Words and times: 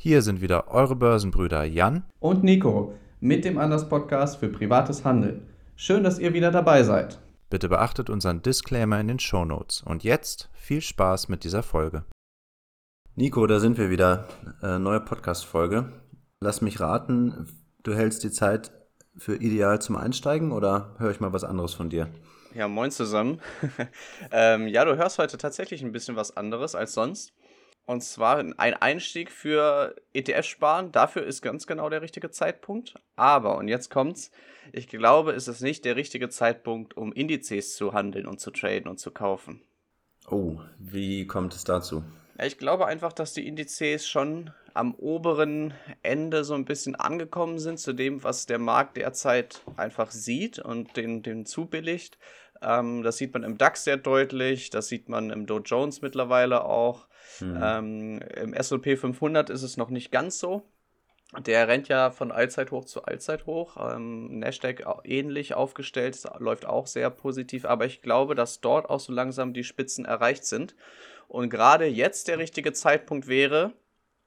Hier 0.00 0.22
sind 0.22 0.40
wieder 0.40 0.68
eure 0.68 0.94
Börsenbrüder 0.94 1.64
Jan 1.64 2.04
und 2.20 2.44
Nico 2.44 2.94
mit 3.18 3.44
dem 3.44 3.58
Anders 3.58 3.88
Podcast 3.88 4.38
für 4.38 4.48
privates 4.48 5.04
Handeln. 5.04 5.48
Schön, 5.74 6.04
dass 6.04 6.20
ihr 6.20 6.32
wieder 6.34 6.52
dabei 6.52 6.84
seid. 6.84 7.18
Bitte 7.50 7.68
beachtet 7.68 8.08
unseren 8.08 8.40
Disclaimer 8.40 9.00
in 9.00 9.08
den 9.08 9.18
Show 9.18 9.44
Notes. 9.44 9.82
Und 9.82 10.04
jetzt 10.04 10.50
viel 10.54 10.82
Spaß 10.82 11.28
mit 11.28 11.42
dieser 11.42 11.64
Folge. 11.64 12.04
Nico, 13.16 13.44
da 13.48 13.58
sind 13.58 13.76
wir 13.76 13.90
wieder. 13.90 14.28
Äh, 14.62 14.78
neue 14.78 15.00
Podcast-Folge. 15.00 15.92
Lass 16.38 16.62
mich 16.62 16.78
raten, 16.78 17.48
du 17.82 17.92
hältst 17.92 18.22
die 18.22 18.30
Zeit 18.30 18.70
für 19.16 19.34
ideal 19.34 19.82
zum 19.82 19.96
Einsteigen 19.96 20.52
oder 20.52 20.94
höre 20.98 21.10
ich 21.10 21.18
mal 21.18 21.32
was 21.32 21.42
anderes 21.42 21.74
von 21.74 21.90
dir? 21.90 22.08
Ja, 22.54 22.68
moin 22.68 22.92
zusammen. 22.92 23.40
ähm, 24.30 24.68
ja, 24.68 24.84
du 24.84 24.96
hörst 24.96 25.18
heute 25.18 25.38
tatsächlich 25.38 25.82
ein 25.82 25.90
bisschen 25.90 26.14
was 26.14 26.36
anderes 26.36 26.76
als 26.76 26.94
sonst. 26.94 27.32
Und 27.88 28.02
zwar 28.02 28.36
ein 28.36 28.74
Einstieg 28.74 29.30
für 29.30 29.96
ETF-Sparen. 30.12 30.92
Dafür 30.92 31.24
ist 31.24 31.40
ganz 31.40 31.66
genau 31.66 31.88
der 31.88 32.02
richtige 32.02 32.30
Zeitpunkt. 32.30 32.96
Aber, 33.16 33.56
und 33.56 33.66
jetzt 33.66 33.88
kommt's, 33.88 34.30
ich 34.72 34.88
glaube, 34.88 35.32
es 35.32 35.48
ist 35.48 35.62
nicht 35.62 35.86
der 35.86 35.96
richtige 35.96 36.28
Zeitpunkt, 36.28 36.98
um 36.98 37.14
Indizes 37.14 37.76
zu 37.76 37.94
handeln 37.94 38.26
und 38.26 38.40
zu 38.40 38.50
traden 38.50 38.90
und 38.90 39.00
zu 39.00 39.10
kaufen. 39.10 39.62
Oh, 40.30 40.58
wie 40.78 41.26
kommt 41.26 41.54
es 41.54 41.64
dazu? 41.64 42.04
Ich 42.38 42.58
glaube 42.58 42.84
einfach, 42.84 43.14
dass 43.14 43.32
die 43.32 43.48
Indizes 43.48 44.06
schon 44.06 44.50
am 44.74 44.94
oberen 44.94 45.72
Ende 46.02 46.44
so 46.44 46.52
ein 46.52 46.66
bisschen 46.66 46.94
angekommen 46.94 47.58
sind 47.58 47.80
zu 47.80 47.94
dem, 47.94 48.22
was 48.22 48.44
der 48.44 48.58
Markt 48.58 48.98
derzeit 48.98 49.62
einfach 49.78 50.10
sieht 50.10 50.58
und 50.58 50.94
den, 50.98 51.22
den 51.22 51.46
zubilligt. 51.46 52.18
Ähm, 52.62 53.02
das 53.02 53.16
sieht 53.16 53.32
man 53.34 53.42
im 53.42 53.58
DAX 53.58 53.84
sehr 53.84 53.96
deutlich, 53.96 54.70
das 54.70 54.88
sieht 54.88 55.08
man 55.08 55.30
im 55.30 55.46
Dow 55.46 55.60
Jones 55.60 56.02
mittlerweile 56.02 56.64
auch. 56.64 57.06
Mhm. 57.40 57.60
Ähm, 57.62 58.20
Im 58.36 58.54
SP 58.54 58.96
500 58.96 59.50
ist 59.50 59.62
es 59.62 59.76
noch 59.76 59.90
nicht 59.90 60.10
ganz 60.10 60.38
so. 60.38 60.62
Der 61.36 61.68
rennt 61.68 61.88
ja 61.88 62.10
von 62.10 62.32
Allzeithoch 62.32 62.86
zu 62.86 63.04
Allzeithoch. 63.04 63.76
Ähm, 63.94 64.38
Nasdaq 64.38 64.84
ähnlich 65.04 65.54
aufgestellt, 65.54 66.18
läuft 66.38 66.64
auch 66.64 66.86
sehr 66.86 67.10
positiv, 67.10 67.66
aber 67.66 67.84
ich 67.84 68.00
glaube, 68.00 68.34
dass 68.34 68.60
dort 68.60 68.88
auch 68.88 69.00
so 69.00 69.12
langsam 69.12 69.52
die 69.52 69.64
Spitzen 69.64 70.06
erreicht 70.06 70.46
sind. 70.46 70.74
Und 71.28 71.50
gerade 71.50 71.84
jetzt 71.84 72.28
der 72.28 72.38
richtige 72.38 72.72
Zeitpunkt 72.72 73.28
wäre, 73.28 73.74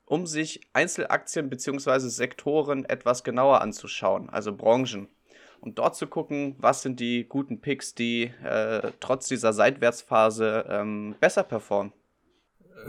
um 0.06 0.28
sich 0.28 0.62
Einzelaktien 0.74 1.50
bzw. 1.50 2.00
Sektoren 2.00 2.86
etwas 2.86 3.24
genauer 3.24 3.62
anzuschauen, 3.62 4.30
also 4.30 4.56
Branchen 4.56 5.10
und 5.62 5.78
dort 5.78 5.96
zu 5.96 6.08
gucken, 6.08 6.56
was 6.60 6.82
sind 6.82 7.00
die 7.00 7.26
guten 7.28 7.62
Picks, 7.62 7.96
die 7.96 8.32
äh, 8.44 8.92
trotz 9.00 9.28
dieser 9.28 9.54
Seitwärtsphase 9.54 10.66
ähm, 10.68 11.16
besser 11.20 11.44
performen. 11.44 11.94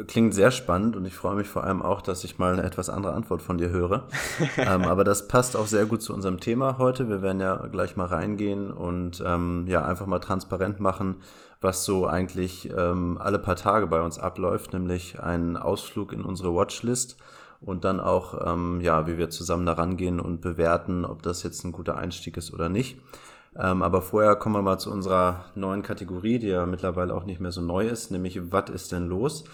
Klingt 0.07 0.33
sehr 0.33 0.51
spannend 0.51 0.97
und 0.97 1.05
ich 1.05 1.15
freue 1.15 1.37
mich 1.37 1.49
vor 1.49 1.65
allem 1.65 1.83
auch, 1.83 2.01
dass 2.01 2.25
ich 2.25 2.39
mal 2.39 2.55
eine 2.55 2.63
etwas 2.63 2.89
andere 2.89 3.13
Antwort 3.13 3.43
von 3.43 3.59
dir 3.59 3.69
höre. 3.69 4.09
ähm, 4.57 4.85
aber 4.85 5.05
das 5.05 5.29
passt 5.29 5.55
auch 5.55 5.67
sehr 5.67 5.85
gut 5.85 6.01
zu 6.01 6.15
unserem 6.15 6.41
Thema 6.41 6.79
heute. 6.79 7.11
Wir 7.11 7.21
werden 7.21 7.41
ja 7.41 7.67
gleich 7.67 7.95
mal 7.95 8.07
reingehen 8.07 8.71
und 8.71 9.23
ähm, 9.25 9.67
ja 9.69 9.85
einfach 9.85 10.07
mal 10.07 10.21
transparent 10.21 10.81
machen, 10.81 11.17
was 11.61 11.85
so 11.85 12.07
eigentlich 12.07 12.71
ähm, 12.75 13.19
alle 13.21 13.39
paar 13.39 13.57
Tage 13.57 13.87
bei 13.87 14.01
uns 14.01 14.19
abläuft, 14.19 14.73
nämlich 14.73 15.21
einen 15.21 15.59
Ausflug 15.59 16.13
in 16.15 16.23
unsere 16.23 16.55
Watchlist 16.55 17.19
und 17.65 17.85
dann 17.85 18.01
auch, 18.01 18.47
ähm, 18.47 18.81
ja, 18.81 19.07
wie 19.07 19.19
wir 19.19 19.31
zusammen 19.31 19.67
da 19.67 19.73
rangehen 19.73 20.21
und 20.21 20.41
bewerten, 20.41 21.05
ob 21.05 21.23
das 21.23 21.43
jetzt 21.43 21.65
ein 21.65 21.73
guter 21.73 21.97
Einstieg 21.97 22.37
ist 22.37 22.53
oder 22.53 22.69
nicht. 22.69 22.99
Ähm, 23.57 23.83
aber 23.83 24.03
vorher 24.03 24.37
kommen 24.37 24.55
wir 24.55 24.63
mal 24.63 24.79
zu 24.79 24.91
unserer 24.91 25.45
neuen 25.55 25.83
Kategorie, 25.83 26.39
die 26.39 26.49
ja 26.49 26.67
mittlerweile 26.67 27.15
auch 27.15 27.25
nicht 27.25 27.41
mehr 27.41 27.53
so 27.53 27.61
neu 27.61 27.87
ist, 27.87 28.11
nämlich 28.11 28.53
was 28.53 28.71
ist 28.71 28.93
denn 28.93 29.07
los? 29.09 29.45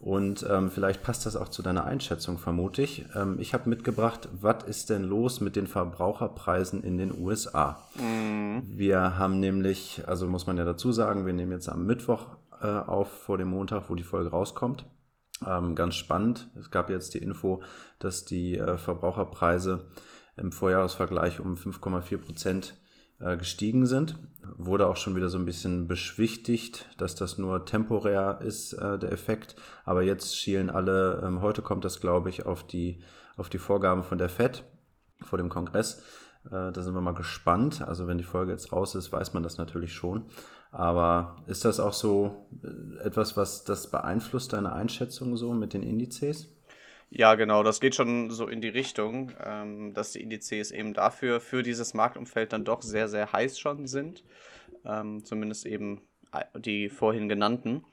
Und 0.00 0.44
ähm, 0.50 0.70
vielleicht 0.70 1.02
passt 1.02 1.24
das 1.24 1.34
auch 1.34 1.48
zu 1.48 1.62
deiner 1.62 1.86
Einschätzung, 1.86 2.36
vermute 2.36 2.82
ich. 2.82 3.06
Ähm, 3.14 3.36
ich 3.38 3.54
habe 3.54 3.70
mitgebracht, 3.70 4.28
was 4.38 4.64
ist 4.64 4.90
denn 4.90 5.04
los 5.04 5.40
mit 5.40 5.56
den 5.56 5.66
Verbraucherpreisen 5.66 6.82
in 6.82 6.98
den 6.98 7.16
USA? 7.18 7.78
Mhm. 7.94 8.64
Wir 8.66 9.16
haben 9.18 9.40
nämlich, 9.40 10.02
also 10.06 10.26
muss 10.26 10.46
man 10.46 10.58
ja 10.58 10.64
dazu 10.64 10.92
sagen, 10.92 11.24
wir 11.24 11.32
nehmen 11.32 11.52
jetzt 11.52 11.70
am 11.70 11.86
Mittwoch 11.86 12.26
äh, 12.60 12.66
auf 12.66 13.08
vor 13.08 13.38
dem 13.38 13.48
Montag, 13.48 13.84
wo 13.88 13.94
die 13.94 14.02
Folge 14.02 14.30
rauskommt. 14.30 14.84
Ähm, 15.46 15.74
ganz 15.74 15.96
spannend. 15.96 16.48
Es 16.58 16.70
gab 16.70 16.90
jetzt 16.90 17.14
die 17.14 17.18
Info, 17.18 17.62
dass 17.98 18.24
die 18.24 18.58
äh, 18.58 18.76
Verbraucherpreise 18.78 19.86
im 20.36 20.52
Vorjahresvergleich 20.52 21.40
um 21.40 21.54
5,4 21.54 22.18
Prozent 22.18 22.74
äh, 23.20 23.36
gestiegen 23.36 23.86
sind. 23.86 24.16
Wurde 24.56 24.86
auch 24.86 24.96
schon 24.96 25.16
wieder 25.16 25.28
so 25.28 25.38
ein 25.38 25.44
bisschen 25.44 25.86
beschwichtigt, 25.86 26.88
dass 26.98 27.14
das 27.14 27.38
nur 27.38 27.64
temporär 27.64 28.40
ist, 28.42 28.72
äh, 28.74 28.98
der 28.98 29.12
Effekt. 29.12 29.56
Aber 29.84 30.02
jetzt 30.02 30.36
schielen 30.36 30.70
alle, 30.70 31.22
ähm, 31.24 31.40
heute 31.40 31.62
kommt 31.62 31.84
das, 31.84 32.00
glaube 32.00 32.28
ich, 32.28 32.46
auf 32.46 32.66
die, 32.66 33.02
auf 33.36 33.48
die 33.48 33.58
Vorgaben 33.58 34.02
von 34.02 34.18
der 34.18 34.28
FED 34.28 34.64
vor 35.22 35.38
dem 35.38 35.48
Kongress. 35.48 36.02
Äh, 36.46 36.72
da 36.72 36.82
sind 36.82 36.94
wir 36.94 37.00
mal 37.00 37.14
gespannt. 37.14 37.82
Also 37.82 38.06
wenn 38.06 38.18
die 38.18 38.24
Folge 38.24 38.52
jetzt 38.52 38.72
raus 38.72 38.94
ist, 38.94 39.12
weiß 39.12 39.32
man 39.32 39.42
das 39.42 39.58
natürlich 39.58 39.94
schon. 39.94 40.26
Aber 40.74 41.36
ist 41.46 41.64
das 41.64 41.78
auch 41.78 41.92
so 41.92 42.48
äh, 42.64 43.06
etwas, 43.06 43.36
was 43.36 43.62
das 43.62 43.92
beeinflusst, 43.92 44.52
deine 44.52 44.72
Einschätzung 44.72 45.36
so 45.36 45.52
mit 45.52 45.72
den 45.72 45.84
Indizes? 45.84 46.48
Ja, 47.10 47.36
genau, 47.36 47.62
das 47.62 47.78
geht 47.78 47.94
schon 47.94 48.32
so 48.32 48.48
in 48.48 48.60
die 48.60 48.70
Richtung, 48.70 49.30
ähm, 49.40 49.94
dass 49.94 50.10
die 50.10 50.20
Indizes 50.20 50.72
eben 50.72 50.92
dafür, 50.92 51.40
für 51.40 51.62
dieses 51.62 51.94
Marktumfeld 51.94 52.52
dann 52.52 52.64
doch 52.64 52.82
sehr, 52.82 53.06
sehr 53.06 53.32
heiß 53.32 53.56
schon 53.56 53.86
sind. 53.86 54.24
Ähm, 54.84 55.24
zumindest 55.24 55.64
eben 55.64 56.00
äh, 56.32 56.42
die 56.58 56.88
vorhin 56.88 57.28
genannten. 57.28 57.84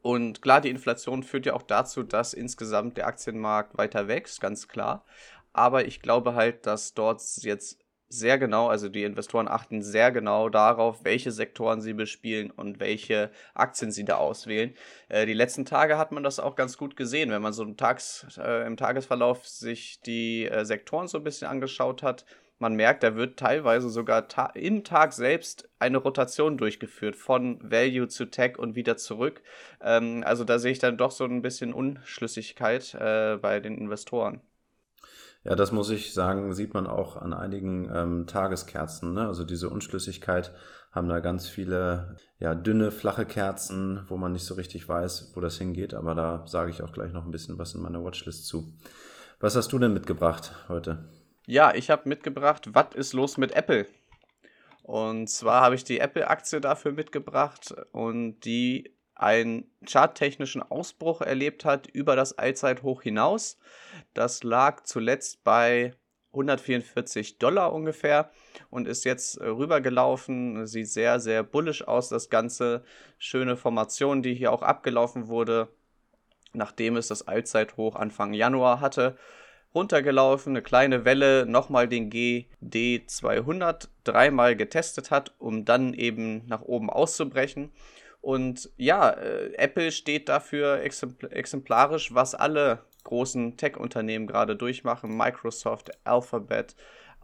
Und 0.00 0.40
klar, 0.40 0.62
die 0.62 0.70
Inflation 0.70 1.22
führt 1.22 1.44
ja 1.44 1.52
auch 1.52 1.62
dazu, 1.62 2.02
dass 2.02 2.32
insgesamt 2.32 2.96
der 2.96 3.06
Aktienmarkt 3.06 3.76
weiter 3.76 4.08
wächst, 4.08 4.40
ganz 4.40 4.66
klar. 4.66 5.04
Aber 5.52 5.86
ich 5.86 6.00
glaube 6.00 6.32
halt, 6.34 6.64
dass 6.64 6.94
dort 6.94 7.20
jetzt 7.42 7.81
sehr 8.12 8.38
genau, 8.38 8.68
also 8.68 8.88
die 8.88 9.04
Investoren 9.04 9.48
achten 9.48 9.82
sehr 9.82 10.12
genau 10.12 10.48
darauf, 10.48 11.04
welche 11.04 11.32
Sektoren 11.32 11.80
sie 11.80 11.94
bespielen 11.94 12.50
und 12.50 12.78
welche 12.78 13.30
Aktien 13.54 13.90
sie 13.90 14.04
da 14.04 14.16
auswählen. 14.16 14.74
Äh, 15.08 15.26
die 15.26 15.32
letzten 15.32 15.64
Tage 15.64 15.98
hat 15.98 16.12
man 16.12 16.22
das 16.22 16.38
auch 16.38 16.54
ganz 16.54 16.76
gut 16.76 16.96
gesehen, 16.96 17.30
wenn 17.30 17.42
man 17.42 17.52
so 17.52 17.62
im, 17.62 17.76
Tags, 17.76 18.26
äh, 18.38 18.66
im 18.66 18.76
Tagesverlauf 18.76 19.46
sich 19.46 20.00
die 20.02 20.46
äh, 20.46 20.64
Sektoren 20.64 21.08
so 21.08 21.18
ein 21.18 21.24
bisschen 21.24 21.48
angeschaut 21.48 22.02
hat. 22.02 22.24
Man 22.58 22.76
merkt, 22.76 23.02
da 23.02 23.16
wird 23.16 23.38
teilweise 23.38 23.90
sogar 23.90 24.28
ta 24.28 24.46
im 24.54 24.84
Tag 24.84 25.12
selbst 25.14 25.68
eine 25.80 25.98
Rotation 25.98 26.56
durchgeführt 26.58 27.16
von 27.16 27.58
Value 27.62 28.08
zu 28.08 28.26
Tech 28.26 28.58
und 28.58 28.76
wieder 28.76 28.96
zurück. 28.96 29.42
Ähm, 29.80 30.22
also 30.24 30.44
da 30.44 30.58
sehe 30.58 30.72
ich 30.72 30.78
dann 30.78 30.96
doch 30.98 31.10
so 31.10 31.24
ein 31.24 31.42
bisschen 31.42 31.72
Unschlüssigkeit 31.72 32.94
äh, 32.94 33.36
bei 33.38 33.58
den 33.58 33.78
Investoren. 33.78 34.42
Ja, 35.44 35.56
das 35.56 35.72
muss 35.72 35.90
ich 35.90 36.14
sagen, 36.14 36.54
sieht 36.54 36.72
man 36.72 36.86
auch 36.86 37.16
an 37.16 37.32
einigen 37.32 37.90
ähm, 37.92 38.26
Tageskerzen. 38.26 39.12
Ne? 39.12 39.26
Also 39.26 39.44
diese 39.44 39.70
Unschlüssigkeit 39.70 40.52
haben 40.92 41.08
da 41.08 41.18
ganz 41.18 41.48
viele 41.48 42.16
ja, 42.38 42.54
dünne, 42.54 42.92
flache 42.92 43.26
Kerzen, 43.26 44.04
wo 44.08 44.16
man 44.16 44.32
nicht 44.32 44.44
so 44.44 44.54
richtig 44.54 44.88
weiß, 44.88 45.32
wo 45.34 45.40
das 45.40 45.58
hingeht. 45.58 45.94
Aber 45.94 46.14
da 46.14 46.46
sage 46.46 46.70
ich 46.70 46.82
auch 46.82 46.92
gleich 46.92 47.12
noch 47.12 47.24
ein 47.24 47.32
bisschen 47.32 47.58
was 47.58 47.74
in 47.74 47.82
meiner 47.82 48.04
Watchlist 48.04 48.46
zu. 48.46 48.72
Was 49.40 49.56
hast 49.56 49.72
du 49.72 49.78
denn 49.80 49.92
mitgebracht 49.92 50.54
heute? 50.68 51.08
Ja, 51.46 51.74
ich 51.74 51.90
habe 51.90 52.08
mitgebracht, 52.08 52.68
was 52.72 52.94
ist 52.94 53.12
los 53.12 53.36
mit 53.36 53.52
Apple? 53.52 53.86
Und 54.84 55.28
zwar 55.28 55.62
habe 55.62 55.74
ich 55.74 55.82
die 55.82 55.98
Apple-Aktie 55.98 56.60
dafür 56.60 56.92
mitgebracht 56.92 57.74
und 57.90 58.40
die 58.40 58.94
einen 59.22 59.70
charttechnischen 59.86 60.62
Ausbruch 60.62 61.20
erlebt 61.20 61.64
hat 61.64 61.86
über 61.86 62.16
das 62.16 62.36
Allzeithoch 62.38 63.02
hinaus. 63.02 63.58
Das 64.14 64.42
lag 64.42 64.82
zuletzt 64.84 65.44
bei 65.44 65.94
144 66.32 67.38
Dollar 67.38 67.72
ungefähr 67.72 68.30
und 68.70 68.88
ist 68.88 69.04
jetzt 69.04 69.36
äh, 69.36 69.46
rübergelaufen. 69.46 70.66
Sieht 70.66 70.88
sehr, 70.88 71.20
sehr 71.20 71.42
bullisch 71.42 71.86
aus, 71.86 72.08
das 72.08 72.30
Ganze. 72.30 72.84
Schöne 73.18 73.56
Formation, 73.56 74.22
die 74.22 74.34
hier 74.34 74.52
auch 74.52 74.62
abgelaufen 74.62 75.28
wurde, 75.28 75.68
nachdem 76.52 76.96
es 76.96 77.08
das 77.08 77.28
Allzeithoch 77.28 77.96
Anfang 77.96 78.32
Januar 78.32 78.80
hatte. 78.80 79.16
Runtergelaufen, 79.74 80.52
eine 80.52 80.62
kleine 80.62 81.04
Welle, 81.04 81.46
nochmal 81.46 81.88
den 81.88 82.10
GD200 82.10 83.88
dreimal 84.04 84.54
getestet 84.54 85.10
hat, 85.10 85.34
um 85.38 85.64
dann 85.64 85.94
eben 85.94 86.46
nach 86.46 86.60
oben 86.62 86.90
auszubrechen. 86.90 87.72
Und 88.22 88.70
ja, 88.76 89.10
äh, 89.10 89.52
Apple 89.56 89.90
steht 89.90 90.28
dafür 90.28 90.80
exemplarisch, 90.80 92.14
was 92.14 92.34
alle 92.34 92.84
großen 93.02 93.56
Tech-Unternehmen 93.56 94.28
gerade 94.28 94.56
durchmachen. 94.56 95.16
Microsoft, 95.16 95.90
Alphabet, 96.04 96.76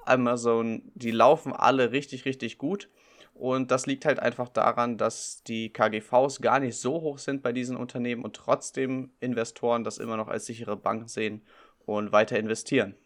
Amazon, 0.05 0.83
die 0.95 1.13
laufen 1.13 1.53
alle 1.53 1.93
richtig, 1.93 2.25
richtig 2.25 2.59
gut. 2.59 2.89
Und 3.33 3.71
das 3.71 3.87
liegt 3.87 4.05
halt 4.05 4.19
einfach 4.19 4.49
daran, 4.49 4.99
dass 4.99 5.45
die 5.45 5.73
KGVs 5.73 6.41
gar 6.41 6.59
nicht 6.59 6.77
so 6.77 7.01
hoch 7.01 7.19
sind 7.19 7.45
bei 7.45 7.53
diesen 7.53 7.77
Unternehmen 7.77 8.25
und 8.25 8.35
trotzdem 8.35 9.13
Investoren 9.21 9.85
das 9.85 9.99
immer 9.99 10.17
noch 10.17 10.27
als 10.27 10.47
sichere 10.47 10.77
Bank 10.77 11.09
sehen 11.09 11.43
und 11.87 12.11
weiter 12.11 12.37
investieren. 12.37 12.97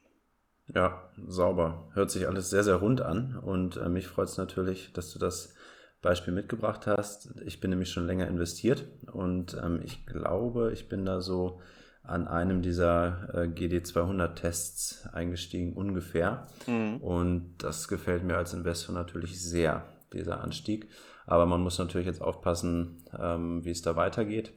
Ja, 0.74 1.10
sauber. 1.26 1.90
Hört 1.92 2.10
sich 2.10 2.26
alles 2.26 2.48
sehr, 2.48 2.64
sehr 2.64 2.76
rund 2.76 3.02
an. 3.02 3.36
Und 3.36 3.76
äh, 3.76 3.90
mich 3.90 4.06
freut 4.06 4.28
es 4.28 4.38
natürlich, 4.38 4.94
dass 4.94 5.12
du 5.12 5.18
das 5.18 5.54
Beispiel 6.02 6.34
mitgebracht 6.34 6.86
hast. 6.86 7.30
Ich 7.46 7.60
bin 7.60 7.70
nämlich 7.70 7.90
schon 7.90 8.06
länger 8.06 8.26
investiert 8.26 8.86
und 9.12 9.56
ähm, 9.62 9.80
ich 9.84 10.04
glaube, 10.04 10.72
ich 10.72 10.88
bin 10.88 11.04
da 11.04 11.20
so 11.20 11.60
an 12.02 12.26
einem 12.26 12.62
dieser 12.62 13.28
äh, 13.32 13.46
GD200-Tests 13.46 15.08
eingestiegen, 15.12 15.74
ungefähr. 15.74 16.48
Mhm. 16.66 16.96
Und 16.96 17.54
das 17.58 17.86
gefällt 17.86 18.24
mir 18.24 18.36
als 18.36 18.52
Investor 18.52 18.94
natürlich 18.94 19.40
sehr, 19.40 19.86
dieser 20.12 20.40
Anstieg. 20.40 20.88
Aber 21.26 21.46
man 21.46 21.60
muss 21.60 21.78
natürlich 21.78 22.08
jetzt 22.08 22.20
aufpassen, 22.20 23.04
ähm, 23.16 23.64
wie 23.64 23.70
es 23.70 23.82
da 23.82 23.94
weitergeht. 23.94 24.52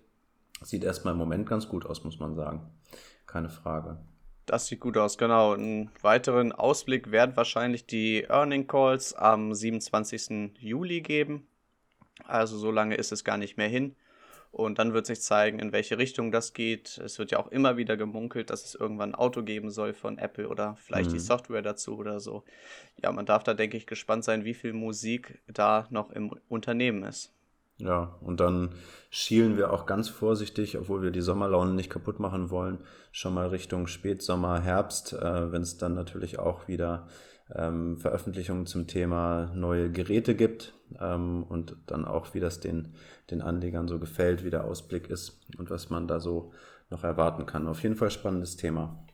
Sieht 0.61 0.83
erstmal 0.83 1.13
im 1.13 1.19
Moment 1.19 1.47
ganz 1.47 1.69
gut 1.69 1.85
aus, 1.85 2.03
muss 2.03 2.19
man 2.19 2.35
sagen. 2.35 2.71
Keine 3.27 3.49
Frage. 3.49 3.99
Das 4.45 4.67
sieht 4.67 4.79
gut 4.79 4.97
aus, 4.97 5.17
genau. 5.17 5.53
Einen 5.53 5.89
weiteren 6.01 6.51
Ausblick 6.51 7.11
werden 7.11 7.35
wahrscheinlich 7.35 7.87
die 7.87 8.25
Earning 8.29 8.67
Calls 8.67 9.13
am 9.13 9.53
27. 9.53 10.51
Juli 10.59 11.01
geben. 11.01 11.47
Also 12.23 12.57
so 12.57 12.71
lange 12.71 12.95
ist 12.95 13.11
es 13.11 13.23
gar 13.23 13.37
nicht 13.37 13.57
mehr 13.57 13.67
hin. 13.67 13.95
Und 14.51 14.79
dann 14.79 14.93
wird 14.93 15.05
sich 15.05 15.21
zeigen, 15.21 15.59
in 15.59 15.73
welche 15.73 15.97
Richtung 15.97 16.31
das 16.31 16.53
geht. 16.53 16.97
Es 16.99 17.19
wird 17.19 17.31
ja 17.31 17.39
auch 17.39 17.51
immer 17.51 17.75
wieder 17.75 17.97
gemunkelt, 17.97 18.49
dass 18.49 18.63
es 18.63 18.73
irgendwann 18.73 19.11
ein 19.11 19.15
Auto 19.15 19.43
geben 19.43 19.69
soll 19.69 19.93
von 19.93 20.17
Apple 20.17 20.47
oder 20.47 20.77
vielleicht 20.77 21.09
mhm. 21.09 21.15
die 21.15 21.19
Software 21.19 21.61
dazu 21.61 21.97
oder 21.97 22.21
so. 22.21 22.45
Ja, 23.03 23.11
man 23.11 23.25
darf 23.25 23.43
da, 23.43 23.53
denke 23.53 23.75
ich, 23.75 23.85
gespannt 23.85 24.23
sein, 24.23 24.45
wie 24.45 24.53
viel 24.53 24.71
Musik 24.71 25.41
da 25.47 25.87
noch 25.89 26.09
im 26.11 26.39
Unternehmen 26.47 27.03
ist. 27.03 27.34
Ja, 27.77 28.17
und 28.21 28.39
dann 28.39 28.69
schielen 29.09 29.57
wir 29.57 29.73
auch 29.73 29.85
ganz 29.85 30.07
vorsichtig, 30.07 30.77
obwohl 30.77 31.01
wir 31.01 31.11
die 31.11 31.21
Sommerlaune 31.21 31.73
nicht 31.73 31.89
kaputt 31.89 32.19
machen 32.19 32.49
wollen, 32.49 32.79
schon 33.11 33.33
mal 33.33 33.47
Richtung 33.47 33.87
Spätsommer, 33.87 34.61
Herbst, 34.61 35.11
äh, 35.13 35.51
wenn 35.51 35.61
es 35.61 35.77
dann 35.77 35.93
natürlich 35.93 36.39
auch 36.39 36.69
wieder 36.69 37.07
ähm, 37.53 37.97
Veröffentlichungen 37.97 38.65
zum 38.65 38.87
Thema 38.87 39.51
neue 39.53 39.91
Geräte 39.91 40.35
gibt 40.35 40.73
ähm, 40.99 41.43
und 41.43 41.75
dann 41.85 42.05
auch, 42.05 42.33
wie 42.33 42.39
das 42.39 42.61
den, 42.61 42.93
den 43.29 43.41
Anlegern 43.41 43.87
so 43.87 43.99
gefällt, 43.99 44.45
wie 44.45 44.49
der 44.49 44.63
Ausblick 44.63 45.09
ist 45.09 45.41
und 45.57 45.69
was 45.69 45.89
man 45.89 46.07
da 46.07 46.19
so 46.19 46.53
noch 46.89 47.03
erwarten 47.03 47.45
kann. 47.45 47.67
Auf 47.67 47.83
jeden 47.83 47.95
Fall 47.95 48.09
spannendes 48.09 48.55
Thema. 48.55 49.05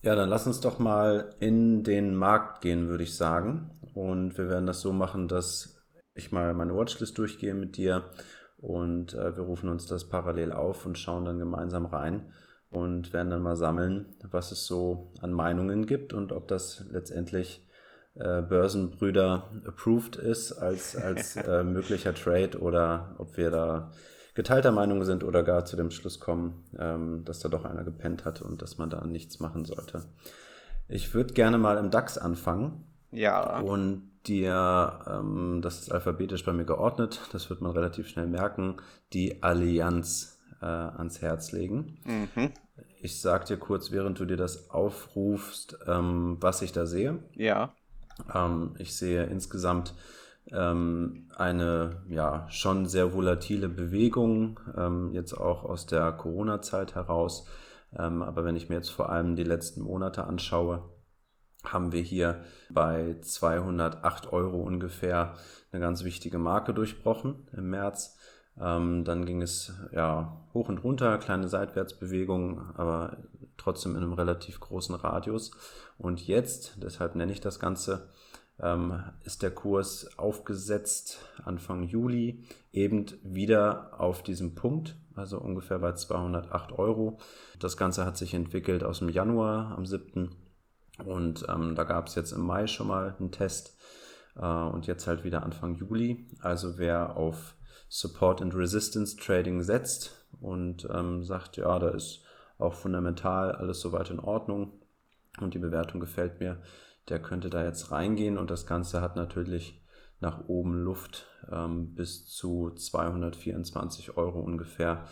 Ja, 0.00 0.14
dann 0.14 0.28
lass 0.28 0.46
uns 0.46 0.60
doch 0.60 0.78
mal 0.78 1.34
in 1.40 1.82
den 1.82 2.14
Markt 2.14 2.62
gehen, 2.62 2.88
würde 2.88 3.02
ich 3.02 3.16
sagen. 3.16 3.70
Und 3.94 4.38
wir 4.38 4.48
werden 4.48 4.66
das 4.66 4.80
so 4.80 4.92
machen, 4.92 5.26
dass 5.26 5.77
ich 6.18 6.32
mal 6.32 6.54
meine 6.54 6.74
Watchlist 6.74 7.16
durchgehe 7.18 7.54
mit 7.54 7.76
dir 7.76 8.04
und 8.58 9.14
äh, 9.14 9.36
wir 9.36 9.44
rufen 9.44 9.68
uns 9.68 9.86
das 9.86 10.08
parallel 10.08 10.52
auf 10.52 10.84
und 10.84 10.98
schauen 10.98 11.24
dann 11.24 11.38
gemeinsam 11.38 11.86
rein 11.86 12.32
und 12.70 13.12
werden 13.12 13.30
dann 13.30 13.42
mal 13.42 13.56
sammeln, 13.56 14.06
was 14.30 14.52
es 14.52 14.66
so 14.66 15.12
an 15.20 15.32
Meinungen 15.32 15.86
gibt 15.86 16.12
und 16.12 16.32
ob 16.32 16.48
das 16.48 16.84
letztendlich 16.90 17.66
äh, 18.14 18.42
Börsenbrüder 18.42 19.50
approved 19.64 20.16
ist 20.16 20.52
als, 20.52 20.96
als 20.96 21.36
äh, 21.36 21.62
möglicher 21.62 22.14
Trade 22.14 22.58
oder 22.58 23.14
ob 23.18 23.36
wir 23.36 23.50
da 23.50 23.90
geteilter 24.34 24.72
Meinung 24.72 25.04
sind 25.04 25.24
oder 25.24 25.42
gar 25.42 25.64
zu 25.64 25.76
dem 25.76 25.90
Schluss 25.90 26.20
kommen, 26.20 26.64
ähm, 26.78 27.24
dass 27.24 27.40
da 27.40 27.48
doch 27.48 27.64
einer 27.64 27.84
gepennt 27.84 28.24
hat 28.24 28.42
und 28.42 28.62
dass 28.62 28.78
man 28.78 28.90
da 28.90 29.04
nichts 29.04 29.40
machen 29.40 29.64
sollte. 29.64 30.04
Ich 30.88 31.12
würde 31.14 31.34
gerne 31.34 31.58
mal 31.58 31.76
im 31.76 31.90
DAX 31.90 32.18
anfangen. 32.18 32.84
Ja. 33.10 33.60
Und 33.60 34.10
dir, 34.26 35.00
ähm, 35.06 35.60
das 35.62 35.80
ist 35.80 35.92
alphabetisch 35.92 36.44
bei 36.44 36.52
mir 36.52 36.64
geordnet, 36.64 37.20
das 37.32 37.48
wird 37.50 37.60
man 37.60 37.72
relativ 37.72 38.08
schnell 38.08 38.26
merken, 38.26 38.76
die 39.12 39.42
Allianz 39.42 40.38
äh, 40.60 40.66
ans 40.66 41.22
Herz 41.22 41.52
legen. 41.52 41.98
Mhm. 42.04 42.52
Ich 43.00 43.20
sag 43.20 43.46
dir 43.46 43.56
kurz, 43.56 43.90
während 43.92 44.18
du 44.18 44.24
dir 44.24 44.36
das 44.36 44.70
aufrufst, 44.70 45.78
ähm, 45.86 46.36
was 46.40 46.62
ich 46.62 46.72
da 46.72 46.84
sehe. 46.84 47.20
Ja. 47.34 47.72
Ähm, 48.34 48.74
ich 48.78 48.96
sehe 48.96 49.24
insgesamt 49.24 49.94
ähm, 50.50 51.28
eine 51.36 52.02
ja 52.08 52.46
schon 52.50 52.86
sehr 52.86 53.12
volatile 53.12 53.68
Bewegung, 53.68 54.60
ähm, 54.76 55.12
jetzt 55.12 55.32
auch 55.34 55.64
aus 55.64 55.86
der 55.86 56.12
Corona-Zeit 56.12 56.94
heraus. 56.94 57.46
Ähm, 57.96 58.22
aber 58.22 58.44
wenn 58.44 58.56
ich 58.56 58.68
mir 58.68 58.76
jetzt 58.76 58.90
vor 58.90 59.10
allem 59.10 59.36
die 59.36 59.44
letzten 59.44 59.82
Monate 59.82 60.24
anschaue, 60.24 60.82
haben 61.64 61.92
wir 61.92 62.02
hier 62.02 62.44
bei 62.70 63.16
208 63.20 64.32
Euro 64.32 64.62
ungefähr 64.62 65.34
eine 65.72 65.80
ganz 65.80 66.04
wichtige 66.04 66.38
Marke 66.38 66.72
durchbrochen 66.72 67.48
im 67.52 67.70
März. 67.70 68.16
Ähm, 68.60 69.04
dann 69.04 69.24
ging 69.26 69.42
es 69.42 69.72
ja 69.92 70.40
hoch 70.54 70.68
und 70.68 70.78
runter, 70.78 71.18
kleine 71.18 71.48
Seitwärtsbewegungen, 71.48 72.74
aber 72.74 73.18
trotzdem 73.56 73.92
in 73.92 74.02
einem 74.02 74.12
relativ 74.12 74.60
großen 74.60 74.94
Radius. 74.94 75.50
Und 75.96 76.26
jetzt, 76.26 76.82
deshalb 76.82 77.14
nenne 77.14 77.32
ich 77.32 77.40
das 77.40 77.60
Ganze, 77.60 78.08
ähm, 78.60 79.02
ist 79.24 79.42
der 79.42 79.52
Kurs 79.52 80.18
aufgesetzt 80.18 81.20
Anfang 81.44 81.84
Juli 81.84 82.44
eben 82.72 83.06
wieder 83.22 84.00
auf 84.00 84.22
diesem 84.22 84.54
Punkt, 84.54 84.96
also 85.14 85.38
ungefähr 85.38 85.78
bei 85.78 85.92
208 85.92 86.72
Euro. 86.72 87.18
Das 87.60 87.76
Ganze 87.76 88.04
hat 88.04 88.16
sich 88.16 88.34
entwickelt 88.34 88.82
aus 88.82 88.98
dem 88.98 89.08
Januar 89.08 89.76
am 89.76 89.86
7. 89.86 90.30
Und 91.04 91.46
ähm, 91.48 91.74
da 91.74 91.84
gab 91.84 92.08
es 92.08 92.14
jetzt 92.14 92.32
im 92.32 92.42
Mai 92.42 92.66
schon 92.66 92.88
mal 92.88 93.14
einen 93.18 93.30
Test 93.30 93.76
äh, 94.36 94.46
und 94.46 94.86
jetzt 94.86 95.06
halt 95.06 95.24
wieder 95.24 95.42
Anfang 95.42 95.74
Juli. 95.74 96.26
Also 96.40 96.78
wer 96.78 97.16
auf 97.16 97.54
Support 97.88 98.42
and 98.42 98.54
Resistance 98.54 99.16
Trading 99.16 99.62
setzt 99.62 100.26
und 100.40 100.88
ähm, 100.92 101.24
sagt, 101.24 101.56
ja, 101.56 101.78
da 101.78 101.90
ist 101.90 102.22
auch 102.58 102.74
fundamental 102.74 103.52
alles 103.52 103.80
soweit 103.80 104.10
in 104.10 104.18
Ordnung 104.18 104.72
und 105.40 105.54
die 105.54 105.58
Bewertung 105.58 106.00
gefällt 106.00 106.40
mir, 106.40 106.60
der 107.08 107.22
könnte 107.22 107.48
da 107.48 107.64
jetzt 107.64 107.90
reingehen 107.90 108.36
und 108.36 108.50
das 108.50 108.66
Ganze 108.66 109.00
hat 109.00 109.16
natürlich 109.16 109.80
nach 110.20 110.48
oben 110.48 110.74
Luft 110.74 111.26
ähm, 111.50 111.94
bis 111.94 112.26
zu 112.26 112.70
224 112.70 114.16
Euro 114.16 114.40
ungefähr. 114.40 115.04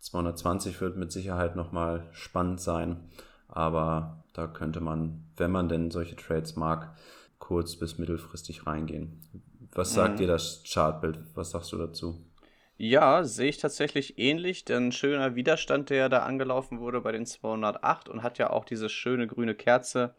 220 0.00 0.80
wird 0.80 0.96
mit 0.96 1.12
Sicherheit 1.12 1.54
nochmal 1.54 2.08
spannend 2.12 2.60
sein, 2.60 3.08
aber 3.54 4.24
da 4.32 4.48
könnte 4.48 4.80
man, 4.80 5.24
wenn 5.36 5.52
man 5.52 5.68
denn 5.68 5.90
solche 5.90 6.16
Trades 6.16 6.56
mag, 6.56 6.96
kurz- 7.38 7.76
bis 7.76 7.98
mittelfristig 7.98 8.66
reingehen. 8.66 9.20
Was 9.72 9.94
sagt 9.94 10.14
mhm. 10.14 10.18
dir 10.18 10.26
das 10.26 10.62
Chartbild? 10.66 11.18
Was 11.34 11.50
sagst 11.50 11.72
du 11.72 11.78
dazu? 11.78 12.24
Ja, 12.76 13.22
sehe 13.22 13.48
ich 13.48 13.58
tatsächlich 13.58 14.18
ähnlich. 14.18 14.64
Denn 14.64 14.90
schöner 14.90 15.36
Widerstand, 15.36 15.90
der 15.90 16.08
da 16.08 16.20
angelaufen 16.20 16.80
wurde 16.80 17.00
bei 17.00 17.12
den 17.12 17.26
208 17.26 18.08
und 18.08 18.22
hat 18.22 18.38
ja 18.38 18.50
auch 18.50 18.64
diese 18.64 18.88
schöne 18.88 19.26
grüne 19.28 19.54
Kerze 19.54 20.14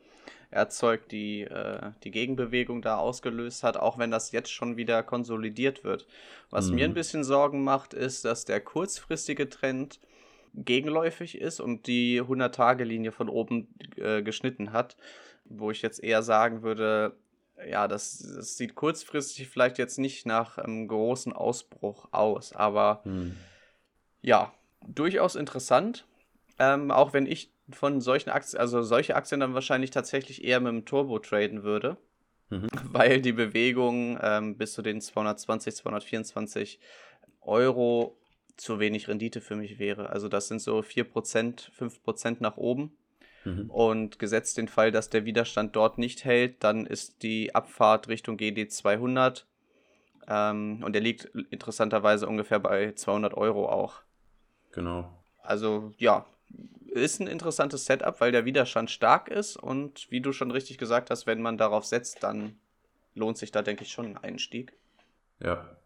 erzeugt, 0.52 1.12
die 1.12 1.42
äh, 1.42 1.92
die 2.04 2.12
Gegenbewegung 2.12 2.82
da 2.82 2.98
ausgelöst 2.98 3.64
hat, 3.64 3.76
auch 3.76 3.98
wenn 3.98 4.12
das 4.12 4.32
jetzt 4.32 4.52
schon 4.52 4.78
wieder 4.78 5.04
konsolidiert 5.04 5.84
wird. 5.84 6.08
Was 6.50 6.70
mhm. 6.70 6.76
mir 6.76 6.86
ein 6.86 6.92
mhm. 6.92 6.96
bisschen 6.96 7.24
Sorgen 7.26 7.64
macht, 7.64 7.94
ist, 7.94 8.24
dass 8.24 8.46
der 8.46 8.62
kurzfristige 8.62 9.50
Trend 9.50 10.00
gegenläufig 10.56 11.40
ist 11.40 11.60
und 11.60 11.88
die 11.88 12.22
100-Tage-Linie 12.22 13.12
von 13.12 13.30
oben 13.30 13.68
äh, 13.98 14.22
geschnitten 14.22 14.72
hat, 14.72 14.96
wo 15.46 15.72
ich 15.72 15.82
jetzt 15.82 16.04
eher 16.04 16.24
sagen 16.24 16.64
würde, 16.64 17.16
ja, 17.70 17.88
das, 17.88 18.20
das, 18.20 18.58
sieht 18.58 18.76
kurzfristig 18.76 19.48
vielleicht 19.48 19.78
jetzt 19.78 19.98
nicht 19.98 20.26
nach 20.26 20.58
einem 20.58 20.88
großen 20.88 21.34
Ausbruch 21.34 22.08
aus, 22.12 22.54
aber 22.54 23.02
hm. 23.04 23.36
ja, 24.22 24.54
durchaus 24.86 25.36
interessant. 25.36 26.06
Ähm, 26.58 26.92
auch 26.92 27.14
wenn 27.14 27.26
ich 27.26 27.52
von 27.70 28.00
solchen 28.00 28.30
Aktien, 28.30 28.60
also 28.60 28.82
solche 28.82 29.16
Aktien 29.16 29.40
dann 29.40 29.54
wahrscheinlich 29.54 29.92
tatsächlich 29.92 30.44
eher 30.44 30.60
mit 30.60 30.72
dem 30.72 30.86
Turbo 30.86 31.20
traden 31.20 31.64
würde, 31.64 31.98
mhm. 32.50 32.68
weil 32.92 33.22
die 33.22 33.34
Bewegung 33.34 34.18
ähm, 34.22 34.58
bis 34.58 34.74
zu 34.74 34.82
den 34.82 35.02
220, 35.02 35.76
224 35.76 36.80
Euro 37.42 38.18
zu 38.58 38.80
wenig 38.80 39.08
Rendite 39.08 39.42
für 39.42 39.56
mich 39.56 39.80
wäre. 39.80 40.10
Also 40.10 40.28
das 40.30 40.48
sind 40.48 40.62
so 40.62 40.80
4%, 40.80 41.72
5% 41.72 42.38
nach 42.40 42.58
oben. 42.58 42.98
Mhm. 43.44 43.70
Und 43.70 44.20
gesetzt 44.20 44.58
den 44.58 44.68
Fall, 44.68 44.92
dass 44.92 45.10
der 45.10 45.26
Widerstand 45.26 45.76
dort 45.76 45.98
nicht 45.98 46.26
hält, 46.26 46.64
dann 46.64 46.86
ist 46.86 47.22
die 47.22 47.54
Abfahrt 47.54 48.08
Richtung 48.08 48.38
GD 48.38 48.68
200 48.68 49.46
ähm, 50.28 50.82
und 50.84 50.94
der 50.94 51.02
liegt 51.02 51.26
interessanterweise 51.52 52.28
ungefähr 52.28 52.60
bei 52.60 52.94
200 52.94 53.36
Euro 53.36 53.70
auch. 53.70 54.02
Genau. 54.72 55.12
Also 55.42 55.94
ja, 55.98 56.26
ist 56.88 57.20
ein 57.20 57.28
interessantes 57.28 57.86
Setup, 57.86 58.20
weil 58.20 58.32
der 58.32 58.46
Widerstand 58.46 58.90
stark 58.90 59.28
ist 59.28 59.58
und 59.58 60.10
wie 60.10 60.22
du 60.22 60.32
schon 60.32 60.52
richtig 60.52 60.78
gesagt 60.78 61.10
hast, 61.12 61.28
wenn 61.28 61.42
man 61.42 61.58
darauf 61.58 61.86
setzt, 61.86 62.24
dann 62.24 62.58
lohnt 63.14 63.38
sich 63.38 63.52
da, 63.52 63.62
denke 63.62 63.84
ich, 63.84 63.92
schon 63.92 64.06
ein 64.06 64.18
Einstieg. 64.18 64.74
Ja. 65.42 65.78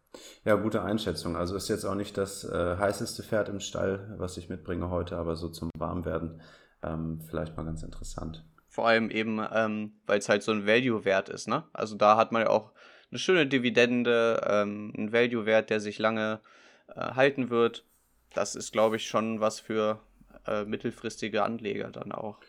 Ja, 0.44 0.56
gute 0.56 0.82
Einschätzung. 0.82 1.36
Also 1.36 1.56
ist 1.56 1.70
jetzt 1.70 1.86
auch 1.86 1.96
nicht 1.96 2.18
das 2.18 2.44
äh, 2.44 2.78
heißeste 2.78 3.24
Pferd 3.24 3.50
im 3.50 3.60
Stall, 3.60 4.16
was 4.18 4.38
ich 4.38 4.50
mitbringe 4.50 4.90
heute, 4.90 5.18
aber 5.18 5.36
so 5.36 5.50
zum 5.50 5.70
Warmwerden 5.78 6.42
ähm, 6.82 7.22
vielleicht 7.30 7.56
mal 7.58 7.66
ganz 7.66 7.84
interessant. 7.84 8.46
Vor 8.68 8.88
allem 8.88 9.10
eben, 9.12 9.46
ähm, 9.54 9.94
weil 10.06 10.20
es 10.20 10.30
halt 10.30 10.44
so 10.44 10.52
ein 10.52 10.66
Value-Wert 10.66 11.30
ist, 11.30 11.48
ne? 11.48 11.64
Also 11.74 11.96
da 11.96 12.18
hat 12.18 12.32
man 12.32 12.44
ja 12.44 12.50
auch 12.50 12.72
eine 13.12 13.20
schöne 13.20 13.48
Dividende, 13.48 14.42
ähm, 14.48 14.94
ein 14.98 15.12
Value-Wert, 15.12 15.70
der 15.70 15.80
sich 15.80 16.00
lange 16.00 16.40
äh, 16.88 17.02
halten 17.14 17.50
wird. 17.50 17.86
Das 18.34 18.56
ist, 18.56 18.72
glaube 18.72 18.96
ich, 18.96 19.08
schon 19.08 19.42
was 19.42 19.60
für 19.60 20.00
äh, 20.46 20.66
mittelfristige 20.66 21.44
Anleger 21.44 21.90
dann 21.90 22.12
auch. 22.12 22.40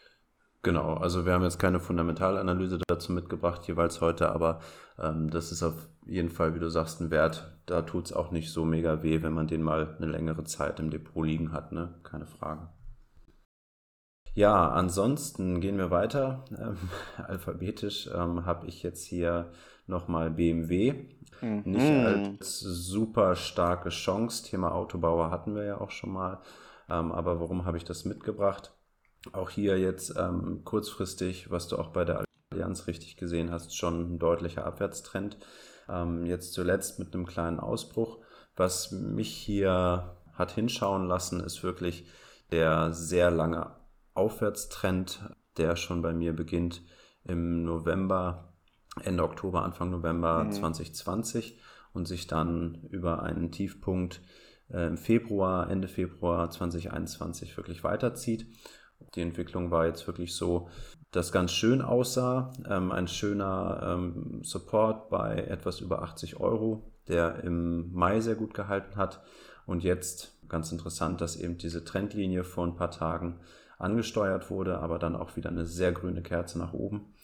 Genau, 0.63 0.95
also 0.95 1.25
wir 1.25 1.33
haben 1.33 1.43
jetzt 1.43 1.59
keine 1.59 1.81
Fundamentalanalyse 1.81 2.79
dazu 2.87 3.13
mitgebracht, 3.13 3.67
jeweils 3.67 4.03
heute, 4.03 4.31
aber 4.31 4.61
ähm, 4.99 5.31
das 5.31 5.53
ist 5.53 5.63
auf 5.63 5.89
jeden 6.05 6.29
Fall, 6.29 6.55
wie 6.55 6.59
du 6.59 6.69
sagst, 6.69 7.01
ein 7.01 7.11
Wert. 7.11 7.57
Da 7.65 7.83
tut 7.83 8.07
es 8.07 8.13
auch 8.13 8.31
nicht 8.31 8.53
so 8.53 8.67
mega 8.67 9.03
weh, 9.03 9.23
wenn 9.23 9.33
man 9.33 9.47
den 9.47 9.63
mal 9.63 9.97
eine 9.97 10.11
längere 10.11 10.45
Zeit 10.45 10.79
im 10.79 10.91
Depot 10.91 11.25
liegen 11.25 11.53
hat, 11.53 11.73
ne? 11.73 11.95
Keine 12.03 12.27
Frage. 12.27 12.69
Ja, 14.35 14.71
ansonsten 14.71 15.61
gehen 15.61 15.79
wir 15.79 15.91
weiter. 15.91 16.45
Ähm, 16.51 16.77
alphabetisch 17.27 18.11
ähm, 18.15 18.45
habe 18.45 18.67
ich 18.67 18.83
jetzt 18.83 19.05
hier 19.05 19.53
nochmal 19.87 20.31
BMW. 20.31 21.09
Mhm. 21.41 21.63
Nicht 21.65 21.91
als 21.91 22.61
super 22.61 23.35
starke 23.35 23.89
Chance. 23.89 24.45
Thema 24.45 24.73
Autobauer 24.73 25.31
hatten 25.31 25.55
wir 25.55 25.65
ja 25.65 25.81
auch 25.81 25.91
schon 25.91 26.13
mal. 26.13 26.39
Ähm, 26.89 27.13
aber 27.13 27.41
warum 27.41 27.65
habe 27.65 27.77
ich 27.77 27.85
das 27.85 28.05
mitgebracht? 28.05 28.73
Auch 29.33 29.51
hier 29.51 29.79
jetzt 29.79 30.15
ähm, 30.17 30.63
kurzfristig, 30.65 31.51
was 31.51 31.69
du 31.69 31.77
auch 31.77 31.89
bei 31.89 32.05
der 32.05 32.25
Allianz 32.53 32.87
richtig 32.87 33.17
gesehen 33.17 33.51
hast, 33.51 33.77
schon 33.77 34.15
ein 34.15 34.19
deutlicher 34.19 34.67
Abwärtstrend. 34.67 35.37
Ähm, 35.89 36.25
jetzt 36.27 36.53
zuletzt 36.53 36.99
mit 36.99 37.15
einem 37.15 37.27
kleinen 37.27 37.61
Ausbruch. 37.61 38.19
Was 38.57 38.93
mich 38.93 39.31
hier 39.31 40.17
hat 40.33 40.53
hinschauen 40.53 41.07
lassen, 41.07 41.41
ist 41.41 41.63
wirklich 41.63 42.07
der 42.51 42.93
sehr 42.93 43.31
lange 43.31 43.77
Aufwärtstrend, 44.15 45.35
der 45.57 45.77
schon 45.77 46.03
bei 46.03 46.13
mir 46.13 46.35
beginnt 46.35 46.83
im 47.25 47.65
November, 47.65 48.55
Ende 49.03 49.23
Oktober, 49.23 49.63
Anfang 49.63 49.91
November 49.91 50.45
mhm. 50.45 50.53
2020 50.53 51.61
und 51.93 52.09
sich 52.09 52.27
dann 52.27 52.87
über 52.91 53.23
einen 53.23 53.53
Tiefpunkt 53.53 54.21
äh, 54.71 54.87
im 54.87 54.97
Februar, 54.97 55.71
Ende 55.71 55.89
Februar 55.89 56.51
2021 56.51 57.57
wirklich 57.57 57.85
weiterzieht. 57.85 58.47
Die 59.15 59.23
Entwicklung 59.23 59.71
war 59.71 59.87
jetzt 59.87 60.07
wirklich 60.07 60.35
so, 60.35 60.69
dass 61.11 61.33
ganz 61.33 61.53
schön 61.53 61.83
aussah. 61.83 62.53
Ähm, 62.69 62.93
ein 62.93 63.09
schöner 63.09 63.81
ähm, 63.83 64.43
Support 64.45 65.11
bei 65.11 65.39
etwas 65.49 65.81
über 65.81 66.03
80 66.03 66.39
Euro, 66.39 66.93
der 67.09 67.43
im 67.43 67.93
Mai 67.93 68.21
sehr 68.21 68.37
gut 68.37 68.55
gehalten 68.55 68.97
hat. 68.97 69.23
Und 69.67 69.83
jetzt 69.83 70.39
ganz 70.49 70.71
interessant, 70.73 71.21
dass 71.21 71.37
eben 71.37 71.59
diese 71.59 71.85
Trendlinie 71.85 72.45
vor 72.45 72.67
ein 72.67 72.77
paar 72.77 72.91
Tagen 72.91 73.41
angesteuert 73.79 74.51
wurde, 74.51 74.79
aber 74.79 74.99
dann 74.99 75.17
auch 75.17 75.37
wieder 75.37 75.51
eine 75.51 75.67
sehr 75.67 75.93
grüne 75.93 76.23
Kerze 76.23 76.59
nach 76.59 76.73
oben. 76.73 77.15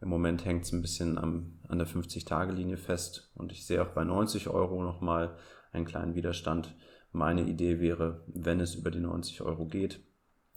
Im 0.00 0.08
Moment 0.08 0.44
hängt 0.44 0.64
es 0.64 0.72
ein 0.72 0.82
bisschen 0.82 1.18
am, 1.18 1.58
an 1.68 1.78
der 1.78 1.88
50-Tage-Linie 1.88 2.76
fest 2.76 3.32
und 3.34 3.52
ich 3.52 3.66
sehe 3.66 3.82
auch 3.82 3.88
bei 3.88 4.04
90 4.04 4.48
Euro 4.48 4.82
nochmal 4.82 5.36
einen 5.72 5.86
kleinen 5.86 6.14
Widerstand. 6.14 6.74
Meine 7.12 7.42
Idee 7.42 7.80
wäre, 7.80 8.22
wenn 8.26 8.60
es 8.60 8.74
über 8.74 8.90
die 8.90 9.00
90 9.00 9.40
Euro 9.42 9.66
geht, 9.66 10.00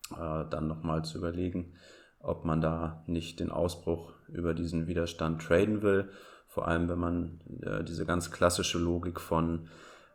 dann 0.09 0.67
nochmal 0.67 1.03
zu 1.03 1.17
überlegen, 1.17 1.73
ob 2.19 2.45
man 2.45 2.61
da 2.61 3.03
nicht 3.07 3.39
den 3.39 3.51
Ausbruch 3.51 4.13
über 4.27 4.53
diesen 4.53 4.87
Widerstand 4.87 5.41
traden 5.41 5.81
will. 5.81 6.09
Vor 6.47 6.67
allem, 6.67 6.89
wenn 6.89 6.99
man 6.99 7.39
äh, 7.61 7.83
diese 7.83 8.05
ganz 8.05 8.31
klassische 8.31 8.79
Logik 8.79 9.19
von 9.19 9.67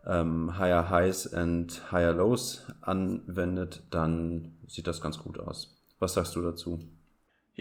ähm, 0.05 0.59
Higher 0.59 0.91
Highs 0.91 1.33
and 1.33 1.93
Higher 1.93 2.15
Lows 2.15 2.67
anwendet, 2.81 3.83
dann 3.91 4.57
sieht 4.67 4.87
das 4.87 5.01
ganz 5.01 5.19
gut 5.19 5.39
aus. 5.39 5.81
Was 5.99 6.15
sagst 6.15 6.35
du 6.35 6.43
dazu? 6.43 6.81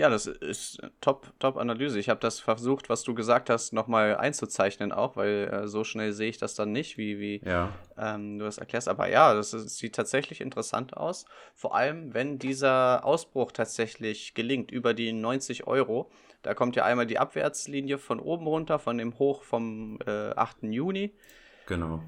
Ja, 0.02 0.10
das 0.10 0.26
ist 0.26 0.82
top, 1.00 1.32
top 1.38 1.58
Analyse. 1.58 2.00
Ich 2.00 2.10
habe 2.10 2.20
das 2.20 2.40
versucht, 2.40 2.90
was 2.90 3.04
du 3.04 3.14
gesagt 3.14 3.52
hast, 3.52 3.72
nochmal 3.72 4.18
einzuzeichnen 4.18 4.92
auch, 4.92 5.16
weil 5.16 5.48
äh, 5.54 5.68
so 5.68 5.84
schnell 5.84 6.12
sehe 6.12 6.30
ich 6.30 6.40
das 6.40 6.56
dann 6.56 6.72
nicht, 6.72 6.98
wie, 6.98 7.20
wie 7.20 7.40
ja. 7.46 7.72
ähm, 8.00 8.40
du 8.40 8.46
das 8.46 8.58
erklärst. 8.58 8.88
Aber 8.88 9.10
ja, 9.10 9.36
das, 9.36 9.54
ist, 9.54 9.78
sieht 9.78 9.94
tatsächlich 9.94 10.42
interessant 10.42 10.98
aus. 10.98 11.26
Vor 11.54 11.76
allem, 11.76 12.16
wenn 12.16 12.40
dieser 12.40 13.06
Ausbruch 13.06 13.52
tatsächlich 13.52 14.34
gelingt 14.34 14.72
über 14.72 14.96
die 14.96 15.14
90 15.14 15.68
Euro. 15.68 16.10
Da 16.42 16.56
kommt 16.56 16.76
ja 16.76 16.84
einmal 16.84 17.06
die 17.06 17.20
Abwärtslinie 17.20 18.00
von 18.00 18.20
oben 18.20 18.48
runter, 18.48 18.80
von 18.80 18.98
dem 18.98 19.20
Hoch 19.20 19.44
vom 19.44 20.00
äh, 20.08 20.32
8. 20.32 20.64
Juni. 20.64 21.14
Genau. 21.68 22.02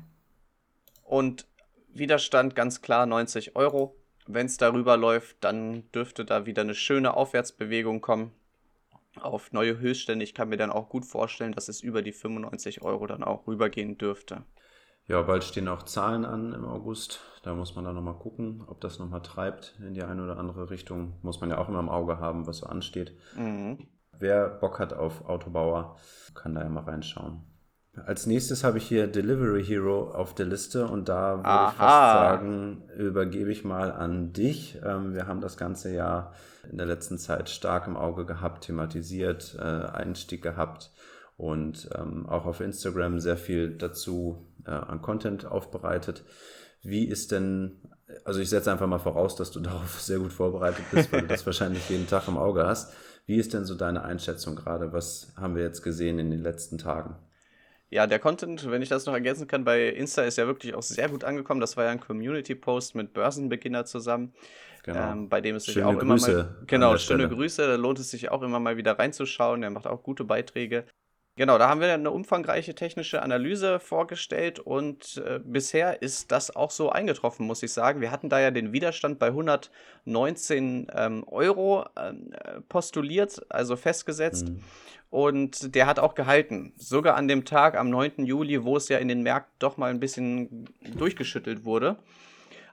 Und 1.04 1.46
Widerstand 1.94 2.56
ganz 2.56 2.82
klar 2.82 3.06
90 3.06 3.56
Euro. 3.56 3.96
Wenn 4.28 4.46
es 4.46 4.58
darüber 4.58 4.98
läuft, 4.98 5.38
dann 5.42 5.90
dürfte 5.92 6.26
da 6.26 6.46
wieder 6.46 6.62
eine 6.62 6.76
schöne 6.76 7.16
Aufwärtsbewegung 7.16 8.02
kommen 8.02 8.32
auf 9.22 9.52
neue 9.52 9.80
Höchststände. 9.80 10.24
Ich 10.24 10.34
kann 10.34 10.50
mir 10.50 10.58
dann 10.58 10.72
auch 10.72 10.90
gut 10.90 11.06
vorstellen, 11.06 11.54
dass 11.54 11.68
es 11.68 11.82
über 11.82 12.02
die 12.02 12.12
95 12.12 12.82
Euro 12.82 13.08
dann 13.08 13.24
auch 13.24 13.48
rübergehen 13.48 13.98
dürfte. 13.98 14.44
Ja, 15.06 15.22
bald 15.22 15.44
stehen 15.44 15.68
auch 15.68 15.84
Zahlen 15.84 16.24
an 16.24 16.54
im 16.54 16.66
August. 16.66 17.20
Da 17.44 17.54
muss 17.54 17.76
man 17.76 17.84
dann 17.84 17.96
nochmal 17.96 18.18
gucken, 18.18 18.64
ob 18.68 18.80
das 18.80 19.00
nochmal 19.00 19.22
treibt 19.22 19.78
in 19.86 19.94
die 19.94 20.04
eine 20.04 20.24
oder 20.24 20.38
andere 20.38 20.70
Richtung. 20.70 21.18
Muss 21.22 21.42
man 21.42 21.50
ja 21.50 21.58
auch 21.58 21.68
immer 21.68 21.82
im 21.82 21.90
Auge 21.90 22.20
haben, 22.20 22.48
was 22.48 22.60
so 22.60 22.68
ansteht. 22.68 23.14
Mhm. 23.36 23.88
Wer 24.18 24.48
Bock 24.48 24.80
hat 24.80 24.94
auf 24.94 25.26
Autobauer, 25.26 25.98
kann 26.34 26.56
da 26.56 26.62
ja 26.62 26.70
mal 26.70 26.84
reinschauen. 26.84 27.44
Als 27.96 28.26
nächstes 28.26 28.64
habe 28.64 28.80
ich 28.80 28.88
hier 28.88 29.06
Delivery 29.06 29.64
Hero 29.64 30.10
auf 30.12 30.34
der 30.34 30.48
Liste 30.48 30.88
und 30.88 31.10
da 31.10 31.38
würde 31.38 31.50
Aha. 31.50 31.70
ich 31.70 31.76
fast 31.76 32.14
sagen, 32.14 32.82
übergebe 32.98 33.52
ich 33.52 33.64
mal 33.64 33.92
an 33.92 34.34
dich. 34.34 34.80
Ähm, 34.84 35.14
wir 35.14 35.28
haben 35.28 35.42
das 35.42 35.58
ganze 35.58 35.94
ja 35.94 36.34
in 36.70 36.78
der 36.78 36.88
letzten 36.88 37.20
Zeit 37.20 37.50
stark 37.50 37.86
im 37.86 37.96
Auge 37.96 38.26
gehabt, 38.26 38.64
thematisiert, 38.64 39.56
äh, 39.60 39.62
Einstieg 39.62 40.42
gehabt 40.42 40.92
und 41.38 41.88
ähm, 41.96 42.26
auch 42.28 42.46
auf 42.46 42.62
Instagram 42.62 43.20
sehr 43.20 43.38
viel 43.38 43.78
dazu 43.78 44.48
äh, 44.66 44.72
an 44.72 45.04
Content 45.04 45.46
aufbereitet. 45.46 46.24
Wie 46.82 47.06
ist 47.06 47.32
denn, 47.32 47.80
also 48.26 48.40
ich 48.40 48.50
setze 48.50 48.72
einfach 48.72 48.88
mal 48.88 48.98
voraus, 48.98 49.36
dass 49.36 49.52
du 49.52 49.60
darauf 49.62 50.02
sehr 50.02 50.18
gut 50.18 50.34
vorbereitet 50.34 50.86
bist, 50.92 51.12
weil 51.12 51.22
du 51.22 51.28
das 51.28 51.46
wahrscheinlich 51.46 51.88
jeden 51.92 52.08
Tag 52.08 52.28
im 52.28 52.38
Auge 52.38 52.66
hast. 52.66 52.92
Wie 53.28 53.38
ist 53.38 53.54
denn 53.54 53.66
so 53.66 53.76
deine 53.76 54.04
Einschätzung 54.04 54.56
gerade? 54.56 54.94
Was 54.94 55.32
haben 55.38 55.56
wir 55.56 55.64
jetzt 55.64 55.84
gesehen 55.84 56.18
in 56.18 56.32
den 56.32 56.42
letzten 56.42 56.80
Tagen? 56.80 57.18
Ja, 57.94 58.08
der 58.08 58.18
Content, 58.18 58.72
wenn 58.72 58.82
ich 58.82 58.90
das 58.90 59.06
noch 59.06 59.14
ergänzen 59.14 59.48
kann, 59.48 59.66
bei 59.66 59.88
Insta 59.90 60.24
ist 60.24 60.40
ja 60.40 60.48
wirklich 60.48 60.74
auch 60.74 60.82
sehr 60.82 61.10
gut 61.10 61.24
angekommen. 61.24 61.62
Das 61.62 61.78
war 61.78 61.84
ja 61.84 61.92
ein 61.92 62.00
Community-Post 62.00 62.96
mit 62.96 63.14
Börsenbeginner 63.14 63.86
zusammen. 63.86 64.34
Genau. 64.82 65.12
Ähm, 65.12 65.30
bei 65.30 65.42
dem 65.42 65.58
es 65.58 65.66
sich 65.66 65.76
schöne 65.76 65.88
auch 65.88 66.00
Grüße 66.00 66.32
immer 66.32 66.44
mal. 66.44 66.56
Genau, 66.66 66.98
schöne 66.98 67.30
Grüße. 67.30 67.68
Da 67.68 67.76
lohnt 67.76 68.00
es 68.00 68.10
sich 68.10 68.32
auch 68.32 68.42
immer 68.42 68.60
mal 68.60 68.78
wieder 68.78 68.98
reinzuschauen. 68.98 69.62
Der 69.62 69.70
macht 69.70 69.86
auch 69.86 70.02
gute 70.02 70.24
Beiträge. 70.24 70.86
Genau, 71.36 71.60
da 71.60 71.70
haben 71.70 71.82
wir 71.82 71.92
eine 71.92 72.10
umfangreiche 72.10 72.74
technische 72.74 73.22
Analyse 73.22 73.80
vorgestellt 73.80 74.60
und 74.60 75.18
äh, 75.26 75.40
bisher 75.44 76.02
ist 76.02 76.32
das 76.32 76.56
auch 76.56 76.70
so 76.70 76.90
eingetroffen, 76.92 77.48
muss 77.48 77.64
ich 77.64 77.74
sagen. 77.74 78.02
Wir 78.02 78.12
hatten 78.12 78.30
da 78.30 78.40
ja 78.40 78.52
den 78.52 78.72
Widerstand 78.72 79.18
bei 79.18 79.28
119 79.28 80.88
ähm, 80.94 81.24
Euro 81.28 81.86
ähm, 81.98 82.34
äh, 82.34 82.62
postuliert, 82.62 83.42
also 83.50 83.76
festgesetzt. 83.76 84.50
Mhm. 84.50 84.62
Und 85.14 85.76
der 85.76 85.86
hat 85.86 86.00
auch 86.00 86.16
gehalten. 86.16 86.74
Sogar 86.76 87.18
an 87.18 87.28
dem 87.28 87.46
Tag, 87.46 87.78
am 87.78 87.92
9. 87.92 88.26
Juli, 88.26 88.64
wo 88.64 88.78
es 88.78 88.90
ja 88.90 88.98
in 88.98 89.10
den 89.10 89.22
Märkten 89.22 89.54
doch 89.60 89.78
mal 89.78 89.92
ein 89.92 90.00
bisschen 90.00 90.68
durchgeschüttelt 90.98 91.66
wurde. 91.66 91.98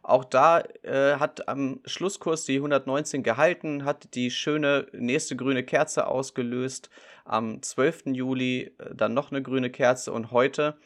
Auch 0.02 0.24
da 0.24 0.62
äh, 0.82 1.16
hat 1.16 1.48
am 1.48 1.80
Schlusskurs 1.84 2.46
die 2.46 2.56
119 2.56 3.22
gehalten, 3.22 3.84
hat 3.84 4.14
die 4.14 4.30
schöne 4.30 4.86
nächste 4.94 5.36
grüne 5.36 5.64
Kerze 5.64 6.06
ausgelöst. 6.06 6.88
Am 7.26 7.60
12. 7.60 8.04
Juli 8.06 8.72
äh, 8.78 8.94
dann 8.94 9.12
noch 9.12 9.30
eine 9.30 9.42
grüne 9.42 9.68
Kerze 9.68 10.10
und 10.10 10.30
heute, 10.30 10.78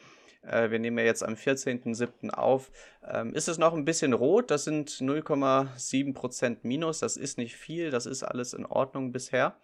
äh, 0.42 0.72
wir 0.72 0.80
nehmen 0.80 0.98
ja 0.98 1.04
jetzt 1.04 1.22
am 1.22 1.34
14.07. 1.34 2.30
auf, 2.30 2.72
ähm, 3.08 3.32
ist 3.32 3.46
es 3.46 3.58
noch 3.58 3.74
ein 3.74 3.84
bisschen 3.84 4.12
rot. 4.12 4.50
Das 4.50 4.64
sind 4.64 4.90
0,7% 4.90 6.56
Minus. 6.62 6.98
Das 6.98 7.16
ist 7.16 7.38
nicht 7.38 7.54
viel, 7.54 7.92
das 7.92 8.06
ist 8.06 8.24
alles 8.24 8.54
in 8.54 8.66
Ordnung 8.66 9.12
bisher. 9.12 9.54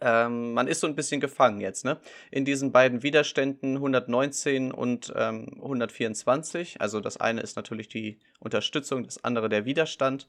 Ähm, 0.00 0.52
man 0.52 0.68
ist 0.68 0.80
so 0.80 0.86
ein 0.86 0.94
bisschen 0.94 1.20
gefangen 1.20 1.60
jetzt, 1.60 1.84
ne? 1.84 1.98
In 2.30 2.44
diesen 2.44 2.72
beiden 2.72 3.02
Widerständen 3.02 3.76
119 3.76 4.72
und 4.72 5.12
ähm, 5.16 5.48
124. 5.56 6.80
Also 6.80 7.00
das 7.00 7.16
eine 7.16 7.40
ist 7.40 7.56
natürlich 7.56 7.88
die 7.88 8.18
Unterstützung, 8.40 9.04
das 9.04 9.22
andere 9.24 9.48
der 9.48 9.64
Widerstand. 9.64 10.28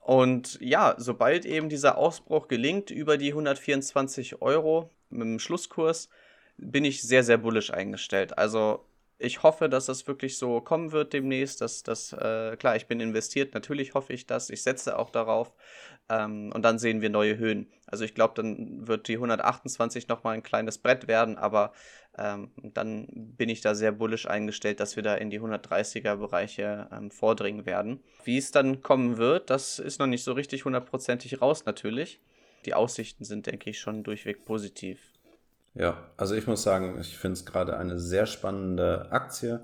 Und 0.00 0.58
ja, 0.60 0.94
sobald 0.98 1.44
eben 1.44 1.68
dieser 1.68 1.98
Ausbruch 1.98 2.48
gelingt 2.48 2.90
über 2.90 3.16
die 3.16 3.30
124 3.30 4.42
Euro 4.42 4.90
mit 5.10 5.22
dem 5.22 5.38
Schlusskurs, 5.38 6.08
bin 6.56 6.84
ich 6.84 7.02
sehr, 7.02 7.22
sehr 7.22 7.38
bullisch 7.38 7.72
eingestellt. 7.72 8.36
Also 8.36 8.84
ich 9.20 9.42
hoffe, 9.42 9.68
dass 9.68 9.86
das 9.86 10.06
wirklich 10.06 10.38
so 10.38 10.60
kommen 10.60 10.92
wird 10.92 11.12
demnächst. 11.12 11.60
Dass 11.60 11.82
das, 11.82 12.12
äh, 12.12 12.56
klar, 12.56 12.76
ich 12.76 12.86
bin 12.86 13.00
investiert, 13.00 13.54
natürlich 13.54 13.94
hoffe 13.94 14.12
ich 14.12 14.26
das. 14.26 14.50
Ich 14.50 14.62
setze 14.62 14.98
auch 14.98 15.10
darauf. 15.10 15.52
Ähm, 16.08 16.50
und 16.54 16.62
dann 16.62 16.78
sehen 16.78 17.02
wir 17.02 17.10
neue 17.10 17.36
Höhen. 17.36 17.70
Also 17.86 18.04
ich 18.04 18.14
glaube, 18.14 18.34
dann 18.34 18.86
wird 18.88 19.08
die 19.08 19.14
128 19.14 20.08
nochmal 20.08 20.34
ein 20.34 20.42
kleines 20.42 20.78
Brett 20.78 21.06
werden, 21.06 21.36
aber 21.36 21.72
ähm, 22.18 22.50
dann 22.56 23.06
bin 23.10 23.48
ich 23.48 23.60
da 23.60 23.74
sehr 23.74 23.92
bullisch 23.92 24.26
eingestellt, 24.26 24.80
dass 24.80 24.96
wir 24.96 25.02
da 25.02 25.14
in 25.14 25.30
die 25.30 25.40
130er 25.40 26.16
Bereiche 26.16 26.88
ähm, 26.90 27.10
vordringen 27.10 27.66
werden. 27.66 28.02
Wie 28.24 28.38
es 28.38 28.50
dann 28.50 28.82
kommen 28.82 29.18
wird, 29.18 29.50
das 29.50 29.78
ist 29.78 30.00
noch 30.00 30.06
nicht 30.06 30.24
so 30.24 30.32
richtig 30.32 30.64
hundertprozentig 30.64 31.40
raus 31.40 31.64
natürlich. 31.66 32.20
Die 32.64 32.74
Aussichten 32.74 33.24
sind, 33.24 33.46
denke 33.46 33.70
ich, 33.70 33.78
schon 33.78 34.02
durchweg 34.02 34.44
positiv. 34.44 35.09
Ja, 35.74 36.10
also 36.16 36.34
ich 36.34 36.46
muss 36.46 36.62
sagen, 36.62 36.98
ich 37.00 37.16
finde 37.16 37.34
es 37.34 37.46
gerade 37.46 37.76
eine 37.76 37.98
sehr 37.98 38.26
spannende 38.26 39.12
Aktie. 39.12 39.60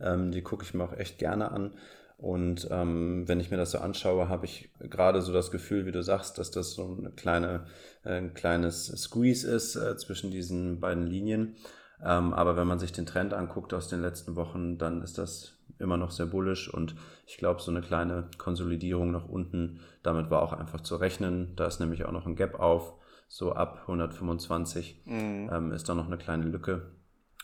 Ähm, 0.00 0.32
die 0.32 0.42
gucke 0.42 0.64
ich 0.64 0.74
mir 0.74 0.84
auch 0.84 0.94
echt 0.96 1.18
gerne 1.18 1.52
an. 1.52 1.74
Und 2.16 2.68
ähm, 2.70 3.26
wenn 3.28 3.40
ich 3.40 3.50
mir 3.50 3.56
das 3.56 3.70
so 3.70 3.78
anschaue, 3.78 4.28
habe 4.28 4.44
ich 4.44 4.70
gerade 4.78 5.22
so 5.22 5.32
das 5.32 5.50
Gefühl, 5.50 5.86
wie 5.86 5.92
du 5.92 6.02
sagst, 6.02 6.38
dass 6.38 6.50
das 6.50 6.72
so 6.72 6.96
eine 6.98 7.10
kleine, 7.10 7.66
äh, 8.04 8.16
ein 8.16 8.34
kleines 8.34 8.86
Squeeze 8.86 9.50
ist 9.50 9.76
äh, 9.76 9.96
zwischen 9.96 10.30
diesen 10.30 10.80
beiden 10.80 11.06
Linien. 11.06 11.56
Ähm, 12.02 12.32
aber 12.34 12.56
wenn 12.56 12.66
man 12.66 12.78
sich 12.78 12.92
den 12.92 13.06
Trend 13.06 13.34
anguckt 13.34 13.72
aus 13.74 13.88
den 13.88 14.00
letzten 14.02 14.36
Wochen, 14.36 14.78
dann 14.78 15.02
ist 15.02 15.18
das 15.18 15.54
immer 15.78 15.96
noch 15.96 16.10
sehr 16.10 16.26
bullisch 16.26 16.72
und 16.72 16.94
ich 17.26 17.38
glaube, 17.38 17.62
so 17.62 17.70
eine 17.70 17.80
kleine 17.80 18.28
Konsolidierung 18.36 19.10
nach 19.12 19.28
unten, 19.28 19.80
damit 20.02 20.30
war 20.30 20.42
auch 20.42 20.52
einfach 20.52 20.82
zu 20.82 20.96
rechnen. 20.96 21.54
Da 21.56 21.66
ist 21.66 21.80
nämlich 21.80 22.04
auch 22.04 22.12
noch 22.12 22.26
ein 22.26 22.36
Gap 22.36 22.60
auf, 22.60 22.94
so 23.32 23.52
ab 23.52 23.82
125 23.82 25.02
mhm. 25.04 25.50
ähm, 25.52 25.72
ist 25.72 25.88
da 25.88 25.94
noch 25.94 26.06
eine 26.06 26.18
kleine 26.18 26.44
Lücke. 26.44 26.90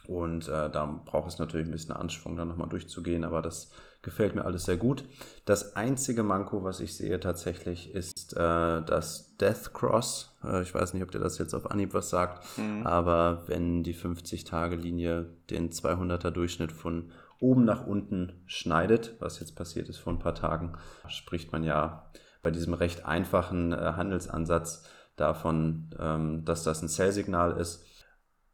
Und 0.08 0.48
äh, 0.48 0.68
da 0.68 1.00
braucht 1.04 1.28
es 1.28 1.38
natürlich 1.38 1.66
ein 1.66 1.72
bisschen 1.72 1.94
Anschwung, 1.94 2.36
da 2.36 2.44
nochmal 2.44 2.68
durchzugehen, 2.68 3.24
aber 3.24 3.40
das 3.40 3.70
gefällt 4.02 4.34
mir 4.34 4.44
alles 4.44 4.64
sehr 4.64 4.76
gut. 4.76 5.04
Das 5.44 5.76
einzige 5.76 6.22
Manko, 6.24 6.64
was 6.64 6.80
ich 6.80 6.96
sehe 6.96 7.18
tatsächlich, 7.20 7.94
ist 7.94 8.34
äh, 8.34 8.82
das 8.82 9.36
Death 9.36 9.72
Cross. 9.74 10.36
Äh, 10.44 10.62
ich 10.62 10.74
weiß 10.74 10.92
nicht, 10.92 11.04
ob 11.04 11.12
dir 11.12 11.20
das 11.20 11.38
jetzt 11.38 11.54
auf 11.54 11.70
Anhieb 11.70 11.94
was 11.94 12.10
sagt, 12.10 12.44
mhm. 12.58 12.84
aber 12.84 13.44
wenn 13.46 13.84
die 13.84 13.94
50-Tage-Linie 13.94 15.26
den 15.50 15.70
200er 15.70 16.30
Durchschnitt 16.30 16.72
von 16.72 17.12
oben 17.38 17.64
nach 17.64 17.86
unten 17.86 18.32
schneidet, 18.46 19.14
was 19.20 19.38
jetzt 19.38 19.54
passiert 19.54 19.88
ist 19.88 19.98
vor 19.98 20.12
ein 20.12 20.18
paar 20.18 20.34
Tagen, 20.34 20.72
spricht 21.08 21.52
man 21.52 21.62
ja 21.62 22.10
bei 22.42 22.50
diesem 22.50 22.74
recht 22.74 23.06
einfachen 23.06 23.72
äh, 23.72 23.76
Handelsansatz 23.76 24.84
davon, 25.16 25.90
ähm, 25.98 26.44
dass 26.44 26.62
das 26.62 26.82
ein 26.82 26.88
Sell-Signal 26.88 27.58
ist 27.58 27.84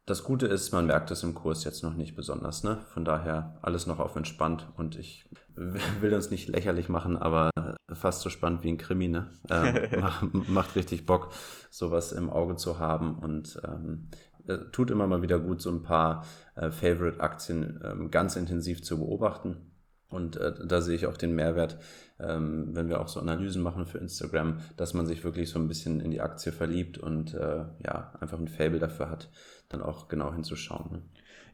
das 0.05 0.23
Gute 0.23 0.47
ist, 0.47 0.73
man 0.73 0.85
merkt 0.85 1.11
es 1.11 1.23
im 1.23 1.33
Kurs 1.33 1.63
jetzt 1.63 1.81
noch 1.81 1.93
nicht 1.93 2.15
besonders. 2.15 2.63
Ne? 2.63 2.79
Von 2.93 3.05
daher 3.05 3.57
alles 3.61 3.87
noch 3.87 3.99
auf 3.99 4.15
entspannt 4.15 4.67
und 4.75 4.97
ich 4.97 5.29
will 5.55 6.13
uns 6.13 6.29
nicht 6.29 6.49
lächerlich 6.49 6.89
machen, 6.89 7.17
aber 7.17 7.51
fast 7.93 8.21
so 8.21 8.29
spannend 8.29 8.63
wie 8.63 8.69
ein 8.69 8.77
Krimi. 8.77 9.07
Ne? 9.07 9.31
Ähm, 9.49 9.87
macht, 10.01 10.49
macht 10.49 10.75
richtig 10.75 11.05
Bock, 11.05 11.31
sowas 11.69 12.11
im 12.11 12.29
Auge 12.29 12.57
zu 12.57 12.79
haben 12.79 13.17
und 13.17 13.61
ähm, 13.63 14.09
äh, 14.47 14.57
tut 14.71 14.91
immer 14.91 15.07
mal 15.07 15.21
wieder 15.21 15.39
gut, 15.39 15.61
so 15.61 15.69
ein 15.69 15.83
paar 15.83 16.25
äh, 16.55 16.69
Favorite-Aktien 16.69 17.81
ähm, 17.83 18.11
ganz 18.11 18.35
intensiv 18.35 18.83
zu 18.83 18.97
beobachten. 18.97 19.69
Und 20.09 20.35
äh, 20.35 20.53
da 20.67 20.81
sehe 20.81 20.95
ich 20.95 21.07
auch 21.07 21.17
den 21.17 21.33
Mehrwert, 21.33 21.77
ähm, 22.19 22.75
wenn 22.75 22.89
wir 22.89 23.01
auch 23.01 23.07
so 23.07 23.19
Analysen 23.19 23.61
machen 23.61 23.85
für 23.85 23.97
Instagram, 23.97 24.59
dass 24.77 24.93
man 24.93 25.05
sich 25.05 25.23
wirklich 25.23 25.49
so 25.49 25.59
ein 25.59 25.67
bisschen 25.67 25.99
in 25.99 26.11
die 26.11 26.21
Aktie 26.21 26.51
verliebt 26.51 26.97
und 26.97 27.33
äh, 27.33 27.65
ja, 27.83 28.13
einfach 28.19 28.39
ein 28.39 28.47
Fable 28.47 28.79
dafür 28.79 29.09
hat, 29.09 29.29
dann 29.69 29.81
auch 29.81 30.07
genau 30.07 30.33
hinzuschauen. 30.33 30.91
Ne? 30.91 31.01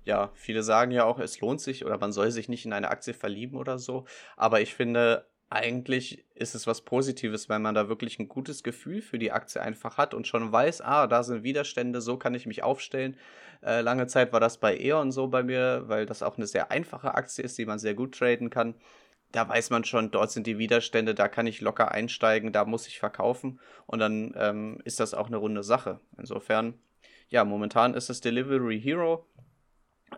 Ja, 0.06 0.32
viele 0.34 0.64
sagen 0.64 0.92
ja 0.92 1.06
auch, 1.06 1.20
es 1.20 1.40
lohnt 1.40 1.62
sich 1.62 1.86
oder 1.86 1.98
man 1.98 2.12
soll 2.12 2.32
sich 2.32 2.50
nicht 2.50 2.66
in 2.66 2.74
eine 2.74 2.90
Aktie 2.90 3.14
verlieben 3.14 3.58
oder 3.58 3.78
so. 3.78 4.06
Aber 4.38 4.62
ich 4.62 4.74
finde, 4.74 5.26
eigentlich 5.50 6.26
ist 6.36 6.56
es 6.56 6.68
was 6.68 6.82
Positives, 6.82 7.50
wenn 7.50 7.62
man 7.62 7.76
da 7.76 7.90
wirklich 7.90 8.20
ein 8.20 8.30
gutes 8.30 8.64
Gefühl 8.64 9.02
für 9.02 9.18
die 9.18 9.32
Aktie 9.32 9.62
einfach 9.62 9.98
hat 9.98 10.14
und 10.14 10.28
schon 10.28 10.52
weiß, 10.52 10.82
ah, 10.82 11.08
da 11.08 11.24
sind 11.24 11.44
Widerstände, 11.44 12.02
so 12.02 12.18
kann 12.18 12.36
ich 12.36 12.46
mich 12.46 12.64
aufstellen. 12.64 13.18
Äh, 13.64 13.82
lange 13.82 14.08
Zeit 14.08 14.32
war 14.32 14.40
das 14.40 14.58
bei 14.58 14.78
E.ON 14.78 15.12
so 15.12 15.28
bei 15.28 15.44
mir, 15.44 15.84
weil 15.88 16.06
das 16.06 16.24
auch 16.24 16.38
eine 16.38 16.48
sehr 16.48 16.72
einfache 16.72 17.16
Aktie 17.16 17.44
ist, 17.44 17.58
die 17.58 17.66
man 17.66 17.80
sehr 17.80 17.96
gut 17.96 18.18
traden 18.18 18.50
kann. 18.50 18.76
Da 19.32 19.48
weiß 19.48 19.70
man 19.70 19.84
schon, 19.84 20.10
dort 20.12 20.32
sind 20.32 20.48
die 20.48 20.58
Widerstände, 20.58 21.14
da 21.14 21.28
kann 21.28 21.46
ich 21.46 21.62
locker 21.62 21.92
einsteigen, 21.92 22.52
da 22.52 22.66
muss 22.66 22.88
ich 22.88 23.00
verkaufen 23.00 23.60
und 23.86 24.00
dann 24.00 24.34
ähm, 24.36 24.82
ist 24.86 25.00
das 25.00 25.14
auch 25.14 25.28
eine 25.28 25.38
runde 25.38 25.64
Sache. 25.64 26.00
Insofern, 26.18 26.74
ja, 27.28 27.46
momentan 27.46 27.94
ist 27.94 28.10
es 28.10 28.22
Delivery 28.22 28.82
Hero. 28.82 29.28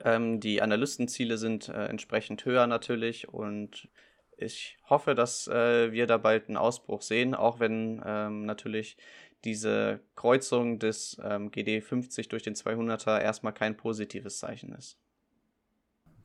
Ähm, 0.06 0.40
die 0.40 0.62
Analystenziele 0.62 1.38
sind 1.38 1.68
äh, 1.68 1.88
entsprechend 1.88 2.46
höher 2.46 2.68
natürlich 2.68 3.28
und 3.28 3.90
ich 4.38 4.78
hoffe, 4.90 5.14
dass 5.14 5.48
äh, 5.48 5.92
wir 5.92 6.08
da 6.08 6.18
bald 6.18 6.48
einen 6.48 6.58
Ausbruch 6.58 7.02
sehen, 7.02 7.36
auch 7.36 7.60
wenn 7.60 8.02
ähm, 8.06 8.46
natürlich 8.46 8.98
diese 9.44 10.00
Kreuzung 10.16 10.80
des 10.80 11.20
ähm, 11.24 11.52
GD50 11.52 12.30
durch 12.30 12.44
den 12.44 12.56
200er 12.56 13.20
erstmal 13.20 13.54
kein 13.54 13.76
positives 13.76 14.40
Zeichen 14.40 14.74
ist. 14.74 14.98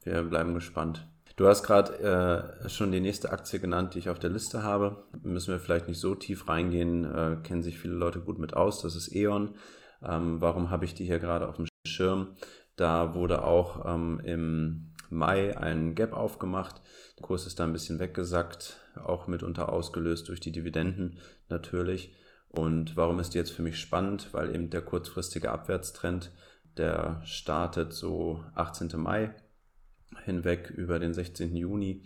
Wir 0.03 0.23
bleiben 0.23 0.55
gespannt. 0.55 1.07
Du 1.37 1.47
hast 1.47 1.65
gerade 1.65 2.55
äh, 2.65 2.69
schon 2.71 2.93
die 2.93 3.01
nächste 3.01 3.31
Aktie 3.31 3.61
genannt, 3.61 3.95
die 3.95 3.99
ich 3.99 4.09
auf 4.09 4.19
der 4.19 4.31
Liste 4.31 4.63
habe. 4.63 5.05
Müssen 5.23 5.53
wir 5.53 5.61
vielleicht 5.61 5.87
nicht 5.87 6.01
so 6.01 6.15
tief 6.15 6.49
reingehen, 6.49 7.05
äh, 7.05 7.37
kennen 7.43 7.63
sich 7.63 7.79
viele 7.79 7.93
Leute 7.93 8.21
gut 8.21 8.39
mit 8.39 8.55
aus. 8.55 8.81
Das 8.81 8.97
ist 8.97 9.15
E.ON. 9.15 9.55
Ähm, 10.03 10.41
warum 10.41 10.71
habe 10.71 10.87
ich 10.87 10.95
die 10.95 11.05
hier 11.05 11.19
gerade 11.19 11.47
auf 11.47 11.57
dem 11.57 11.67
Schirm? 11.87 12.37
Da 12.77 13.15
wurde 13.15 13.45
auch 13.45 13.85
ähm, 13.85 14.19
im 14.25 14.95
Mai 15.11 15.55
ein 15.59 15.95
Gap 15.95 16.15
aufgemacht. 16.15 16.81
Der 17.19 17.27
Kurs 17.27 17.47
ist 17.47 17.61
da 17.61 17.65
ein 17.65 17.73
bisschen 17.75 17.99
weggesackt, 17.99 18.81
auch 19.05 19.27
mitunter 19.27 19.71
ausgelöst 19.71 20.29
durch 20.29 20.41
die 20.41 20.53
Dividenden 20.53 21.19
natürlich. 21.51 22.15
Und 22.49 22.97
warum 22.97 23.21
ist 23.21 23.35
die 23.35 23.39
jetzt 23.39 23.53
für 23.53 23.63
mich 23.63 23.79
spannend? 23.79 24.33
Weil 24.33 24.55
eben 24.55 24.71
der 24.71 24.81
kurzfristige 24.81 25.51
Abwärtstrend, 25.53 26.33
der 26.79 27.21
startet 27.25 27.93
so 27.93 28.43
18. 28.55 28.93
Mai 28.97 29.35
hinweg 30.25 30.71
über 30.71 30.99
den 30.99 31.15
16. 31.15 31.55
Juni. 31.57 32.03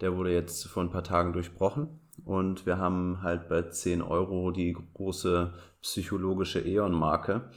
Der 0.00 0.16
wurde 0.16 0.32
jetzt 0.32 0.66
vor 0.66 0.82
ein 0.82 0.90
paar 0.90 1.04
Tagen 1.04 1.32
durchbrochen 1.32 2.00
und 2.24 2.66
wir 2.66 2.78
haben 2.78 3.22
halt 3.22 3.48
bei 3.48 3.62
10 3.62 4.02
Euro 4.02 4.50
die 4.50 4.76
große 4.94 5.52
psychologische 5.82 6.60
E.ON-Marke. 6.60 7.50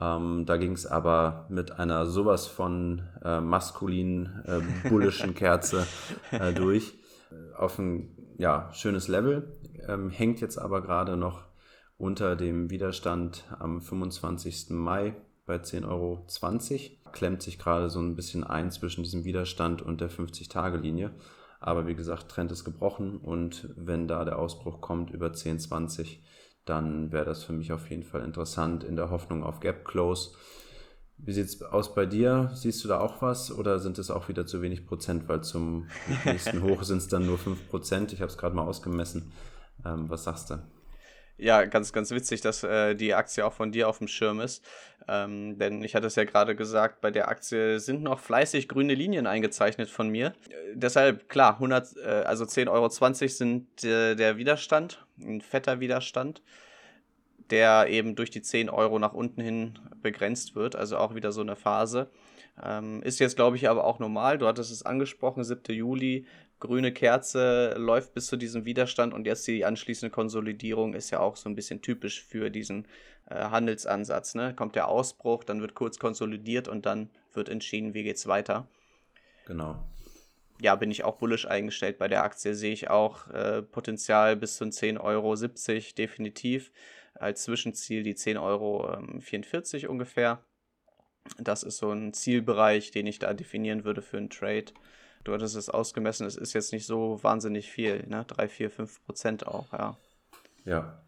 Ähm, 0.00 0.44
da 0.46 0.56
ging 0.56 0.72
es 0.72 0.86
aber 0.86 1.46
mit 1.48 1.72
einer 1.72 2.06
sowas 2.06 2.46
von 2.46 3.02
äh, 3.24 3.40
maskulinen, 3.40 4.44
äh, 4.44 4.88
bullischen 4.88 5.34
Kerze 5.36 5.86
äh, 6.30 6.52
durch. 6.52 6.98
Auf 7.56 7.78
ein 7.78 8.16
ja, 8.38 8.70
schönes 8.72 9.08
Level. 9.08 9.52
Ähm, 9.86 10.10
hängt 10.10 10.40
jetzt 10.40 10.58
aber 10.58 10.82
gerade 10.82 11.16
noch 11.16 11.46
unter 11.96 12.36
dem 12.36 12.70
Widerstand 12.70 13.44
am 13.58 13.80
25. 13.80 14.70
Mai 14.70 15.14
bei 15.48 15.56
10,20 15.56 15.88
Euro. 15.88 16.24
Klemmt 17.10 17.42
sich 17.42 17.58
gerade 17.58 17.90
so 17.90 17.98
ein 17.98 18.14
bisschen 18.14 18.44
ein 18.44 18.70
zwischen 18.70 19.02
diesem 19.02 19.24
Widerstand 19.24 19.82
und 19.82 20.00
der 20.00 20.10
50-Tage-Linie. 20.10 21.10
Aber 21.58 21.88
wie 21.88 21.96
gesagt, 21.96 22.28
Trend 22.28 22.52
ist 22.52 22.64
gebrochen 22.64 23.16
und 23.16 23.68
wenn 23.76 24.06
da 24.06 24.24
der 24.24 24.38
Ausbruch 24.38 24.80
kommt 24.80 25.10
über 25.10 25.28
10,20, 25.28 26.18
dann 26.64 27.10
wäre 27.10 27.24
das 27.24 27.42
für 27.42 27.52
mich 27.52 27.72
auf 27.72 27.90
jeden 27.90 28.04
Fall 28.04 28.22
interessant 28.22 28.84
in 28.84 28.94
der 28.94 29.10
Hoffnung 29.10 29.42
auf 29.42 29.58
Gap 29.58 29.84
Close. 29.84 30.36
Wie 31.16 31.32
sieht 31.32 31.46
es 31.46 31.62
aus 31.62 31.94
bei 31.94 32.06
dir? 32.06 32.52
Siehst 32.54 32.84
du 32.84 32.88
da 32.88 33.00
auch 33.00 33.22
was 33.22 33.50
oder 33.50 33.80
sind 33.80 33.98
es 33.98 34.10
auch 34.10 34.28
wieder 34.28 34.46
zu 34.46 34.62
wenig 34.62 34.86
Prozent, 34.86 35.28
weil 35.28 35.42
zum 35.42 35.88
nächsten 36.24 36.62
Hoch 36.62 36.84
sind 36.84 36.98
es 36.98 37.08
dann 37.08 37.26
nur 37.26 37.38
5 37.38 37.68
Prozent? 37.68 38.12
Ich 38.12 38.20
habe 38.20 38.30
es 38.30 38.38
gerade 38.38 38.54
mal 38.54 38.62
ausgemessen. 38.62 39.32
Ähm, 39.84 40.08
was 40.08 40.24
sagst 40.24 40.50
du? 40.50 40.62
Ja, 41.38 41.64
ganz, 41.66 41.92
ganz 41.92 42.10
witzig, 42.10 42.40
dass 42.40 42.64
äh, 42.64 42.96
die 42.96 43.14
Aktie 43.14 43.46
auch 43.46 43.52
von 43.52 43.70
dir 43.70 43.88
auf 43.88 43.98
dem 43.98 44.08
Schirm 44.08 44.40
ist. 44.40 44.64
Ähm, 45.06 45.56
denn 45.56 45.82
ich 45.84 45.94
hatte 45.94 46.08
es 46.08 46.16
ja 46.16 46.24
gerade 46.24 46.56
gesagt, 46.56 47.00
bei 47.00 47.12
der 47.12 47.28
Aktie 47.28 47.78
sind 47.78 48.02
noch 48.02 48.18
fleißig 48.18 48.68
grüne 48.68 48.94
Linien 48.94 49.28
eingezeichnet 49.28 49.88
von 49.88 50.08
mir. 50.08 50.34
Äh, 50.48 50.74
deshalb, 50.74 51.28
klar, 51.28 51.54
100, 51.54 51.96
äh, 51.96 52.00
also 52.26 52.44
10,20 52.44 52.70
Euro 52.70 52.88
sind 53.28 53.84
äh, 53.84 54.16
der 54.16 54.36
Widerstand, 54.36 55.06
ein 55.20 55.40
fetter 55.40 55.78
Widerstand, 55.78 56.42
der 57.50 57.86
eben 57.88 58.16
durch 58.16 58.30
die 58.30 58.42
10 58.42 58.68
Euro 58.68 58.98
nach 58.98 59.14
unten 59.14 59.40
hin 59.40 59.78
begrenzt 60.02 60.56
wird. 60.56 60.74
Also 60.74 60.98
auch 60.98 61.14
wieder 61.14 61.30
so 61.30 61.40
eine 61.40 61.54
Phase. 61.54 62.10
Ähm, 62.62 63.02
ist 63.02 63.18
jetzt, 63.18 63.36
glaube 63.36 63.56
ich, 63.56 63.68
aber 63.68 63.84
auch 63.84 63.98
normal. 63.98 64.38
Du 64.38 64.46
hattest 64.46 64.70
es 64.70 64.82
angesprochen, 64.82 65.44
7. 65.44 65.74
Juli 65.74 66.26
grüne 66.60 66.92
Kerze 66.92 67.74
läuft 67.76 68.14
bis 68.14 68.26
zu 68.26 68.36
diesem 68.36 68.64
Widerstand 68.64 69.14
und 69.14 69.26
jetzt 69.26 69.46
die 69.46 69.64
anschließende 69.64 70.10
Konsolidierung 70.10 70.94
ist 70.94 71.10
ja 71.10 71.20
auch 71.20 71.36
so 71.36 71.48
ein 71.48 71.54
bisschen 71.54 71.82
typisch 71.82 72.24
für 72.24 72.50
diesen 72.50 72.86
äh, 73.30 73.36
Handelsansatz. 73.36 74.34
Ne? 74.34 74.54
Kommt 74.54 74.74
der 74.74 74.88
Ausbruch, 74.88 75.44
dann 75.44 75.60
wird 75.60 75.74
kurz 75.74 75.98
konsolidiert 75.98 76.68
und 76.68 76.86
dann 76.86 77.10
wird 77.32 77.48
entschieden, 77.48 77.94
wie 77.94 78.02
geht's 78.02 78.26
weiter. 78.26 78.66
Genau. 79.46 79.76
Ja, 80.60 80.74
bin 80.74 80.90
ich 80.90 81.04
auch 81.04 81.16
bullisch 81.16 81.46
eingestellt 81.46 81.98
bei 81.98 82.08
der 82.08 82.24
Aktie, 82.24 82.54
sehe 82.54 82.72
ich 82.72 82.90
auch 82.90 83.28
äh, 83.28 83.62
Potenzial 83.62 84.34
bis 84.34 84.56
zu 84.56 84.64
10,70 84.64 85.00
Euro 85.00 85.94
definitiv. 85.94 86.72
Als 87.14 87.44
Zwischenziel 87.44 88.02
die 88.02 88.14
10,44 88.14 88.42
Euro 88.42 88.92
ähm, 88.94 89.90
ungefähr. 89.90 90.42
Das 91.38 91.62
ist 91.62 91.78
so 91.78 91.90
ein 91.90 92.12
Zielbereich, 92.12 92.90
den 92.90 93.06
ich 93.06 93.18
da 93.18 93.34
definieren 93.34 93.84
würde 93.84 94.02
für 94.02 94.16
einen 94.16 94.30
Trade. 94.30 94.66
Du 95.24 95.32
hattest 95.32 95.56
es 95.56 95.68
ausgemessen, 95.68 96.26
es 96.26 96.36
ist 96.36 96.54
jetzt 96.54 96.72
nicht 96.72 96.86
so 96.86 97.22
wahnsinnig 97.22 97.70
viel, 97.70 98.06
ne? 98.06 98.24
3, 98.26 98.48
4, 98.48 98.70
5 98.70 99.04
Prozent 99.04 99.46
auch, 99.46 99.72
ja. 99.72 99.96
Ja. 100.64 101.02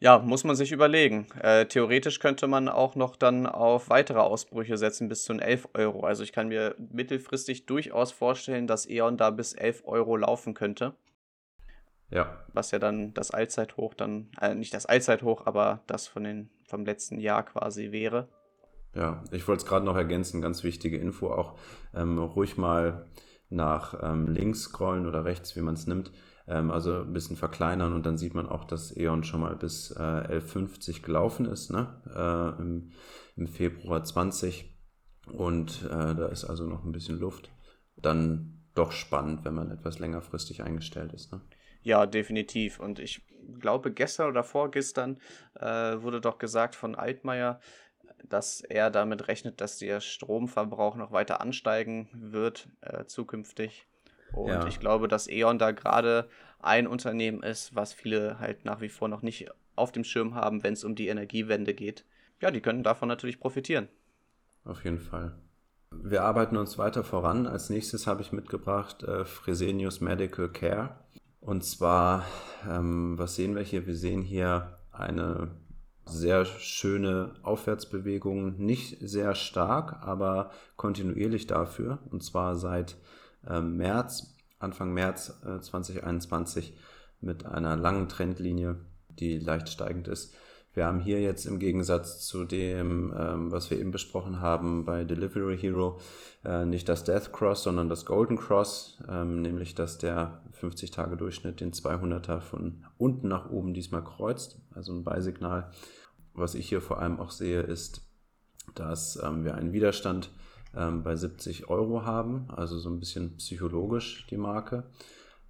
Ja, 0.00 0.18
muss 0.18 0.42
man 0.42 0.56
sich 0.56 0.72
überlegen. 0.72 1.28
Äh, 1.40 1.66
theoretisch 1.66 2.18
könnte 2.18 2.48
man 2.48 2.68
auch 2.68 2.96
noch 2.96 3.14
dann 3.14 3.46
auf 3.46 3.88
weitere 3.88 4.18
Ausbrüche 4.18 4.76
setzen 4.76 5.08
bis 5.08 5.22
zu 5.22 5.34
11 5.34 5.68
Euro. 5.74 6.04
Also 6.04 6.24
ich 6.24 6.32
kann 6.32 6.48
mir 6.48 6.74
mittelfristig 6.76 7.66
durchaus 7.66 8.10
vorstellen, 8.10 8.66
dass 8.66 8.88
E.ON 8.88 9.16
da 9.16 9.30
bis 9.30 9.52
11 9.52 9.82
Euro 9.84 10.16
laufen 10.16 10.54
könnte. 10.54 10.96
Ja. 12.10 12.44
Was 12.52 12.72
ja 12.72 12.80
dann 12.80 13.14
das 13.14 13.30
Allzeithoch 13.30 13.94
dann, 13.94 14.28
äh, 14.40 14.56
nicht 14.56 14.74
das 14.74 14.86
Allzeithoch, 14.86 15.46
aber 15.46 15.84
das 15.86 16.08
von 16.08 16.24
den, 16.24 16.50
vom 16.66 16.84
letzten 16.84 17.20
Jahr 17.20 17.44
quasi 17.44 17.92
wäre. 17.92 18.28
Ja, 18.94 19.24
ich 19.30 19.46
wollte 19.48 19.62
es 19.62 19.68
gerade 19.68 19.86
noch 19.86 19.96
ergänzen, 19.96 20.42
ganz 20.42 20.64
wichtige 20.64 20.98
Info 20.98 21.30
auch. 21.30 21.58
Ähm, 21.94 22.18
ruhig 22.18 22.56
mal 22.56 23.06
nach 23.48 23.94
ähm, 24.02 24.26
links 24.28 24.62
scrollen 24.62 25.06
oder 25.06 25.24
rechts, 25.24 25.56
wie 25.56 25.60
man 25.60 25.74
es 25.74 25.86
nimmt. 25.86 26.10
Ähm, 26.46 26.70
also 26.70 27.02
ein 27.02 27.12
bisschen 27.12 27.36
verkleinern 27.36 27.92
und 27.92 28.04
dann 28.04 28.18
sieht 28.18 28.34
man 28.34 28.48
auch, 28.48 28.64
dass 28.64 28.96
E.ON 28.96 29.24
schon 29.24 29.40
mal 29.40 29.54
bis 29.56 29.92
äh, 29.92 30.00
11.50 30.00 31.02
gelaufen 31.02 31.46
ist, 31.46 31.70
ne? 31.70 32.02
Äh, 32.14 32.60
im, 32.60 32.92
im, 33.36 33.46
Februar 33.46 34.02
20. 34.02 34.68
Und 35.32 35.84
äh, 35.84 36.14
da 36.14 36.26
ist 36.26 36.44
also 36.44 36.66
noch 36.66 36.84
ein 36.84 36.92
bisschen 36.92 37.18
Luft. 37.18 37.50
Dann 37.96 38.64
doch 38.74 38.92
spannend, 38.92 39.44
wenn 39.44 39.54
man 39.54 39.70
etwas 39.70 39.98
längerfristig 39.98 40.62
eingestellt 40.62 41.12
ist. 41.12 41.32
Ne? 41.32 41.40
Ja, 41.82 42.06
definitiv. 42.06 42.80
Und 42.80 42.98
ich 42.98 43.24
glaube, 43.60 43.92
gestern 43.92 44.28
oder 44.28 44.44
vorgestern 44.44 45.20
äh, 45.54 46.00
wurde 46.00 46.20
doch 46.20 46.38
gesagt 46.38 46.74
von 46.74 46.94
Altmaier, 46.94 47.60
dass 48.28 48.60
er 48.60 48.90
damit 48.90 49.28
rechnet, 49.28 49.60
dass 49.60 49.78
der 49.78 50.00
Stromverbrauch 50.00 50.96
noch 50.96 51.12
weiter 51.12 51.40
ansteigen 51.40 52.08
wird 52.12 52.68
äh, 52.80 53.04
zukünftig. 53.04 53.86
Und 54.32 54.48
ja. 54.48 54.66
ich 54.66 54.80
glaube, 54.80 55.08
dass 55.08 55.28
E.ON 55.28 55.58
da 55.58 55.72
gerade 55.72 56.28
ein 56.60 56.86
Unternehmen 56.86 57.42
ist, 57.42 57.74
was 57.74 57.92
viele 57.92 58.38
halt 58.38 58.64
nach 58.64 58.80
wie 58.80 58.88
vor 58.88 59.08
noch 59.08 59.22
nicht 59.22 59.50
auf 59.76 59.92
dem 59.92 60.04
Schirm 60.04 60.34
haben, 60.34 60.62
wenn 60.62 60.74
es 60.74 60.84
um 60.84 60.94
die 60.94 61.08
Energiewende 61.08 61.74
geht. 61.74 62.04
Ja, 62.40 62.50
die 62.50 62.60
können 62.60 62.82
davon 62.82 63.08
natürlich 63.08 63.40
profitieren. 63.40 63.88
Auf 64.64 64.84
jeden 64.84 64.98
Fall. 64.98 65.34
Wir 65.90 66.22
arbeiten 66.22 66.56
uns 66.56 66.78
weiter 66.78 67.04
voran. 67.04 67.46
Als 67.46 67.68
nächstes 67.68 68.06
habe 68.06 68.22
ich 68.22 68.32
mitgebracht 68.32 69.02
äh, 69.02 69.24
Fresenius 69.24 70.00
Medical 70.00 70.48
Care. 70.48 70.96
Und 71.40 71.64
zwar, 71.64 72.24
ähm, 72.68 73.18
was 73.18 73.34
sehen 73.34 73.54
wir 73.54 73.62
hier? 73.62 73.86
Wir 73.86 73.96
sehen 73.96 74.22
hier 74.22 74.78
eine 74.92 75.50
sehr 76.04 76.44
schöne 76.44 77.34
Aufwärtsbewegung, 77.42 78.56
nicht 78.56 78.98
sehr 79.00 79.34
stark, 79.34 80.02
aber 80.02 80.50
kontinuierlich 80.76 81.46
dafür. 81.46 81.98
Und 82.10 82.22
zwar 82.22 82.56
seit 82.56 82.96
äh, 83.46 83.60
März, 83.60 84.34
Anfang 84.58 84.92
März 84.92 85.40
äh, 85.44 85.60
2021 85.60 86.76
mit 87.20 87.46
einer 87.46 87.76
langen 87.76 88.08
Trendlinie, 88.08 88.76
die 89.08 89.38
leicht 89.38 89.68
steigend 89.68 90.08
ist. 90.08 90.34
Wir 90.74 90.86
haben 90.86 91.00
hier 91.00 91.20
jetzt 91.20 91.44
im 91.44 91.58
Gegensatz 91.58 92.26
zu 92.26 92.44
dem, 92.44 93.12
ähm, 93.16 93.52
was 93.52 93.70
wir 93.70 93.78
eben 93.78 93.90
besprochen 93.90 94.40
haben 94.40 94.86
bei 94.86 95.04
Delivery 95.04 95.58
Hero, 95.58 96.00
äh, 96.44 96.64
nicht 96.64 96.88
das 96.88 97.04
Death 97.04 97.30
Cross, 97.32 97.64
sondern 97.64 97.90
das 97.90 98.06
Golden 98.06 98.38
Cross, 98.38 98.98
ähm, 99.06 99.42
nämlich 99.42 99.74
dass 99.74 99.98
der 99.98 100.40
50-Tage-Durchschnitt 100.58 101.60
den 101.60 101.72
200er 101.72 102.40
von 102.40 102.84
unten 102.96 103.28
nach 103.28 103.50
oben 103.50 103.74
diesmal 103.74 104.02
kreuzt, 104.02 104.58
also 104.74 104.94
ein 104.94 105.04
Beisignal. 105.04 105.70
Was 106.32 106.54
ich 106.54 106.68
hier 106.68 106.80
vor 106.80 106.98
allem 107.00 107.20
auch 107.20 107.30
sehe, 107.30 107.60
ist, 107.60 108.00
dass 108.74 109.22
ähm, 109.22 109.44
wir 109.44 109.54
einen 109.54 109.74
Widerstand 109.74 110.30
ähm, 110.74 111.02
bei 111.02 111.16
70 111.16 111.68
Euro 111.68 112.06
haben, 112.06 112.48
also 112.48 112.78
so 112.78 112.88
ein 112.88 112.98
bisschen 112.98 113.36
psychologisch 113.36 114.26
die 114.30 114.38
Marke. 114.38 114.84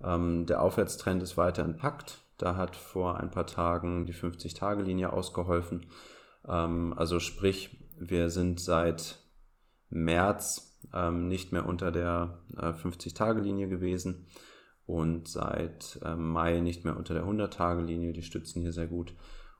Ähm, 0.02 0.46
der 0.46 0.62
Aufwärtstrend 0.62 1.22
ist 1.22 1.36
weiter 1.36 1.64
intakt. 1.64 2.21
Da 2.42 2.56
hat 2.56 2.74
vor 2.74 3.20
ein 3.20 3.30
paar 3.30 3.46
Tagen 3.46 4.04
die 4.04 4.12
50-Tage-Linie 4.12 5.12
ausgeholfen. 5.12 5.86
Ähm, 6.44 6.92
also 6.96 7.20
sprich, 7.20 7.86
wir 8.00 8.30
sind 8.30 8.58
seit 8.58 9.20
März 9.90 10.76
ähm, 10.92 11.28
nicht 11.28 11.52
mehr 11.52 11.66
unter 11.66 11.92
der 11.92 12.42
äh, 12.56 12.70
50-Tage-Linie 12.70 13.68
gewesen 13.68 14.26
und 14.86 15.28
seit 15.28 16.00
äh, 16.04 16.16
Mai 16.16 16.58
nicht 16.58 16.84
mehr 16.84 16.96
unter 16.96 17.14
der 17.14 17.26
100-Tage-Linie. 17.26 18.12
Die 18.12 18.24
stützen 18.24 18.60
hier 18.60 18.72
sehr 18.72 18.88
gut. 18.88 19.14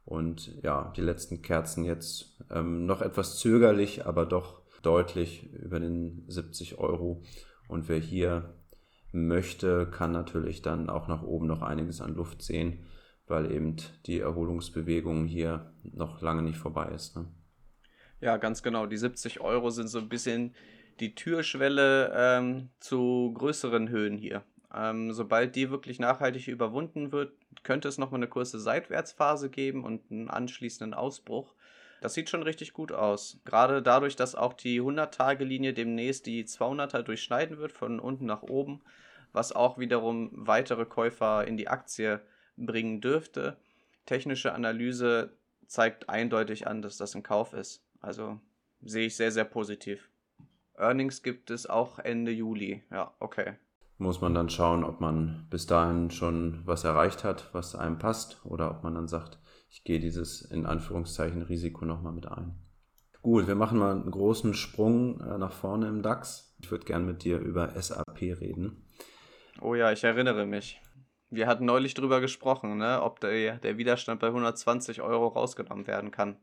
Und 0.04 0.60
ja, 0.64 0.92
die 0.96 1.02
letzten 1.02 1.40
Kerzen 1.40 1.84
jetzt 1.84 2.42
ähm, 2.50 2.84
noch 2.84 3.00
etwas 3.00 3.38
zögerlich, 3.38 4.06
aber 4.06 4.26
doch 4.26 4.60
deutlich 4.82 5.52
über 5.52 5.78
den 5.78 6.24
70 6.26 6.78
Euro. 6.78 7.22
Und 7.68 7.88
wer 7.88 8.00
hier 8.00 8.56
möchte, 9.12 9.86
kann 9.86 10.12
natürlich 10.12 10.62
dann 10.62 10.88
auch 10.88 11.06
nach 11.06 11.22
oben 11.22 11.46
noch 11.46 11.62
einiges 11.62 12.00
an 12.00 12.14
Luft 12.14 12.42
sehen, 12.42 12.86
weil 13.26 13.52
eben 13.52 13.76
die 14.06 14.20
Erholungsbewegung 14.20 15.26
hier 15.26 15.72
noch 15.82 16.20
lange 16.22 16.42
nicht 16.42 16.58
vorbei 16.58 16.90
ist. 16.94 17.16
Ne? 17.16 17.26
Ja, 18.20 18.36
ganz 18.38 18.62
genau. 18.62 18.86
Die 18.86 18.96
70 18.96 19.40
Euro 19.40 19.70
sind 19.70 19.88
so 19.88 19.98
ein 19.98 20.08
bisschen 20.08 20.54
die 21.00 21.14
Türschwelle 21.14 22.12
ähm, 22.14 22.70
zu 22.80 23.32
größeren 23.34 23.88
Höhen 23.88 24.16
hier. 24.16 24.42
Ähm, 24.74 25.12
sobald 25.12 25.54
die 25.56 25.70
wirklich 25.70 25.98
nachhaltig 25.98 26.48
überwunden 26.48 27.12
wird, 27.12 27.32
könnte 27.62 27.88
es 27.88 27.98
nochmal 27.98 28.20
eine 28.20 28.28
kurze 28.28 28.58
Seitwärtsphase 28.58 29.50
geben 29.50 29.84
und 29.84 30.10
einen 30.10 30.30
anschließenden 30.30 30.94
Ausbruch. 30.94 31.54
Das 32.00 32.14
sieht 32.14 32.30
schon 32.30 32.42
richtig 32.42 32.72
gut 32.72 32.90
aus. 32.90 33.40
Gerade 33.44 33.82
dadurch, 33.82 34.16
dass 34.16 34.34
auch 34.34 34.54
die 34.54 34.80
100-Tage-Linie 34.80 35.72
demnächst 35.72 36.26
die 36.26 36.44
200er 36.44 37.02
durchschneiden 37.02 37.58
wird, 37.58 37.72
von 37.72 38.00
unten 38.00 38.26
nach 38.26 38.42
oben, 38.42 38.80
was 39.32 39.52
auch 39.52 39.78
wiederum 39.78 40.30
weitere 40.32 40.84
Käufer 40.84 41.46
in 41.46 41.56
die 41.56 41.68
Aktie 41.68 42.20
bringen 42.56 43.00
dürfte. 43.00 43.56
Technische 44.06 44.52
Analyse 44.52 45.36
zeigt 45.66 46.08
eindeutig 46.08 46.66
an, 46.66 46.82
dass 46.82 46.96
das 46.96 47.14
ein 47.14 47.22
Kauf 47.22 47.52
ist. 47.52 47.84
Also 48.00 48.40
sehe 48.82 49.06
ich 49.06 49.16
sehr, 49.16 49.32
sehr 49.32 49.44
positiv. 49.44 50.10
Earnings 50.76 51.22
gibt 51.22 51.50
es 51.50 51.66
auch 51.66 51.98
Ende 51.98 52.32
Juli. 52.32 52.82
Ja, 52.90 53.14
okay. 53.20 53.54
Muss 53.98 54.20
man 54.20 54.34
dann 54.34 54.50
schauen, 54.50 54.84
ob 54.84 55.00
man 55.00 55.46
bis 55.48 55.66
dahin 55.66 56.10
schon 56.10 56.62
was 56.64 56.82
erreicht 56.84 57.24
hat, 57.24 57.50
was 57.52 57.76
einem 57.76 57.98
passt, 57.98 58.44
oder 58.44 58.70
ob 58.70 58.82
man 58.82 58.94
dann 58.94 59.06
sagt, 59.06 59.38
ich 59.70 59.84
gehe 59.84 60.00
dieses 60.00 60.42
in 60.42 60.66
Anführungszeichen 60.66 61.42
Risiko 61.42 61.84
nochmal 61.84 62.12
mit 62.12 62.26
ein. 62.26 62.56
Gut, 63.22 63.46
wir 63.46 63.54
machen 63.54 63.78
mal 63.78 63.92
einen 63.92 64.10
großen 64.10 64.54
Sprung 64.54 65.20
äh, 65.20 65.38
nach 65.38 65.52
vorne 65.52 65.86
im 65.86 66.02
DAX. 66.02 66.56
Ich 66.60 66.70
würde 66.72 66.84
gerne 66.84 67.04
mit 67.04 67.22
dir 67.22 67.38
über 67.38 67.80
SAP 67.80 68.20
reden. 68.20 68.84
Oh 69.62 69.76
ja, 69.76 69.92
ich 69.92 70.02
erinnere 70.02 70.44
mich. 70.44 70.80
Wir 71.30 71.46
hatten 71.46 71.64
neulich 71.64 71.94
drüber 71.94 72.20
gesprochen, 72.20 72.78
ne, 72.78 73.00
ob 73.00 73.20
der, 73.20 73.58
der 73.58 73.78
Widerstand 73.78 74.20
bei 74.20 74.26
120 74.26 75.02
Euro 75.02 75.28
rausgenommen 75.28 75.86
werden 75.86 76.10
kann. 76.10 76.36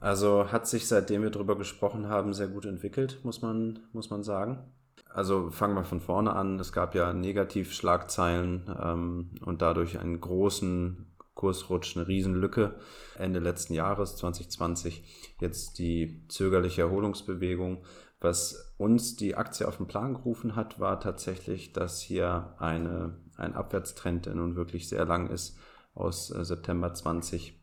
Also 0.00 0.50
hat 0.50 0.66
sich 0.66 0.88
seitdem 0.88 1.22
wir 1.22 1.30
drüber 1.30 1.56
gesprochen 1.56 2.08
haben 2.08 2.32
sehr 2.32 2.48
gut 2.48 2.64
entwickelt, 2.64 3.20
muss 3.22 3.42
man, 3.42 3.80
muss 3.92 4.10
man 4.10 4.22
sagen. 4.22 4.72
Also 5.10 5.50
fangen 5.50 5.74
wir 5.74 5.84
von 5.84 6.00
vorne 6.00 6.32
an. 6.34 6.58
Es 6.58 6.72
gab 6.72 6.94
ja 6.94 7.12
Negativschlagzeilen 7.12 8.74
ähm, 8.82 9.30
und 9.44 9.62
dadurch 9.62 9.98
einen 9.98 10.20
großen 10.20 11.06
Kursrutsch, 11.34 11.96
eine 11.96 12.08
Riesenlücke 12.08 12.74
Ende 13.16 13.40
letzten 13.40 13.74
Jahres 13.74 14.16
2020. 14.16 15.36
Jetzt 15.40 15.78
die 15.78 16.26
zögerliche 16.28 16.82
Erholungsbewegung. 16.82 17.84
Was 18.20 18.74
uns 18.78 19.16
die 19.16 19.36
Aktie 19.36 19.66
auf 19.66 19.76
den 19.76 19.86
Plan 19.86 20.14
gerufen 20.14 20.56
hat, 20.56 20.80
war 20.80 20.98
tatsächlich, 20.98 21.72
dass 21.72 22.00
hier 22.00 22.54
eine, 22.58 23.16
ein 23.36 23.54
Abwärtstrend, 23.54 24.26
der 24.26 24.34
nun 24.34 24.56
wirklich 24.56 24.88
sehr 24.88 25.04
lang 25.04 25.30
ist, 25.30 25.56
aus 25.94 26.30
äh, 26.30 26.44
September 26.44 26.92
20 26.92 27.54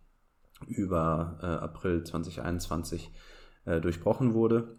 über 0.68 1.40
äh, 1.42 1.46
April 1.46 2.04
2021 2.04 3.12
äh, 3.66 3.82
durchbrochen 3.82 4.34
wurde. 4.34 4.78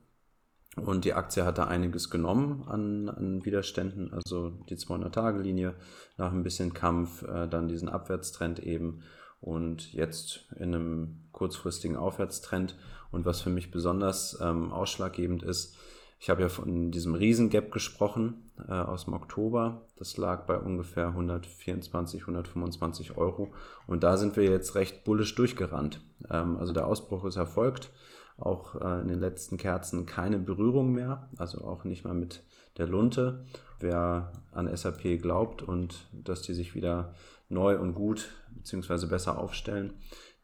Und 0.77 1.05
die 1.05 1.15
Aktie 1.15 1.45
hatte 1.45 1.69
einiges 1.69 2.11
genommen 2.11 2.65
an, 2.69 3.09
an 3.09 3.45
Widerständen, 3.45 4.13
also 4.13 4.51
die 4.69 4.77
200-Tage-Linie 4.77 5.75
nach 6.19 6.33
ein 6.33 6.43
bisschen 6.43 6.75
Kampf, 6.75 7.23
äh, 7.23 7.49
dann 7.49 7.69
diesen 7.69 7.89
Abwärtstrend 7.89 8.59
eben 8.61 9.03
und 9.41 9.93
jetzt 9.93 10.47
in 10.57 10.75
einem 10.75 11.29
kurzfristigen 11.33 11.97
Aufwärtstrend. 11.97 12.77
Und 13.11 13.25
was 13.25 13.41
für 13.41 13.51
mich 13.51 13.71
besonders 13.71 14.39
ähm, 14.41 14.73
ausschlaggebend 14.73 15.43
ist, 15.43 15.77
ich 16.19 16.31
habe 16.31 16.43
ja 16.43 16.49
von 16.49 16.91
diesem 16.91 17.15
Riesengap 17.15 17.71
gesprochen 17.71 18.51
äh, 18.69 18.73
aus 18.73 19.05
dem 19.05 19.15
Oktober. 19.15 19.83
Das 19.99 20.17
lag 20.17 20.47
bei 20.47 20.59
ungefähr 20.59 21.09
124, 21.09 22.23
125 22.23 23.19
Euro. 23.19 23.53
Und 23.87 24.03
da 24.03 24.17
sind 24.17 24.37
wir 24.37 24.45
jetzt 24.45 24.75
recht 24.75 25.05
bullisch 25.05 25.35
durchgerannt. 25.35 26.01
Ähm, 26.31 26.57
also 26.57 26.73
der 26.73 26.87
Ausbruch 26.87 27.25
ist 27.25 27.37
erfolgt 27.37 27.91
auch 28.39 28.75
äh, 28.81 29.01
in 29.01 29.09
den 29.09 29.21
letzten 29.21 29.57
Kerzen 29.57 30.07
keine 30.07 30.39
Berührung 30.39 30.93
mehr, 30.93 31.29
also 31.37 31.63
auch 31.63 31.85
nicht 31.85 32.05
mal 32.05 32.15
mit 32.15 32.43
der 32.77 32.87
Lunte. 32.87 33.45
Wer 33.81 34.33
an 34.53 34.75
SAP 34.75 35.21
glaubt 35.21 35.63
und 35.63 36.09
dass 36.13 36.43
die 36.43 36.55
sich 36.55 36.75
wieder 36.75 37.15
neu 37.49 37.79
und 37.79 37.95
gut 37.95 38.31
bzw. 38.51 39.07
besser 39.07 39.39
aufstellen, 39.39 39.95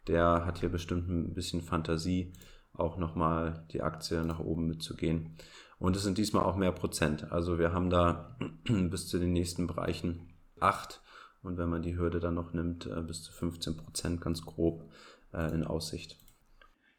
der 0.07 0.45
hat 0.47 0.59
hier 0.59 0.69
bestimmt 0.69 1.09
ein 1.09 1.35
bisschen 1.35 1.61
Fantasie, 1.61 2.33
auch 2.75 2.97
nochmal 2.97 3.67
die 3.73 3.83
Aktie 3.83 4.25
nach 4.25 4.41
oben 4.41 4.67
mitzugehen. 4.67 5.37
Und 5.79 5.97
es 5.97 6.03
sind 6.03 6.19
diesmal 6.19 6.45
auch 6.45 6.57
mehr 6.57 6.73
Prozent. 6.73 7.33
Also 7.33 7.59
wir 7.59 7.73
haben 7.73 7.91
da 7.91 8.37
bis 8.65 9.09
zu 9.09 9.19
den 9.19 9.33
nächsten 9.33 9.67
Bereichen 9.67 10.33
8 10.61 11.03
und 11.43 11.59
wenn 11.59 11.69
man 11.69 11.83
die 11.83 11.97
Hürde 11.97 12.21
dann 12.21 12.35
noch 12.35 12.53
nimmt, 12.53 12.87
äh, 12.87 13.03
bis 13.03 13.23
zu 13.23 13.33
15 13.33 13.77
Prozent 13.77 14.21
ganz 14.21 14.43
grob 14.43 14.91
äh, 15.33 15.53
in 15.53 15.65
Aussicht. 15.65 16.19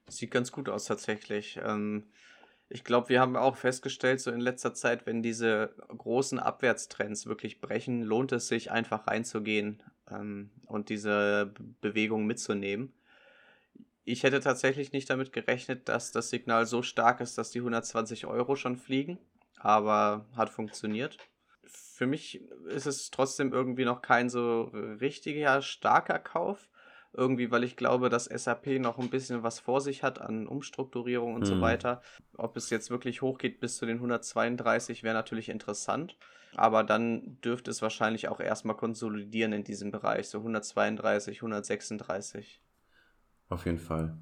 Sieht 0.09 0.31
ganz 0.31 0.51
gut 0.51 0.67
aus 0.67 0.85
tatsächlich. 0.85 1.59
Ähm, 1.63 2.11
ich 2.69 2.83
glaube, 2.83 3.09
wir 3.09 3.21
haben 3.21 3.35
auch 3.35 3.55
festgestellt, 3.55 4.19
so 4.19 4.31
in 4.31 4.41
letzter 4.41 4.73
Zeit, 4.73 5.05
wenn 5.05 5.21
diese 5.21 5.75
großen 5.95 6.39
Abwärtstrends 6.39 7.25
wirklich 7.25 7.61
brechen, 7.61 8.01
lohnt 8.01 8.31
es 8.31 8.47
sich 8.47 8.71
einfach 8.71 9.07
reinzugehen 9.07 9.81
ähm, 10.09 10.51
und 10.65 10.89
diese 10.89 11.53
Bewegung 11.81 12.25
mitzunehmen. 12.25 12.93
Ich 14.05 14.23
hätte 14.23 14.41
tatsächlich 14.41 14.91
nicht 14.91 15.09
damit 15.09 15.31
gerechnet, 15.31 15.87
dass 15.87 16.11
das 16.11 16.29
Signal 16.29 16.65
so 16.65 16.81
stark 16.81 17.21
ist, 17.21 17.37
dass 17.37 17.51
die 17.51 17.59
120 17.59 18.25
Euro 18.25 18.55
schon 18.55 18.77
fliegen, 18.77 19.17
aber 19.57 20.25
hat 20.35 20.49
funktioniert. 20.49 21.17
für 21.65 22.07
mich 22.07 22.41
ist 22.67 22.85
es 22.85 23.11
trotzdem 23.11 23.53
irgendwie 23.53 23.85
noch 23.85 24.01
kein 24.01 24.29
so 24.29 24.63
richtiger 24.99 25.61
starker 25.61 26.19
Kauf. 26.19 26.69
Irgendwie, 27.15 27.51
weil 27.51 27.63
ich 27.63 27.75
glaube, 27.75 28.09
dass 28.09 28.25
SAP 28.25 28.79
noch 28.79 28.97
ein 28.97 29.11
bisschen 29.11 29.43
was 29.43 29.59
vor 29.59 29.81
sich 29.81 30.01
hat 30.01 30.19
an 30.19 30.47
Umstrukturierung 30.47 31.35
und 31.35 31.41
mhm. 31.41 31.45
so 31.45 31.61
weiter. 31.61 32.01
Ob 32.35 32.57
es 32.57 32.71
jetzt 32.71 32.89
wirklich 32.89 33.21
hochgeht 33.21 33.59
bis 33.59 33.77
zu 33.77 33.85
den 33.85 33.97
132, 33.97 35.03
wäre 35.03 35.13
natürlich 35.13 35.49
interessant. 35.49 36.17
Aber 36.55 36.83
dann 36.83 37.39
dürfte 37.41 37.69
es 37.69 37.83
wahrscheinlich 37.83 38.29
auch 38.29 38.39
erstmal 38.39 38.75
konsolidieren 38.75 39.53
in 39.53 39.63
diesem 39.63 39.91
Bereich, 39.91 40.27
so 40.27 40.39
132, 40.39 41.37
136. 41.37 42.62
Auf 43.49 43.65
jeden 43.65 43.79
Fall. 43.79 44.17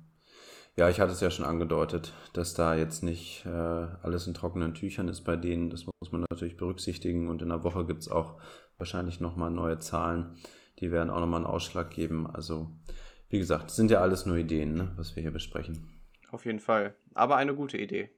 Ja, 0.78 0.90
ich 0.90 1.00
hatte 1.02 1.12
es 1.12 1.20
ja 1.20 1.30
schon 1.30 1.46
angedeutet, 1.46 2.14
dass 2.34 2.54
da 2.54 2.76
jetzt 2.76 3.04
nicht 3.04 3.46
äh, 3.46 3.50
alles 3.50 4.26
in 4.28 4.34
trockenen 4.34 4.74
Tüchern 4.74 5.10
ist 5.10 5.22
bei 5.22 5.36
denen. 5.36 5.70
Das 5.70 5.86
muss 5.86 6.12
man 6.12 6.26
natürlich 6.30 6.56
berücksichtigen. 6.56 7.28
Und 7.28 7.42
in 7.42 7.50
der 7.50 7.64
Woche 7.64 7.86
gibt 7.86 8.02
es 8.02 8.10
auch 8.10 8.40
wahrscheinlich 8.78 9.20
nochmal 9.20 9.52
neue 9.52 9.80
Zahlen. 9.80 10.38
Die 10.80 10.92
werden 10.92 11.10
auch 11.10 11.20
nochmal 11.20 11.42
einen 11.42 11.54
Ausschlag 11.54 11.92
geben. 11.92 12.26
Also, 12.26 12.72
wie 13.30 13.38
gesagt, 13.38 13.70
sind 13.70 13.92
ja 13.92 14.00
alles 14.00 14.26
nur 14.26 14.38
Ideen, 14.38 14.74
ne, 14.74 14.92
was 14.96 15.16
wir 15.16 15.22
hier 15.22 15.32
besprechen. 15.32 16.02
Auf 16.32 16.46
jeden 16.46 16.60
Fall. 16.60 16.96
Aber 17.14 17.36
eine 17.36 17.54
gute 17.54 17.78
Idee. 17.78 18.10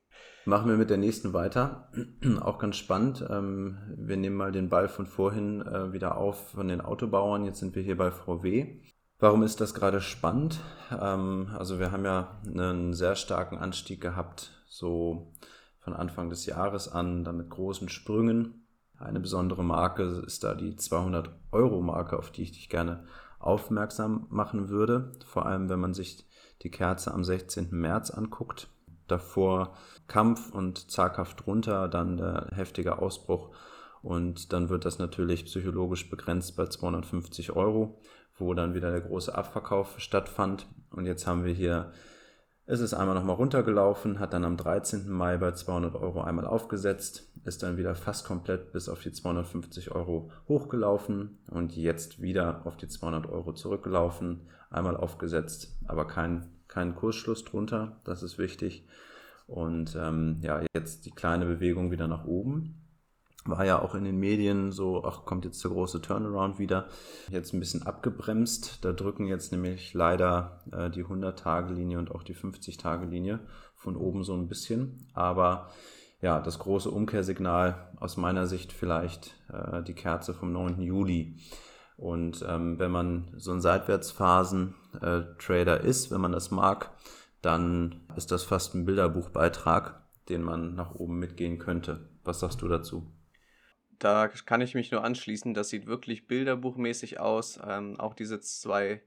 Machen 0.45 0.69
wir 0.69 0.77
mit 0.77 0.91
der 0.91 0.97
nächsten 0.97 1.33
weiter. 1.33 1.91
Auch 2.41 2.59
ganz 2.59 2.77
spannend. 2.77 3.25
Ähm, 3.29 3.77
wir 3.97 4.17
nehmen 4.17 4.35
mal 4.35 4.51
den 4.51 4.69
Ball 4.69 4.87
von 4.87 5.07
vorhin 5.07 5.61
äh, 5.61 5.91
wieder 5.91 6.17
auf 6.17 6.51
von 6.51 6.67
den 6.67 6.81
Autobauern. 6.81 7.45
Jetzt 7.45 7.59
sind 7.59 7.75
wir 7.75 7.81
hier 7.81 7.97
bei 7.97 8.11
VW. 8.11 8.79
Warum 9.23 9.41
ist 9.43 9.61
das 9.61 9.73
gerade 9.73 10.01
spannend? 10.01 10.59
Ähm, 10.99 11.47
also 11.57 11.79
wir 11.79 11.93
haben 11.93 12.03
ja 12.03 12.41
einen 12.45 12.93
sehr 12.93 13.15
starken 13.15 13.57
Anstieg 13.57 14.01
gehabt, 14.01 14.51
so 14.67 15.31
von 15.79 15.93
Anfang 15.93 16.29
des 16.29 16.45
Jahres 16.45 16.89
an, 16.89 17.23
dann 17.23 17.37
mit 17.37 17.49
großen 17.49 17.87
Sprüngen. 17.87 18.67
Eine 18.99 19.21
besondere 19.21 19.63
Marke 19.63 20.03
ist 20.27 20.43
da 20.43 20.55
die 20.55 20.75
200 20.75 21.29
Euro 21.53 21.79
Marke, 21.81 22.19
auf 22.19 22.31
die 22.31 22.41
ich 22.43 22.51
dich 22.51 22.67
gerne 22.67 23.05
aufmerksam 23.39 24.27
machen 24.29 24.67
würde. 24.67 25.13
Vor 25.25 25.45
allem, 25.45 25.69
wenn 25.69 25.79
man 25.79 25.93
sich 25.93 26.27
die 26.61 26.71
Kerze 26.71 27.13
am 27.13 27.23
16. 27.23 27.69
März 27.71 28.11
anguckt. 28.11 28.67
Davor 29.07 29.77
Kampf 30.07 30.51
und 30.51 30.91
zaghaft 30.91 31.47
runter, 31.47 31.87
dann 31.87 32.17
der 32.17 32.49
heftige 32.51 32.99
Ausbruch 32.99 33.55
und 34.03 34.51
dann 34.51 34.67
wird 34.67 34.83
das 34.83 34.99
natürlich 34.99 35.45
psychologisch 35.45 36.09
begrenzt 36.09 36.57
bei 36.57 36.65
250 36.65 37.53
Euro 37.53 38.01
wo 38.37 38.53
dann 38.53 38.73
wieder 38.73 38.91
der 38.91 39.01
große 39.01 39.33
Abverkauf 39.33 39.99
stattfand. 39.99 40.67
Und 40.91 41.05
jetzt 41.05 41.27
haben 41.27 41.45
wir 41.45 41.53
hier, 41.53 41.91
ist 42.65 42.79
es 42.79 42.93
einmal 42.93 43.15
nochmal 43.15 43.35
runtergelaufen, 43.35 44.19
hat 44.19 44.33
dann 44.33 44.45
am 44.45 44.57
13. 44.57 45.09
Mai 45.09 45.37
bei 45.37 45.51
200 45.51 45.95
Euro 45.95 46.21
einmal 46.21 46.45
aufgesetzt, 46.45 47.31
ist 47.45 47.63
dann 47.63 47.77
wieder 47.77 47.95
fast 47.95 48.25
komplett 48.25 48.71
bis 48.71 48.89
auf 48.89 49.01
die 49.01 49.11
250 49.11 49.91
Euro 49.91 50.31
hochgelaufen 50.47 51.39
und 51.47 51.75
jetzt 51.75 52.21
wieder 52.21 52.65
auf 52.65 52.77
die 52.77 52.87
200 52.87 53.27
Euro 53.27 53.53
zurückgelaufen, 53.53 54.47
einmal 54.69 54.95
aufgesetzt, 54.95 55.77
aber 55.87 56.07
kein, 56.07 56.47
kein 56.67 56.95
Kursschluss 56.95 57.43
drunter, 57.43 57.99
das 58.05 58.23
ist 58.23 58.37
wichtig. 58.37 58.87
Und 59.45 59.95
ähm, 59.99 60.37
ja, 60.41 60.61
jetzt 60.73 61.05
die 61.05 61.11
kleine 61.11 61.45
Bewegung 61.45 61.91
wieder 61.91 62.07
nach 62.07 62.23
oben 62.25 62.82
war 63.45 63.65
ja 63.65 63.81
auch 63.81 63.95
in 63.95 64.03
den 64.05 64.19
Medien 64.19 64.71
so, 64.71 65.03
ach, 65.03 65.25
kommt 65.25 65.43
jetzt 65.45 65.63
der 65.63 65.71
große 65.71 66.01
Turnaround 66.01 66.59
wieder. 66.59 66.87
Jetzt 67.29 67.53
ein 67.53 67.59
bisschen 67.59 67.81
abgebremst. 67.83 68.85
Da 68.85 68.93
drücken 68.93 69.27
jetzt 69.27 69.51
nämlich 69.51 69.93
leider 69.93 70.61
äh, 70.71 70.89
die 70.89 71.03
100-Tage-Linie 71.03 71.99
und 71.99 72.09
auch 72.11 72.23
die 72.23 72.35
50-Tage-Linie 72.35 73.41
von 73.75 73.97
oben 73.97 74.23
so 74.23 74.33
ein 74.33 74.47
bisschen. 74.47 75.09
Aber 75.13 75.69
ja, 76.21 76.39
das 76.39 76.57
große 76.59 76.89
Umkehrsignal 76.89 77.91
aus 77.99 78.15
meiner 78.15 78.47
Sicht 78.47 78.71
vielleicht 78.71 79.35
äh, 79.51 79.83
die 79.83 79.93
Kerze 79.93 80.33
vom 80.33 80.53
9. 80.53 80.81
Juli. 80.81 81.35
Und 81.97 82.45
ähm, 82.47 82.79
wenn 82.79 82.91
man 82.91 83.27
so 83.37 83.51
ein 83.51 83.59
Seitwärtsphasen-Trader 83.61 85.83
äh, 85.83 85.87
ist, 85.87 86.11
wenn 86.11 86.21
man 86.21 86.31
das 86.31 86.49
mag, 86.49 86.91
dann 87.41 88.07
ist 88.15 88.31
das 88.31 88.43
fast 88.43 88.73
ein 88.73 88.85
Bilderbuchbeitrag, 88.85 90.01
den 90.29 90.43
man 90.43 90.75
nach 90.75 90.95
oben 90.95 91.19
mitgehen 91.19 91.59
könnte. 91.59 92.07
Was 92.23 92.39
sagst 92.39 92.61
du 92.61 92.69
dazu? 92.69 93.11
Da 93.99 94.27
kann 94.27 94.61
ich 94.61 94.75
mich 94.75 94.91
nur 94.91 95.03
anschließen. 95.03 95.53
Das 95.53 95.69
sieht 95.69 95.85
wirklich 95.85 96.27
bilderbuchmäßig 96.27 97.19
aus. 97.19 97.59
Ähm, 97.65 97.99
auch 97.99 98.13
diese 98.13 98.39
zwei, 98.39 99.01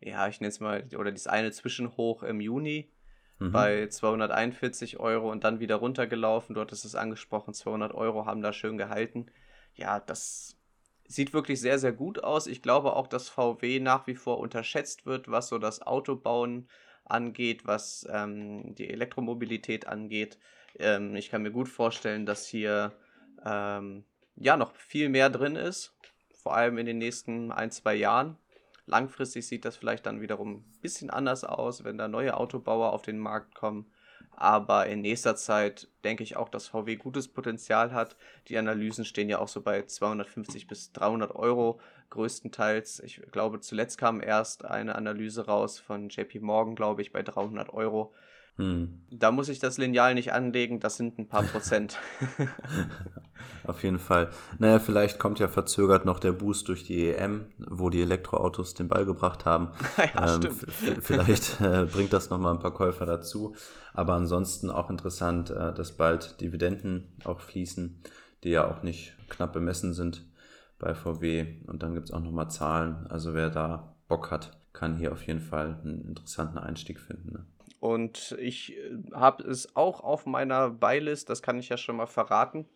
ja, 0.00 0.28
ich 0.28 0.40
nenne 0.40 0.48
es 0.48 0.60
mal, 0.60 0.86
oder 0.96 1.12
das 1.12 1.26
eine 1.26 1.52
Zwischenhoch 1.52 2.22
im 2.22 2.40
Juni 2.40 2.90
mhm. 3.38 3.52
bei 3.52 3.88
241 3.88 5.00
Euro 5.00 5.30
und 5.30 5.44
dann 5.44 5.60
wieder 5.60 5.76
runtergelaufen. 5.76 6.54
Dort 6.54 6.72
ist 6.72 6.84
es 6.84 6.94
angesprochen, 6.94 7.54
200 7.54 7.92
Euro 7.94 8.26
haben 8.26 8.42
da 8.42 8.52
schön 8.52 8.78
gehalten. 8.78 9.26
Ja, 9.74 10.00
das 10.00 10.56
sieht 11.06 11.32
wirklich 11.32 11.60
sehr, 11.60 11.78
sehr 11.78 11.92
gut 11.92 12.22
aus. 12.22 12.46
Ich 12.46 12.62
glaube 12.62 12.94
auch, 12.94 13.08
dass 13.08 13.28
VW 13.28 13.80
nach 13.80 14.06
wie 14.06 14.14
vor 14.14 14.38
unterschätzt 14.38 15.06
wird, 15.06 15.28
was 15.28 15.48
so 15.48 15.58
das 15.58 15.82
Autobauen 15.82 16.68
angeht, 17.04 17.66
was 17.66 18.06
ähm, 18.10 18.74
die 18.76 18.88
Elektromobilität 18.88 19.88
angeht. 19.88 20.38
Ähm, 20.78 21.16
ich 21.16 21.30
kann 21.30 21.42
mir 21.42 21.50
gut 21.50 21.68
vorstellen, 21.68 22.26
dass 22.26 22.46
hier 22.46 22.92
ähm, 23.44 24.04
ja 24.40 24.56
noch 24.56 24.74
viel 24.74 25.08
mehr 25.08 25.30
drin 25.30 25.54
ist, 25.54 25.94
vor 26.42 26.56
allem 26.56 26.78
in 26.78 26.86
den 26.86 26.98
nächsten 26.98 27.52
ein, 27.52 27.70
zwei 27.70 27.94
Jahren. 27.94 28.36
Langfristig 28.86 29.46
sieht 29.46 29.64
das 29.64 29.76
vielleicht 29.76 30.06
dann 30.06 30.20
wiederum 30.20 30.54
ein 30.54 30.80
bisschen 30.80 31.10
anders 31.10 31.44
aus, 31.44 31.84
wenn 31.84 31.98
da 31.98 32.08
neue 32.08 32.36
Autobauer 32.36 32.92
auf 32.92 33.02
den 33.02 33.18
Markt 33.18 33.54
kommen. 33.54 33.92
Aber 34.32 34.86
in 34.86 35.02
nächster 35.02 35.36
Zeit 35.36 35.88
denke 36.02 36.22
ich 36.22 36.36
auch, 36.36 36.48
dass 36.48 36.68
VW 36.68 36.96
gutes 36.96 37.28
Potenzial 37.28 37.92
hat. 37.92 38.16
Die 38.48 38.56
Analysen 38.56 39.04
stehen 39.04 39.28
ja 39.28 39.38
auch 39.38 39.48
so 39.48 39.60
bei 39.60 39.82
250 39.82 40.66
bis 40.66 40.92
300 40.92 41.34
Euro 41.34 41.78
größtenteils. 42.08 43.00
Ich 43.00 43.20
glaube, 43.30 43.60
zuletzt 43.60 43.98
kam 43.98 44.22
erst 44.22 44.64
eine 44.64 44.94
Analyse 44.94 45.46
raus 45.46 45.78
von 45.78 46.08
JP 46.08 46.40
Morgan, 46.40 46.74
glaube 46.74 47.02
ich, 47.02 47.12
bei 47.12 47.22
300 47.22 47.72
Euro. 47.72 48.14
Hm. 48.60 49.00
Da 49.10 49.30
muss 49.30 49.48
ich 49.48 49.58
das 49.58 49.78
Lineal 49.78 50.14
nicht 50.14 50.32
anlegen, 50.32 50.80
das 50.80 50.96
sind 50.96 51.18
ein 51.18 51.28
paar 51.28 51.42
Prozent. 51.42 51.98
Auf 53.64 53.82
jeden 53.82 53.98
Fall. 53.98 54.30
Naja, 54.58 54.78
vielleicht 54.78 55.18
kommt 55.18 55.38
ja 55.38 55.48
verzögert 55.48 56.04
noch 56.04 56.18
der 56.18 56.32
Boost 56.32 56.68
durch 56.68 56.84
die 56.84 57.08
EM, 57.08 57.46
wo 57.58 57.90
die 57.90 58.02
Elektroautos 58.02 58.74
den 58.74 58.88
Ball 58.88 59.06
gebracht 59.06 59.44
haben. 59.44 59.70
ja, 60.14 60.36
ähm, 60.36 60.50
vielleicht 61.00 61.60
äh, 61.62 61.86
bringt 61.86 62.12
das 62.12 62.30
nochmal 62.30 62.54
ein 62.54 62.60
paar 62.60 62.74
Käufer 62.74 63.06
dazu. 63.06 63.54
Aber 63.94 64.14
ansonsten 64.14 64.70
auch 64.70 64.90
interessant, 64.90 65.50
äh, 65.50 65.72
dass 65.72 65.96
bald 65.96 66.40
Dividenden 66.40 67.12
auch 67.24 67.40
fließen, 67.40 68.02
die 68.44 68.50
ja 68.50 68.70
auch 68.70 68.82
nicht 68.82 69.14
knapp 69.28 69.52
bemessen 69.52 69.94
sind 69.94 70.26
bei 70.78 70.94
VW. 70.94 71.60
Und 71.66 71.82
dann 71.82 71.94
gibt 71.94 72.08
es 72.08 72.14
auch 72.14 72.20
nochmal 72.20 72.50
Zahlen. 72.50 73.06
Also 73.08 73.34
wer 73.34 73.50
da 73.50 73.94
Bock 74.08 74.30
hat, 74.30 74.58
kann 74.72 74.96
hier 74.96 75.12
auf 75.12 75.22
jeden 75.26 75.40
Fall 75.40 75.78
einen 75.82 76.04
interessanten 76.04 76.58
Einstieg 76.58 77.00
finden. 77.00 77.32
Ne? 77.32 77.46
Und 77.80 78.36
ich 78.38 78.76
äh, 78.76 78.92
habe 79.12 79.42
es 79.44 79.74
auch 79.74 80.00
auf 80.00 80.26
meiner 80.26 80.70
Beilist, 80.70 81.30
das 81.30 81.42
kann 81.42 81.58
ich 81.58 81.70
ja 81.70 81.76
schon 81.76 81.96
mal 81.96 82.06
verraten. 82.06 82.68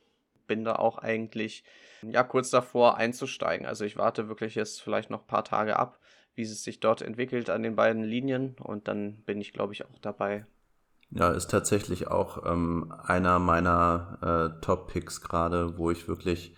Bin 0.46 0.64
da 0.64 0.76
auch 0.76 0.98
eigentlich 0.98 1.64
ja 2.02 2.22
kurz 2.22 2.50
davor 2.50 2.96
einzusteigen. 2.96 3.66
Also 3.66 3.84
ich 3.84 3.96
warte 3.96 4.28
wirklich 4.28 4.54
jetzt 4.54 4.82
vielleicht 4.82 5.10
noch 5.10 5.20
ein 5.20 5.26
paar 5.26 5.44
Tage 5.44 5.78
ab, 5.78 5.98
wie 6.34 6.42
es 6.42 6.64
sich 6.64 6.80
dort 6.80 7.02
entwickelt 7.02 7.48
an 7.48 7.62
den 7.62 7.76
beiden 7.76 8.02
Linien 8.02 8.56
und 8.60 8.88
dann 8.88 9.22
bin 9.24 9.40
ich, 9.40 9.52
glaube 9.52 9.72
ich, 9.72 9.84
auch 9.84 9.98
dabei. 10.00 10.46
Ja, 11.10 11.30
ist 11.30 11.50
tatsächlich 11.50 12.08
auch 12.08 12.44
ähm, 12.44 12.92
einer 13.04 13.38
meiner 13.38 14.56
äh, 14.56 14.60
Top-Picks 14.60 15.20
gerade, 15.20 15.78
wo 15.78 15.90
ich 15.90 16.08
wirklich 16.08 16.56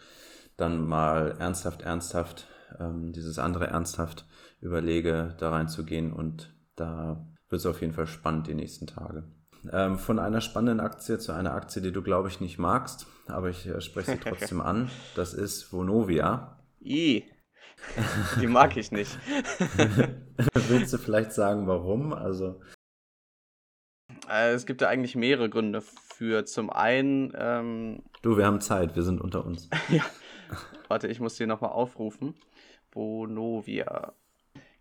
dann 0.56 0.86
mal 0.86 1.36
ernsthaft, 1.38 1.82
ernsthaft, 1.82 2.48
ähm, 2.80 3.12
dieses 3.12 3.38
andere 3.38 3.66
ernsthaft 3.66 4.24
überlege, 4.60 5.34
da 5.38 5.50
reinzugehen 5.50 6.12
und 6.12 6.54
da 6.74 7.26
wird 7.48 7.60
es 7.60 7.66
auf 7.66 7.80
jeden 7.80 7.92
Fall 7.92 8.06
spannend 8.06 8.46
die 8.46 8.54
nächsten 8.54 8.86
Tage. 8.86 9.24
Ähm, 9.72 9.98
von 9.98 10.18
einer 10.18 10.40
spannenden 10.40 10.80
Aktie 10.80 11.18
zu 11.18 11.32
einer 11.32 11.54
Aktie, 11.54 11.82
die 11.82 11.92
du, 11.92 12.02
glaube 12.02 12.28
ich, 12.28 12.40
nicht 12.40 12.58
magst, 12.58 13.06
aber 13.26 13.50
ich 13.50 13.66
äh, 13.66 13.80
spreche 13.80 14.12
sie 14.12 14.18
trotzdem 14.18 14.60
an. 14.60 14.90
Das 15.16 15.34
ist 15.34 15.72
Vonovia. 15.72 16.60
I. 16.80 17.24
Die 18.40 18.46
mag 18.46 18.76
ich 18.76 18.90
nicht. 18.90 19.18
Willst 20.68 20.92
du 20.92 20.98
vielleicht 20.98 21.32
sagen, 21.32 21.66
warum? 21.66 22.12
Also. 22.12 22.60
Äh, 24.30 24.52
es 24.52 24.66
gibt 24.66 24.80
ja 24.80 24.88
eigentlich 24.88 25.16
mehrere 25.16 25.50
Gründe 25.50 25.82
für. 25.82 26.44
Zum 26.44 26.70
einen. 26.70 27.32
Ähm, 27.36 28.02
du, 28.22 28.36
wir 28.36 28.46
haben 28.46 28.60
Zeit, 28.60 28.96
wir 28.96 29.02
sind 29.02 29.20
unter 29.20 29.44
uns. 29.44 29.68
ja. 29.88 30.04
Warte, 30.88 31.08
ich 31.08 31.20
muss 31.20 31.36
dir 31.36 31.46
nochmal 31.46 31.72
aufrufen. 31.72 32.34
Vonovia. 32.92 34.14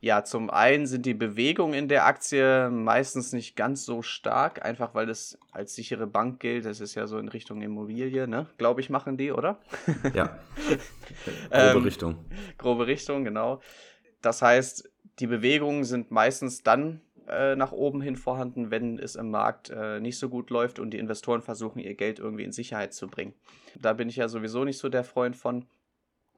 Ja, 0.06 0.24
zum 0.24 0.52
einen 0.52 0.86
sind 0.86 1.08
die 1.08 1.15
Bewegungen 1.15 1.74
in 1.74 1.88
der 1.88 2.06
Aktie 2.06 2.70
meistens 2.70 3.34
nicht 3.34 3.56
ganz 3.56 3.86
so 3.86 4.04
stark, 4.04 4.63
einfach 4.63 4.94
weil 4.94 5.08
das 5.08 5.36
als 5.52 5.74
sichere 5.74 6.06
Bank 6.06 6.39
gilt. 6.39 6.65
Das 6.65 6.80
ist 6.80 6.94
ja 6.94 7.08
so 7.08 7.18
in 7.18 7.28
Richtung 7.28 7.63
Immobilie, 7.63 8.28
ne? 8.28 8.46
Glaube 8.60 8.82
ich, 8.82 8.91
machen 8.91 9.18
die, 9.18 9.32
oder? 9.32 9.58
Ja. 10.13 10.38
grobe 11.50 11.78
ähm, 11.80 11.84
Richtung. 11.84 12.26
Grobe 12.60 12.86
Richtung, 12.86 13.24
genau. 13.24 13.62
Das 14.22 14.44
heißt, 14.44 14.88
die 15.18 15.26
Bewegungen 15.26 15.84
sind 15.84 16.12
meistens 16.12 16.62
dann 16.62 17.02
äh, 17.28 17.56
nach 17.56 17.72
oben 17.72 18.00
hin 18.00 18.15
vorhanden, 18.15 18.70
wenn 18.70 19.00
es 19.00 19.15
im 19.15 19.32
Markt 19.32 19.72
äh, 19.72 20.00
nicht 20.00 20.20
so 20.20 20.30
gut 20.30 20.52
läuft 20.52 20.78
und 20.78 20.91
die 20.91 21.00
Investoren 21.00 21.41
versuchen, 21.41 21.80
ihr 21.80 21.96
Geld 21.96 22.20
irgendwie 22.20 22.44
in 22.44 22.52
Sicherheit 22.52 22.94
zu 22.94 23.08
bringen. 23.08 23.34
Da 23.74 23.94
bin 23.94 24.08
ich 24.08 24.18
ja 24.18 24.28
sowieso 24.28 24.65
nicht 24.65 24.78
so 24.78 24.88
der 24.88 25.04
Freund 25.04 25.36
von. 25.36 25.65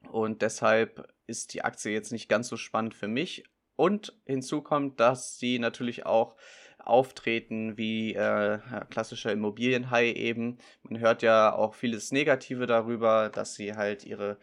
Und 0.10 0.42
deshalb 0.42 1.12
ist 1.26 1.54
die 1.54 1.66
Aktie 1.66 1.92
jetzt 1.92 2.14
nicht 2.14 2.30
ganz 2.30 2.48
so 2.48 2.56
spannend 2.56 2.94
für 2.94 3.10
mich. 3.10 3.44
Und 3.78 4.14
hinzu 4.26 4.62
kommt, 4.62 5.00
dass 5.00 5.40
sie 5.40 5.60
natürlich 5.60 6.06
auch 6.06 6.36
auftreten 6.80 7.78
wie 7.78 8.16
äh, 8.16 8.60
klassischer 8.90 9.32
Immobilienhai 9.32 10.12
eben. 10.14 10.58
Man 10.84 11.00
hört 11.00 11.22
ja 11.22 11.54
auch 11.54 11.76
vieles 11.76 12.12
Negative 12.12 12.66
darüber, 12.66 13.30
dass 13.30 13.56
sie 13.56 13.76
halt 13.76 14.06
ihre 14.06 14.38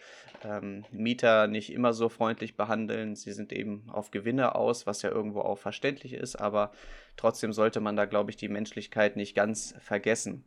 ähm, 0.44 0.84
Mieter 0.92 1.46
nicht 1.46 1.72
immer 1.72 1.92
so 1.94 2.08
freundlich 2.08 2.56
behandeln. 2.56 3.16
Sie 3.16 3.32
sind 3.32 3.52
eben 3.52 3.88
auf 3.90 4.10
Gewinne 4.10 4.54
aus, 4.54 4.86
was 4.86 5.02
ja 5.02 5.10
irgendwo 5.10 5.40
auch 5.40 5.58
verständlich 5.58 6.12
ist, 6.12 6.36
aber 6.36 6.70
trotzdem 7.16 7.52
sollte 7.52 7.80
man 7.80 7.96
da, 7.96 8.04
glaube 8.04 8.30
ich, 8.30 8.36
die 8.36 8.48
Menschlichkeit 8.48 9.16
nicht 9.16 9.34
ganz 9.34 9.74
vergessen. 9.80 10.44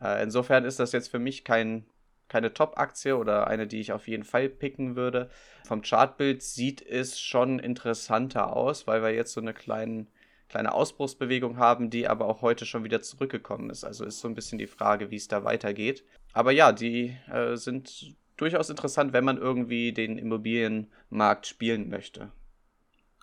Äh, 0.00 0.22
insofern 0.22 0.64
ist 0.64 0.78
das 0.78 0.92
jetzt 0.92 1.08
für 1.08 1.18
mich 1.18 1.44
kein 1.44 1.86
keine 2.32 2.54
Top-Aktie 2.54 3.14
oder 3.14 3.46
eine, 3.46 3.66
die 3.66 3.78
ich 3.78 3.92
auf 3.92 4.08
jeden 4.08 4.24
Fall 4.24 4.48
picken 4.48 4.96
würde. 4.96 5.28
Vom 5.66 5.82
Chartbild 5.82 6.42
sieht 6.42 6.80
es 6.80 7.20
schon 7.20 7.58
interessanter 7.58 8.56
aus, 8.56 8.86
weil 8.86 9.02
wir 9.02 9.14
jetzt 9.14 9.34
so 9.34 9.40
eine 9.42 9.52
kleinen 9.52 10.08
kleine 10.48 10.72
Ausbruchsbewegung 10.72 11.56
haben, 11.58 11.88
die 11.90 12.08
aber 12.08 12.26
auch 12.26 12.42
heute 12.42 12.66
schon 12.66 12.84
wieder 12.84 13.00
zurückgekommen 13.00 13.70
ist. 13.70 13.84
Also 13.84 14.04
ist 14.04 14.20
so 14.20 14.28
ein 14.28 14.34
bisschen 14.34 14.58
die 14.58 14.66
Frage, 14.66 15.10
wie 15.10 15.16
es 15.16 15.28
da 15.28 15.44
weitergeht. 15.44 16.04
Aber 16.32 16.52
ja, 16.52 16.72
die 16.72 17.16
äh, 17.30 17.56
sind 17.56 18.14
durchaus 18.36 18.68
interessant, 18.70 19.12
wenn 19.12 19.24
man 19.24 19.38
irgendwie 19.38 19.92
den 19.92 20.18
Immobilienmarkt 20.18 21.46
spielen 21.46 21.88
möchte. 21.88 22.32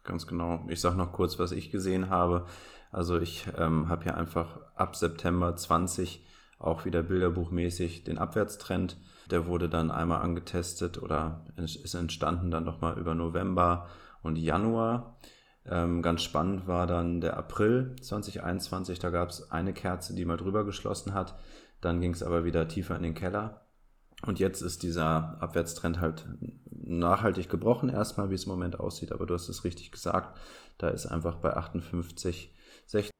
Ganz 0.03 0.25
genau. 0.25 0.65
Ich 0.69 0.81
sage 0.81 0.97
noch 0.97 1.11
kurz, 1.13 1.37
was 1.37 1.51
ich 1.51 1.71
gesehen 1.71 2.09
habe. 2.09 2.47
Also 2.91 3.19
ich 3.19 3.45
ähm, 3.57 3.89
habe 3.89 4.03
hier 4.03 4.17
einfach 4.17 4.59
ab 4.75 4.95
September 4.95 5.55
20 5.55 6.25
auch 6.59 6.85
wieder 6.85 7.01
bilderbuchmäßig 7.01 8.03
den 8.03 8.17
Abwärtstrend. 8.17 8.97
Der 9.31 9.47
wurde 9.47 9.69
dann 9.69 9.91
einmal 9.91 10.21
angetestet 10.21 11.01
oder 11.01 11.45
ist 11.55 11.93
entstanden 11.93 12.51
dann 12.51 12.65
nochmal 12.65 12.99
über 12.99 13.15
November 13.15 13.87
und 14.21 14.37
Januar. 14.37 15.17
Ähm, 15.65 16.01
ganz 16.01 16.21
spannend 16.21 16.67
war 16.67 16.85
dann 16.85 17.21
der 17.21 17.37
April 17.37 17.95
2021. 18.01 18.99
Da 18.99 19.09
gab 19.09 19.29
es 19.29 19.51
eine 19.51 19.73
Kerze, 19.73 20.13
die 20.13 20.25
mal 20.25 20.37
drüber 20.37 20.65
geschlossen 20.65 21.13
hat. 21.13 21.35
Dann 21.79 22.01
ging 22.01 22.11
es 22.11 22.23
aber 22.23 22.43
wieder 22.43 22.67
tiefer 22.67 22.95
in 22.95 23.03
den 23.03 23.13
Keller. 23.13 23.65
Und 24.25 24.39
jetzt 24.39 24.61
ist 24.61 24.83
dieser 24.83 25.37
Abwärtstrend 25.41 26.01
halt 26.01 26.27
nachhaltig 26.71 27.49
gebrochen, 27.49 27.87
erstmal, 27.87 28.29
wie 28.29 28.35
es 28.35 28.43
im 28.43 28.51
Moment 28.51 28.79
aussieht. 28.79 29.13
Aber 29.13 29.25
du 29.25 29.33
hast 29.33 29.47
es 29.47 29.63
richtig 29.63 29.91
gesagt. 29.91 30.37
Da 30.77 30.89
ist 30.89 31.05
einfach 31.05 31.35
bei 31.35 31.55
58, 31.55 32.53
60 32.85 33.11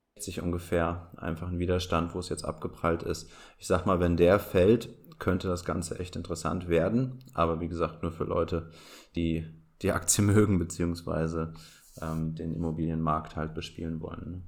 ungefähr 0.41 1.11
einfach 1.17 1.47
ein 1.47 1.59
Widerstand, 1.59 2.13
wo 2.13 2.19
es 2.19 2.29
jetzt 2.29 2.45
abgeprallt 2.45 3.03
ist. 3.03 3.29
Ich 3.57 3.67
sag 3.67 3.85
mal, 3.85 3.99
wenn 3.99 4.17
der 4.17 4.39
fällt, 4.39 4.89
könnte 5.19 5.47
das 5.47 5.65
Ganze 5.65 5.99
echt 5.99 6.15
interessant 6.15 6.69
werden. 6.69 7.19
Aber 7.33 7.59
wie 7.59 7.67
gesagt, 7.67 8.01
nur 8.01 8.11
für 8.11 8.23
Leute, 8.23 8.71
die 9.15 9.45
die 9.81 9.91
Aktie 9.91 10.23
mögen, 10.23 10.59
beziehungsweise 10.59 11.53
ähm, 12.01 12.35
den 12.35 12.53
Immobilienmarkt 12.53 13.35
halt 13.35 13.53
bespielen 13.53 14.01
wollen. 14.01 14.43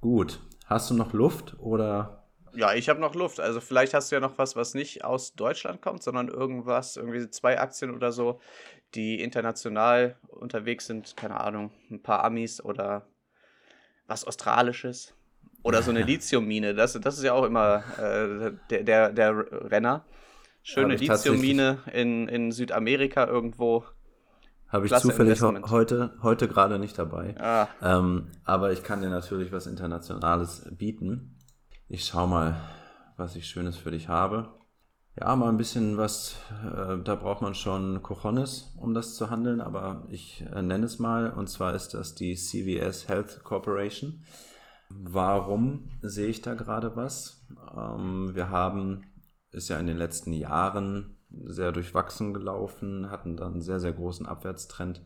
Gut, 0.00 0.40
hast 0.66 0.90
du 0.90 0.94
noch 0.94 1.12
Luft 1.12 1.56
oder? 1.58 2.24
Ja, 2.54 2.74
ich 2.74 2.88
habe 2.88 3.00
noch 3.00 3.14
Luft. 3.14 3.40
Also 3.40 3.60
vielleicht 3.60 3.94
hast 3.94 4.10
du 4.10 4.16
ja 4.16 4.20
noch 4.20 4.38
was, 4.38 4.54
was 4.54 4.74
nicht 4.74 5.04
aus 5.04 5.34
Deutschland 5.34 5.82
kommt, 5.82 6.02
sondern 6.02 6.28
irgendwas, 6.28 6.96
irgendwie 6.96 7.28
zwei 7.30 7.58
Aktien 7.58 7.94
oder 7.94 8.12
so, 8.12 8.40
die 8.94 9.20
international 9.20 10.16
unterwegs 10.28 10.86
sind. 10.86 11.16
Keine 11.16 11.40
Ahnung, 11.40 11.72
ein 11.90 12.02
paar 12.02 12.22
Amis 12.22 12.62
oder 12.62 13.06
was 14.06 14.24
Australisches. 14.24 15.14
Oder 15.62 15.82
so 15.82 15.90
eine 15.90 16.02
Lithiummine. 16.04 16.74
Das, 16.74 16.92
das 16.92 17.16
ist 17.16 17.24
ja 17.24 17.32
auch 17.32 17.44
immer 17.44 17.82
äh, 17.98 18.52
der, 18.70 18.82
der, 18.82 19.12
der 19.12 19.70
Renner. 19.70 20.04
Schöne 20.62 20.96
Lithiummine 20.96 21.78
in, 21.92 22.28
in 22.28 22.52
Südamerika 22.52 23.26
irgendwo. 23.26 23.84
Habe 24.68 24.86
ich 24.86 24.90
Klasse 24.90 25.08
zufällig 25.08 25.40
heute, 25.42 26.16
heute 26.22 26.48
gerade 26.48 26.78
nicht 26.78 26.98
dabei. 26.98 27.34
Ah. 27.38 27.68
Ähm, 27.82 28.28
aber 28.44 28.72
ich 28.72 28.82
kann 28.82 29.02
dir 29.02 29.10
natürlich 29.10 29.52
was 29.52 29.66
Internationales 29.66 30.66
bieten. 30.70 31.38
Ich 31.88 32.06
schau 32.06 32.26
mal, 32.26 32.56
was 33.16 33.36
ich 33.36 33.46
Schönes 33.46 33.76
für 33.76 33.90
dich 33.90 34.08
habe. 34.08 34.48
Ja, 35.16 35.36
mal 35.36 35.48
ein 35.48 35.56
bisschen 35.56 35.96
was, 35.96 36.34
äh, 36.64 36.98
da 36.98 37.14
braucht 37.14 37.40
man 37.40 37.54
schon 37.54 38.02
Cojones, 38.02 38.74
um 38.76 38.94
das 38.94 39.14
zu 39.14 39.30
handeln, 39.30 39.60
aber 39.60 40.02
ich 40.10 40.44
äh, 40.52 40.60
nenne 40.60 40.86
es 40.86 40.98
mal, 40.98 41.30
und 41.30 41.48
zwar 41.48 41.72
ist 41.74 41.94
das 41.94 42.16
die 42.16 42.34
CVS 42.34 43.06
Health 43.06 43.44
Corporation. 43.44 44.24
Warum 44.88 45.88
sehe 46.02 46.26
ich 46.26 46.42
da 46.42 46.54
gerade 46.54 46.96
was? 46.96 47.46
Ähm, 47.76 48.34
wir 48.34 48.50
haben, 48.50 49.04
ist 49.52 49.68
ja 49.68 49.78
in 49.78 49.86
den 49.86 49.98
letzten 49.98 50.32
Jahren 50.32 51.16
sehr 51.44 51.70
durchwachsen 51.70 52.34
gelaufen, 52.34 53.08
hatten 53.08 53.36
dann 53.36 53.52
einen 53.52 53.62
sehr, 53.62 53.78
sehr 53.78 53.92
großen 53.92 54.26
Abwärtstrend, 54.26 55.00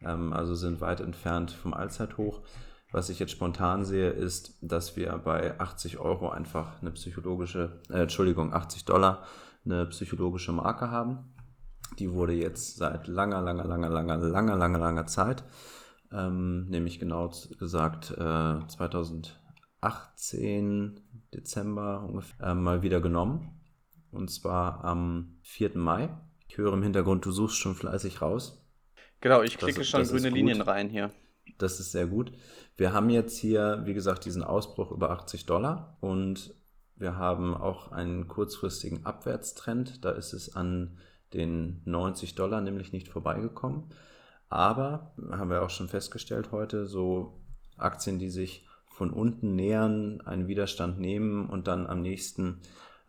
ähm, 0.00 0.32
also 0.32 0.54
sind 0.54 0.80
weit 0.80 1.00
entfernt 1.00 1.50
vom 1.50 1.74
Allzeithoch. 1.74 2.40
Was 2.92 3.08
ich 3.08 3.18
jetzt 3.18 3.32
spontan 3.32 3.84
sehe, 3.86 4.10
ist, 4.10 4.58
dass 4.60 4.96
wir 4.96 5.10
bei 5.24 5.58
80 5.58 5.98
Euro 5.98 6.28
einfach 6.28 6.82
eine 6.82 6.90
psychologische, 6.90 7.80
äh, 7.88 8.02
Entschuldigung, 8.02 8.52
80 8.52 8.84
Dollar 8.84 9.24
eine 9.64 9.86
psychologische 9.86 10.52
Marke 10.52 10.90
haben. 10.90 11.32
Die 11.98 12.12
wurde 12.12 12.34
jetzt 12.34 12.76
seit 12.76 13.06
langer, 13.06 13.40
langer, 13.40 13.64
langer, 13.64 13.88
langer, 13.88 14.18
langer, 14.18 14.56
langer, 14.56 14.78
langer 14.78 15.06
Zeit, 15.06 15.42
ähm, 16.12 16.66
nämlich 16.68 16.98
genau 16.98 17.32
gesagt 17.58 18.10
äh, 18.10 18.58
2018 18.66 21.00
Dezember 21.32 22.04
ungefähr, 22.06 22.48
äh, 22.48 22.54
mal 22.54 22.82
wieder 22.82 23.00
genommen 23.00 23.58
und 24.10 24.30
zwar 24.30 24.84
am 24.84 25.38
4. 25.42 25.78
Mai. 25.78 26.10
Ich 26.46 26.58
höre 26.58 26.74
im 26.74 26.82
Hintergrund, 26.82 27.24
du 27.24 27.32
suchst 27.32 27.56
schon 27.56 27.74
fleißig 27.74 28.20
raus. 28.20 28.62
Genau, 29.20 29.40
ich 29.42 29.56
klicke 29.56 29.78
das, 29.78 29.88
schon 29.88 30.00
das 30.00 30.10
grüne 30.10 30.28
Linien 30.28 30.60
rein 30.60 30.90
hier. 30.90 31.10
Das 31.58 31.80
ist 31.80 31.92
sehr 31.92 32.06
gut. 32.06 32.32
Wir 32.76 32.92
haben 32.92 33.10
jetzt 33.10 33.38
hier, 33.38 33.82
wie 33.84 33.94
gesagt, 33.94 34.24
diesen 34.24 34.42
Ausbruch 34.42 34.90
über 34.90 35.10
80 35.10 35.46
Dollar 35.46 35.96
und 36.00 36.54
wir 36.96 37.16
haben 37.16 37.56
auch 37.56 37.92
einen 37.92 38.28
kurzfristigen 38.28 39.04
Abwärtstrend. 39.04 40.04
Da 40.04 40.10
ist 40.10 40.32
es 40.32 40.54
an 40.54 40.98
den 41.32 41.82
90 41.84 42.34
Dollar 42.34 42.60
nämlich 42.60 42.92
nicht 42.92 43.08
vorbeigekommen. 43.08 43.84
Aber, 44.48 45.14
haben 45.30 45.50
wir 45.50 45.62
auch 45.62 45.70
schon 45.70 45.88
festgestellt 45.88 46.52
heute, 46.52 46.86
so 46.86 47.40
Aktien, 47.76 48.18
die 48.18 48.28
sich 48.28 48.66
von 48.86 49.10
unten 49.10 49.56
nähern, 49.56 50.20
einen 50.20 50.46
Widerstand 50.46 51.00
nehmen 51.00 51.48
und 51.48 51.66
dann 51.66 51.86
am 51.86 52.02
nächsten 52.02 52.60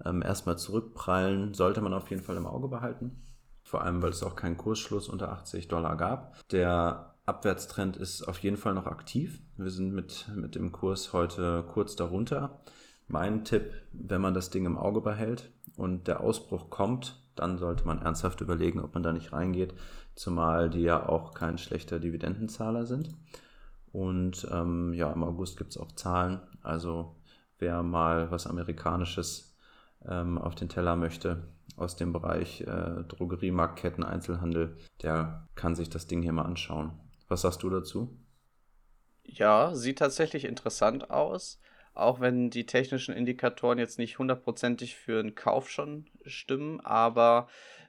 ähm, 0.06 0.22
erstmal 0.22 0.58
zurückprallen, 0.58 1.54
sollte 1.54 1.82
man 1.82 1.94
auf 1.94 2.10
jeden 2.10 2.24
Fall 2.24 2.38
im 2.38 2.48
Auge 2.48 2.70
behalten. 2.70 3.22
Vor 3.64 3.84
allem, 3.84 4.02
weil 4.02 4.12
es 4.12 4.24
auch 4.24 4.36
keinen 4.36 4.58
Kursschluss 4.58 5.10
unter 5.10 5.32
80 5.32 5.68
Dollar 5.68 5.98
gab. 5.98 6.48
Der 6.50 7.13
Abwärtstrend 7.26 7.96
ist 7.96 8.24
auf 8.24 8.40
jeden 8.40 8.58
Fall 8.58 8.74
noch 8.74 8.86
aktiv. 8.86 9.40
Wir 9.56 9.70
sind 9.70 9.94
mit, 9.94 10.30
mit 10.36 10.56
dem 10.56 10.74
Kurs 10.74 11.14
heute 11.14 11.64
kurz 11.68 11.96
darunter. 11.96 12.60
Mein 13.08 13.46
Tipp, 13.46 13.72
wenn 13.94 14.20
man 14.20 14.34
das 14.34 14.50
Ding 14.50 14.66
im 14.66 14.78
Auge 14.78 15.00
behält 15.00 15.50
und 15.78 16.08
der 16.08 16.20
Ausbruch 16.20 16.70
kommt, 16.70 17.24
dann 17.36 17.58
sollte 17.58 17.86
man 17.86 18.02
ernsthaft 18.02 18.42
überlegen, 18.42 18.82
ob 18.82 18.94
man 18.94 19.04
da 19.04 19.14
nicht 19.14 19.32
reingeht, 19.32 19.74
zumal 20.16 20.70
die 20.70 20.82
ja 20.82 21.08
auch 21.08 21.34
kein 21.34 21.58
schlechter 21.58 22.00
Dividendenzahler 22.00 22.86
sind. 22.86 23.10
Und 23.94 24.46
ähm, 24.52 24.94
ja, 24.94 25.12
im 25.12 25.24
August 25.24 25.58
gibt 25.58 25.72
es 25.72 25.78
auch 25.78 25.94
Zahlen. 25.94 26.42
Also 26.62 27.16
wer 27.58 27.84
mal 27.84 28.32
was 28.32 28.48
Amerikanisches 28.48 29.56
ähm, 30.06 30.38
auf 30.38 30.56
den 30.56 30.68
Teller 30.68 30.98
möchte 30.98 31.44
aus 31.78 31.96
dem 31.96 32.12
Bereich 32.12 32.62
äh, 32.62 33.04
Drogerie, 33.08 33.52
Marktketten, 33.52 34.04
Einzelhandel, 34.04 34.76
der 35.02 35.48
kann 35.56 35.74
sich 35.74 35.90
das 35.90 36.06
Ding 36.06 36.22
hier 36.22 36.34
mal 36.34 36.44
anschauen. 36.44 36.92
Was 37.28 37.42
sagst 37.42 37.64
du 37.64 37.70
dazu? 37.70 38.18
Ja, 39.24 39.74
sieht 39.74 40.00
tatsächlich 40.00 40.46
interessant 40.46 41.10
aus. 41.10 41.60
Auch 41.94 42.20
wenn 42.20 42.50
die 42.50 42.66
technischen 42.66 43.16
Indikatoren 43.16 43.78
jetzt 43.78 44.00
nicht 44.00 44.18
hundertprozentig 44.18 44.96
für 44.96 45.20
einen 45.20 45.36
Kauf 45.36 45.70
schon 45.70 46.10
stimmen, 46.26 46.80
aber 46.82 47.48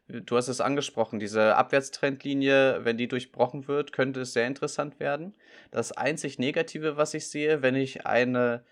du 0.08 0.36
hast 0.36 0.48
es 0.48 0.60
angesprochen, 0.60 1.18
diese 1.18 1.56
Abwärtstrendlinie, 1.56 2.84
wenn 2.84 2.98
die 2.98 3.08
durchbrochen 3.08 3.66
wird, 3.66 3.92
könnte 3.92 4.20
es 4.20 4.34
sehr 4.34 4.46
interessant 4.46 5.00
werden. 5.00 5.34
Das 5.70 5.92
einzig 5.92 6.38
Negative, 6.38 6.98
was 6.98 7.14
ich 7.14 7.28
sehe, 7.28 7.62
wenn 7.62 7.74
ich 7.74 8.06
eine 8.06 8.64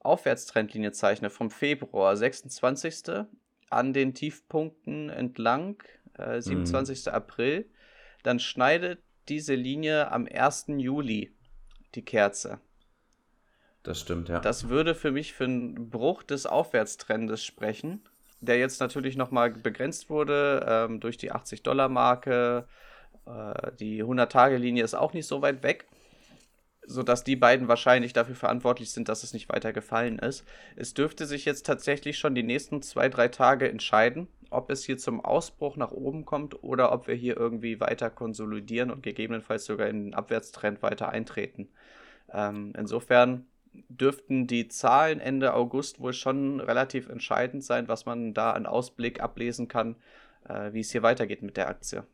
Aufwärtstrendlinie 0.00 0.92
zeichne 0.92 1.28
vom 1.28 1.50
Februar 1.50 2.16
26. 2.16 3.26
an 3.68 3.92
den 3.92 4.14
Tiefpunkten 4.14 5.10
entlang, 5.10 5.82
äh, 6.16 6.40
27. 6.40 7.06
Mhm. 7.06 7.12
April, 7.12 7.70
dann 8.22 8.38
schneidet 8.38 9.02
diese 9.30 9.54
Linie 9.54 10.10
am 10.10 10.26
1. 10.30 10.66
Juli 10.76 11.32
die 11.94 12.04
Kerze. 12.04 12.60
Das 13.82 14.00
stimmt, 14.00 14.28
ja. 14.28 14.40
Das 14.40 14.68
würde 14.68 14.94
für 14.94 15.10
mich 15.10 15.32
für 15.32 15.44
einen 15.44 15.88
Bruch 15.88 16.22
des 16.22 16.44
Aufwärtstrendes 16.44 17.42
sprechen, 17.42 18.02
der 18.40 18.58
jetzt 18.58 18.80
natürlich 18.80 19.16
nochmal 19.16 19.50
begrenzt 19.50 20.10
wurde 20.10 20.66
ähm, 20.68 21.00
durch 21.00 21.16
die 21.16 21.32
80-Dollar-Marke. 21.32 22.66
Äh, 23.26 23.72
die 23.78 24.04
100-Tage-Linie 24.04 24.84
ist 24.84 24.94
auch 24.94 25.14
nicht 25.14 25.26
so 25.26 25.40
weit 25.40 25.62
weg 25.62 25.86
sodass 26.90 27.22
die 27.22 27.36
beiden 27.36 27.68
wahrscheinlich 27.68 28.12
dafür 28.12 28.34
verantwortlich 28.34 28.90
sind, 28.90 29.08
dass 29.08 29.22
es 29.22 29.32
nicht 29.32 29.48
weiter 29.48 29.72
gefallen 29.72 30.18
ist. 30.18 30.44
Es 30.76 30.92
dürfte 30.92 31.24
sich 31.24 31.44
jetzt 31.44 31.64
tatsächlich 31.64 32.18
schon 32.18 32.34
die 32.34 32.42
nächsten 32.42 32.82
zwei, 32.82 33.08
drei 33.08 33.28
Tage 33.28 33.68
entscheiden, 33.68 34.26
ob 34.50 34.70
es 34.70 34.84
hier 34.84 34.98
zum 34.98 35.24
Ausbruch 35.24 35.76
nach 35.76 35.92
oben 35.92 36.24
kommt 36.24 36.62
oder 36.64 36.92
ob 36.92 37.06
wir 37.06 37.14
hier 37.14 37.36
irgendwie 37.36 37.80
weiter 37.80 38.10
konsolidieren 38.10 38.90
und 38.90 39.02
gegebenenfalls 39.02 39.66
sogar 39.66 39.86
in 39.86 40.06
den 40.06 40.14
Abwärtstrend 40.14 40.82
weiter 40.82 41.10
eintreten. 41.10 41.68
Ähm, 42.32 42.72
insofern 42.76 43.46
dürften 43.88 44.48
die 44.48 44.66
Zahlen 44.66 45.20
Ende 45.20 45.54
August 45.54 46.00
wohl 46.00 46.12
schon 46.12 46.58
relativ 46.58 47.08
entscheidend 47.08 47.62
sein, 47.62 47.86
was 47.86 48.04
man 48.04 48.34
da 48.34 48.50
an 48.50 48.66
Ausblick 48.66 49.20
ablesen 49.20 49.68
kann, 49.68 49.94
äh, 50.48 50.72
wie 50.72 50.80
es 50.80 50.90
hier 50.90 51.04
weitergeht 51.04 51.42
mit 51.42 51.56
der 51.56 51.68
Aktie. 51.68 52.04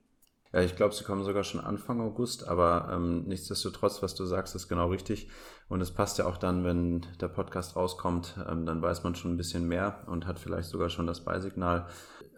Ja, 0.56 0.62
ich 0.62 0.74
glaube, 0.74 0.94
sie 0.94 1.04
kommen 1.04 1.22
sogar 1.22 1.44
schon 1.44 1.60
Anfang 1.60 2.00
August, 2.00 2.48
aber 2.48 2.88
ähm, 2.90 3.24
nichtsdestotrotz, 3.26 4.02
was 4.02 4.14
du 4.14 4.24
sagst, 4.24 4.54
ist 4.54 4.68
genau 4.68 4.88
richtig. 4.88 5.28
Und 5.68 5.82
es 5.82 5.90
passt 5.90 6.16
ja 6.16 6.24
auch 6.24 6.38
dann, 6.38 6.64
wenn 6.64 7.04
der 7.20 7.28
Podcast 7.28 7.76
rauskommt, 7.76 8.38
ähm, 8.50 8.64
dann 8.64 8.80
weiß 8.80 9.04
man 9.04 9.14
schon 9.14 9.34
ein 9.34 9.36
bisschen 9.36 9.68
mehr 9.68 10.04
und 10.06 10.26
hat 10.26 10.38
vielleicht 10.38 10.70
sogar 10.70 10.88
schon 10.88 11.06
das 11.06 11.20
Beisignal. 11.20 11.88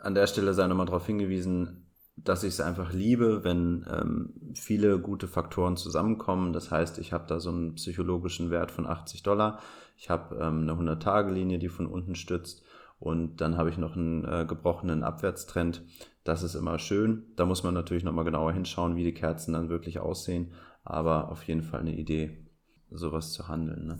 An 0.02 0.16
der 0.16 0.26
Stelle 0.26 0.52
sei 0.52 0.66
nochmal 0.66 0.86
darauf 0.86 1.06
hingewiesen, 1.06 1.86
dass 2.16 2.42
ich 2.42 2.54
es 2.54 2.60
einfach 2.60 2.92
liebe, 2.92 3.44
wenn 3.44 3.86
ähm, 3.88 4.34
viele 4.56 4.98
gute 4.98 5.28
Faktoren 5.28 5.76
zusammenkommen. 5.76 6.52
Das 6.52 6.72
heißt, 6.72 6.98
ich 6.98 7.12
habe 7.12 7.28
da 7.28 7.38
so 7.38 7.50
einen 7.50 7.76
psychologischen 7.76 8.50
Wert 8.50 8.72
von 8.72 8.88
80 8.88 9.22
Dollar. 9.22 9.60
Ich 9.96 10.10
habe 10.10 10.34
ähm, 10.40 10.68
eine 10.68 10.72
100-Tage-Linie, 10.72 11.60
die 11.60 11.68
von 11.68 11.86
unten 11.86 12.16
stützt. 12.16 12.64
Und 12.98 13.36
dann 13.40 13.56
habe 13.56 13.70
ich 13.70 13.78
noch 13.78 13.96
einen 13.96 14.24
äh, 14.24 14.44
gebrochenen 14.46 15.04
Abwärtstrend. 15.04 15.84
Das 16.24 16.42
ist 16.42 16.54
immer 16.54 16.78
schön. 16.78 17.26
Da 17.36 17.46
muss 17.46 17.62
man 17.62 17.74
natürlich 17.74 18.04
nochmal 18.04 18.24
genauer 18.24 18.52
hinschauen, 18.52 18.96
wie 18.96 19.04
die 19.04 19.14
Kerzen 19.14 19.52
dann 19.52 19.68
wirklich 19.68 20.00
aussehen. 20.00 20.52
Aber 20.84 21.30
auf 21.30 21.44
jeden 21.44 21.62
Fall 21.62 21.80
eine 21.80 21.94
Idee, 21.94 22.46
sowas 22.90 23.32
zu 23.32 23.48
handeln. 23.48 23.86
Ne? 23.86 23.98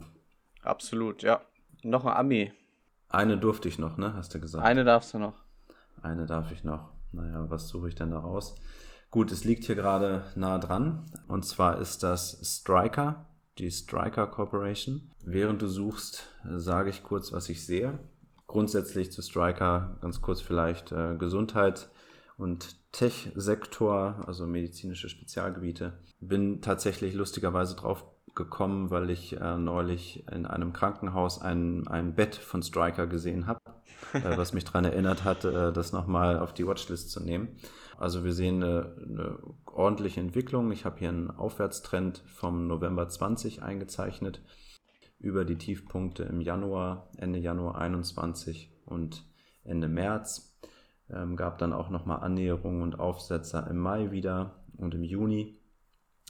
Absolut, 0.63 1.23
ja. 1.23 1.41
Noch 1.83 2.05
ein 2.05 2.17
Ami. 2.17 2.53
Eine 3.09 3.39
durfte 3.39 3.69
ich 3.69 3.79
noch, 3.79 3.97
ne? 3.97 4.15
Hast 4.15 4.35
du 4.35 4.41
gesagt? 4.41 4.65
Eine 4.65 4.85
darfst 4.85 5.15
du 5.15 5.19
noch. 5.19 5.45
Eine 6.03 6.27
darf 6.27 6.53
ich 6.53 6.65
noch. 6.65 6.91
Naja, 7.13 7.49
was 7.49 7.69
suche 7.69 7.89
ich 7.89 7.95
denn 7.95 8.11
da 8.11 8.19
raus? 8.19 8.55
Gut, 9.11 9.33
es 9.33 9.45
liegt 9.45 9.65
hier 9.65 9.75
gerade 9.75 10.25
nah 10.35 10.59
dran. 10.59 11.07
Und 11.29 11.47
zwar 11.47 11.79
ist 11.79 12.03
das 12.03 12.41
Striker, 12.43 13.27
die 13.57 13.71
Striker 13.71 14.27
Corporation. 14.27 15.11
Während 15.25 15.63
du 15.63 15.69
suchst, 15.69 16.27
sage 16.45 16.91
ich 16.91 17.03
kurz, 17.03 17.33
was 17.33 17.49
ich 17.49 17.65
sehe. 17.65 17.99
Grundsätzlich 18.49 19.13
zu 19.13 19.23
Striker 19.23 19.97
ganz 20.01 20.21
kurz 20.21 20.41
vielleicht 20.41 20.91
äh, 20.91 21.15
Gesundheit 21.17 21.89
und 22.37 22.77
Tech-Sektor, 22.91 24.25
also 24.27 24.47
medizinische 24.47 25.09
Spezialgebiete. 25.09 26.01
Bin 26.21 26.61
tatsächlich 26.61 27.15
lustigerweise 27.15 27.77
drauf 27.77 28.05
gekommen, 28.35 28.91
weil 28.91 29.11
ich 29.11 29.41
äh, 29.41 29.57
neulich 29.57 30.27
in 30.33 30.47
einem 30.47 30.73
Krankenhaus 30.73 31.41
ein, 31.41 31.87
ein 31.87 32.17
Bett 32.17 32.35
von 32.35 32.65
Striker 32.65 33.07
gesehen 33.07 33.47
habe 33.47 33.61
äh, 34.13 34.37
was 34.37 34.53
mich 34.53 34.65
daran 34.65 34.85
erinnert 34.85 35.25
hat, 35.25 35.45
äh, 35.45 35.73
das 35.73 35.93
nochmal 35.93 36.39
auf 36.39 36.53
die 36.53 36.67
Watchlist 36.67 37.11
zu 37.11 37.21
nehmen. 37.23 37.57
Also 37.99 38.25
wir 38.25 38.33
sehen 38.33 38.63
eine, 38.63 38.95
eine 39.03 39.39
ordentliche 39.67 40.21
Entwicklung. 40.21 40.71
Ich 40.73 40.85
habe 40.85 40.99
hier 40.99 41.09
einen 41.09 41.31
Aufwärtstrend 41.31 42.23
vom 42.27 42.67
November 42.67 43.09
20 43.09 43.63
eingezeichnet 43.63 44.41
über 45.19 45.45
die 45.45 45.57
Tiefpunkte 45.57 46.23
im 46.25 46.41
Januar, 46.41 47.11
Ende 47.17 47.39
Januar 47.39 47.79
21 47.79 48.71
und 48.85 49.25
Ende 49.65 49.89
März. 49.89 50.59
Ähm, 51.11 51.37
gab 51.37 51.59
dann 51.59 51.73
auch 51.73 51.91
nochmal 51.91 52.21
Annäherungen 52.21 52.83
und 52.83 53.01
Aufsetzer 53.01 53.67
im 53.69 53.79
Mai 53.79 54.11
wieder 54.11 54.65
und 54.77 54.95
im 54.95 55.03
Juni, 55.03 55.59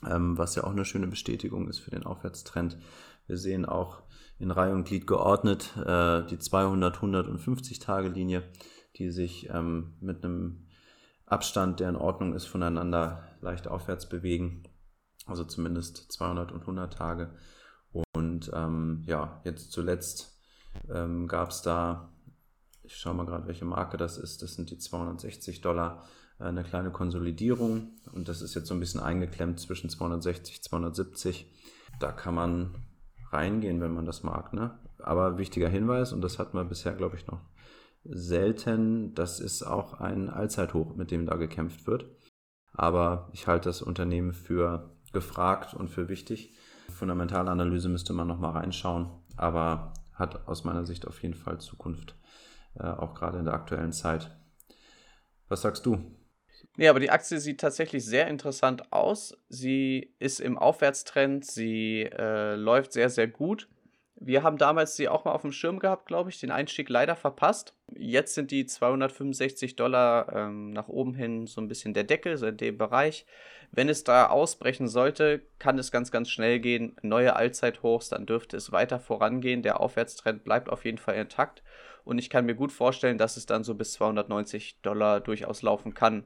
ähm, 0.08 0.38
was 0.38 0.54
ja 0.54 0.64
auch 0.64 0.70
eine 0.70 0.84
schöne 0.84 1.08
Bestätigung 1.08 1.68
ist 1.68 1.80
für 1.80 1.90
den 1.90 2.04
Aufwärtstrend. 2.04 2.78
Wir 3.26 3.36
sehen 3.36 3.66
auch 3.66 4.02
in 4.38 4.50
Reihe 4.50 4.74
und 4.74 4.84
Glied 4.86 5.06
geordnet, 5.06 5.76
äh, 5.84 6.24
die 6.26 6.38
200, 6.38 6.96
150 6.96 7.80
Tage 7.80 8.08
Linie, 8.08 8.44
die 8.96 9.10
sich 9.10 9.50
ähm, 9.50 9.94
mit 10.00 10.24
einem 10.24 10.68
Abstand, 11.26 11.80
der 11.80 11.90
in 11.90 11.96
Ordnung 11.96 12.34
ist, 12.34 12.46
voneinander 12.46 13.24
leicht 13.40 13.68
aufwärts 13.68 14.08
bewegen. 14.08 14.62
Also 15.26 15.44
zumindest 15.44 16.10
200 16.12 16.52
und 16.52 16.60
100 16.62 16.92
Tage. 16.92 17.34
Und 17.92 18.50
ähm, 18.54 19.02
ja, 19.06 19.40
jetzt 19.44 19.72
zuletzt 19.72 20.38
ähm, 20.88 21.28
gab 21.28 21.50
es 21.50 21.62
da, 21.62 22.12
ich 22.82 22.96
schaue 22.96 23.14
mal 23.14 23.26
gerade, 23.26 23.46
welche 23.46 23.64
Marke 23.64 23.96
das 23.96 24.18
ist, 24.18 24.42
das 24.42 24.54
sind 24.54 24.70
die 24.70 24.78
260 24.78 25.60
Dollar, 25.60 26.04
äh, 26.38 26.44
eine 26.44 26.64
kleine 26.64 26.90
Konsolidierung. 26.90 27.92
Und 28.12 28.28
das 28.28 28.42
ist 28.42 28.54
jetzt 28.54 28.68
so 28.68 28.74
ein 28.74 28.80
bisschen 28.80 29.00
eingeklemmt 29.00 29.60
zwischen 29.60 29.90
260 29.90 30.62
270. 30.62 31.52
Da 32.00 32.12
kann 32.12 32.34
man 32.34 32.74
reingehen, 33.30 33.80
wenn 33.80 33.92
man 33.92 34.06
das 34.06 34.22
mag. 34.22 34.52
Ne? 34.52 34.78
Aber 34.98 35.38
wichtiger 35.38 35.68
Hinweis, 35.68 36.12
und 36.12 36.22
das 36.22 36.38
hatten 36.38 36.56
wir 36.56 36.64
bisher, 36.64 36.92
glaube 36.92 37.16
ich, 37.16 37.26
noch 37.26 37.40
selten, 38.04 39.14
das 39.14 39.40
ist 39.40 39.62
auch 39.62 39.94
ein 39.94 40.30
Allzeithoch, 40.30 40.94
mit 40.94 41.10
dem 41.10 41.26
da 41.26 41.36
gekämpft 41.36 41.86
wird. 41.86 42.06
Aber 42.72 43.28
ich 43.32 43.46
halte 43.46 43.68
das 43.68 43.82
Unternehmen 43.82 44.32
für 44.32 44.96
gefragt 45.12 45.74
und 45.74 45.88
für 45.88 46.08
wichtig. 46.08 46.54
Fundamentale 46.90 47.50
Analyse 47.50 47.88
müsste 47.88 48.12
man 48.12 48.26
nochmal 48.26 48.52
reinschauen, 48.52 49.10
aber 49.36 49.94
hat 50.14 50.48
aus 50.48 50.64
meiner 50.64 50.84
Sicht 50.84 51.06
auf 51.06 51.22
jeden 51.22 51.34
Fall 51.34 51.60
Zukunft, 51.60 52.16
äh, 52.74 52.84
auch 52.84 53.14
gerade 53.14 53.38
in 53.38 53.44
der 53.44 53.54
aktuellen 53.54 53.92
Zeit. 53.92 54.36
Was 55.48 55.62
sagst 55.62 55.86
du? 55.86 55.98
Nee, 56.76 56.88
aber 56.88 57.00
die 57.00 57.10
Aktie 57.10 57.38
sieht 57.38 57.60
tatsächlich 57.60 58.04
sehr 58.04 58.28
interessant 58.28 58.92
aus. 58.92 59.36
Sie 59.48 60.14
ist 60.18 60.40
im 60.40 60.58
Aufwärtstrend, 60.58 61.44
sie 61.44 62.02
äh, 62.02 62.54
läuft 62.54 62.92
sehr, 62.92 63.10
sehr 63.10 63.28
gut. 63.28 63.68
Wir 64.20 64.42
haben 64.42 64.58
damals 64.58 64.96
sie 64.96 65.08
auch 65.08 65.24
mal 65.24 65.32
auf 65.32 65.42
dem 65.42 65.52
Schirm 65.52 65.78
gehabt, 65.78 66.06
glaube 66.06 66.30
ich, 66.30 66.40
den 66.40 66.50
Einstieg 66.50 66.88
leider 66.88 67.14
verpasst. 67.14 67.74
Jetzt 67.96 68.34
sind 68.34 68.50
die 68.50 68.66
265 68.66 69.76
Dollar 69.76 70.32
ähm, 70.34 70.70
nach 70.70 70.88
oben 70.88 71.14
hin 71.14 71.46
so 71.46 71.60
ein 71.60 71.68
bisschen 71.68 71.94
der 71.94 72.02
Deckel, 72.02 72.36
so 72.36 72.46
in 72.46 72.56
dem 72.56 72.78
Bereich. 72.78 73.26
Wenn 73.70 73.88
es 73.88 74.02
da 74.02 74.26
ausbrechen 74.26 74.88
sollte, 74.88 75.42
kann 75.60 75.78
es 75.78 75.92
ganz, 75.92 76.10
ganz 76.10 76.30
schnell 76.30 76.58
gehen. 76.58 76.96
Neue 77.02 77.36
Allzeithochs, 77.36 78.08
dann 78.08 78.26
dürfte 78.26 78.56
es 78.56 78.72
weiter 78.72 78.98
vorangehen. 78.98 79.62
Der 79.62 79.80
Aufwärtstrend 79.80 80.42
bleibt 80.42 80.68
auf 80.68 80.84
jeden 80.84 80.98
Fall 80.98 81.14
intakt. 81.14 81.62
Und 82.04 82.18
ich 82.18 82.28
kann 82.28 82.46
mir 82.46 82.54
gut 82.54 82.72
vorstellen, 82.72 83.18
dass 83.18 83.36
es 83.36 83.46
dann 83.46 83.62
so 83.62 83.74
bis 83.74 83.92
290 83.92 84.80
Dollar 84.82 85.20
durchaus 85.20 85.62
laufen 85.62 85.94
kann 85.94 86.24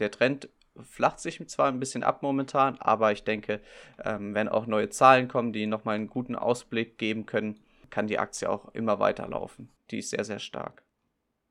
der 0.00 0.10
Trend 0.10 0.48
flacht 0.82 1.20
sich 1.20 1.46
zwar 1.48 1.68
ein 1.68 1.80
bisschen 1.80 2.02
ab 2.02 2.22
momentan, 2.22 2.76
aber 2.78 3.12
ich 3.12 3.24
denke, 3.24 3.60
ähm, 4.04 4.34
wenn 4.34 4.48
auch 4.48 4.66
neue 4.66 4.90
Zahlen 4.90 5.28
kommen, 5.28 5.52
die 5.52 5.66
nochmal 5.66 5.96
einen 5.96 6.08
guten 6.08 6.36
Ausblick 6.36 6.98
geben 6.98 7.26
können, 7.26 7.60
kann 7.90 8.06
die 8.06 8.18
Aktie 8.18 8.48
auch 8.48 8.72
immer 8.74 8.98
weiterlaufen. 9.00 9.68
Die 9.90 9.98
ist 9.98 10.10
sehr, 10.10 10.24
sehr 10.24 10.38
stark. 10.38 10.82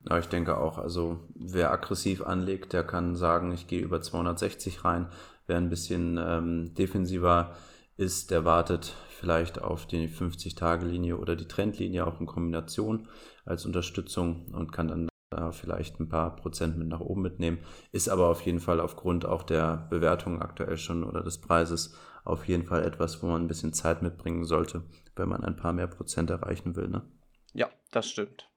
Ja, 0.08 0.18
ich 0.18 0.28
denke 0.28 0.58
auch. 0.58 0.78
Also 0.78 1.20
wer 1.36 1.72
aggressiv 1.72 2.22
anlegt, 2.22 2.74
der 2.74 2.84
kann 2.84 3.16
sagen, 3.16 3.52
ich 3.52 3.68
gehe 3.68 3.82
über 3.82 4.02
260 4.02 4.86
rein. 4.86 5.08
Wer 5.46 5.58
ein 5.58 5.70
bisschen 5.70 6.18
ähm, 6.18 6.74
defensiver 6.74 7.56
ist, 7.98 8.32
der 8.32 8.46
wartet 8.46 8.96
vielleicht 9.10 9.62
auf 9.62 9.86
die 9.86 10.08
50-Tage-Linie 10.08 11.18
oder 11.18 11.36
die 11.36 11.48
Trendlinie 11.48 12.08
auch 12.08 12.22
in 12.22 12.26
Kombination 12.26 13.10
als 13.44 13.66
Unterstützung 13.66 14.46
und 14.54 14.72
kann 14.72 14.88
dann 14.88 15.09
da 15.30 15.52
vielleicht 15.52 16.00
ein 16.00 16.10
paar 16.10 16.36
Prozent 16.36 16.78
mit 16.78 16.88
nach 16.88 17.02
oben 17.02 17.22
mitnehmen. 17.22 17.60
Ist 17.92 18.10
aber 18.10 18.30
auf 18.30 18.42
jeden 18.42 18.60
Fall 18.60 18.80
aufgrund 18.80 19.26
auch 19.26 19.44
der 19.44 19.88
Bewertung 19.90 20.42
aktuell 20.42 20.78
schon 20.78 21.04
oder 21.04 21.22
des 21.22 21.40
Preises 21.40 21.96
auf 22.26 22.48
jeden 22.48 22.66
Fall 22.66 22.84
etwas, 22.84 23.22
wo 23.22 23.28
man 23.28 23.44
ein 23.44 23.48
bisschen 23.48 23.74
Zeit 23.74 24.02
mitbringen 24.02 24.44
sollte, 24.44 24.84
wenn 25.16 25.30
man 25.30 25.44
ein 25.44 25.56
paar 25.56 25.74
mehr 25.74 25.88
Prozent 25.88 26.30
erreichen 26.30 26.76
will. 26.76 26.88
Ne? 26.88 27.04
Ja, 27.54 27.70
das 27.92 28.10
stimmt. 28.10 28.50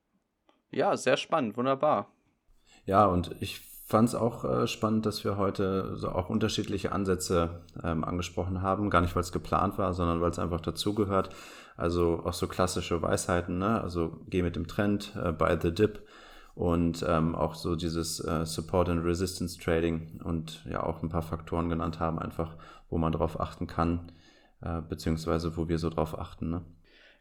Ja, 0.71 0.97
sehr 0.97 1.17
spannend, 1.17 1.57
wunderbar. 1.57 2.11
Ja, 2.87 3.05
und 3.05 3.37
ich 3.41 3.61
fand 3.85 4.09
es 4.09 4.15
auch 4.15 4.45
äh, 4.45 4.67
spannend, 4.67 5.05
dass 5.05 5.23
wir 5.25 5.37
heute 5.37 5.97
so 5.97 6.09
auch 6.09 6.31
unterschiedliche 6.31 6.93
Ansätze 6.93 7.67
ähm, 7.85 8.05
angesprochen 8.05 8.63
haben. 8.63 8.89
Gar 8.89 9.03
nicht, 9.03 9.15
weil 9.15 9.23
es 9.23 9.33
geplant 9.33 9.77
war, 9.77 9.93
sondern 9.93 10.23
weil 10.23 10.31
es 10.31 10.39
einfach 10.39 10.63
dazugehört. 10.63 11.29
Also 11.77 12.23
auch 12.25 12.33
so 12.33 12.47
klassische 12.47 13.03
Weisheiten, 13.03 13.59
ne? 13.59 13.81
Also 13.83 14.25
geh 14.29 14.43
mit 14.43 14.57
dem 14.57 14.67
Trend, 14.67 15.15
äh, 15.23 15.33
buy 15.33 15.59
the 15.61 15.75
dip 15.75 16.07
und 16.55 17.05
ähm, 17.09 17.35
auch 17.35 17.55
so 17.55 17.77
dieses 17.77 18.21
äh, 18.21 18.45
Support 18.45 18.89
and 18.89 19.05
Resistance 19.05 19.59
Trading 19.59 20.21
und 20.23 20.65
ja 20.69 20.83
auch 20.83 21.03
ein 21.03 21.09
paar 21.09 21.23
Faktoren 21.23 21.69
genannt 21.69 22.01
haben, 22.01 22.19
einfach 22.19 22.57
wo 22.91 22.99
man 22.99 23.13
drauf 23.13 23.41
achten 23.41 23.67
kann, 23.67 24.13
äh, 24.61 24.81
beziehungsweise 24.83 25.57
wo 25.57 25.69
wir 25.69 25.79
so 25.79 25.89
drauf 25.89 26.19
achten. 26.19 26.51
Ne? 26.51 26.63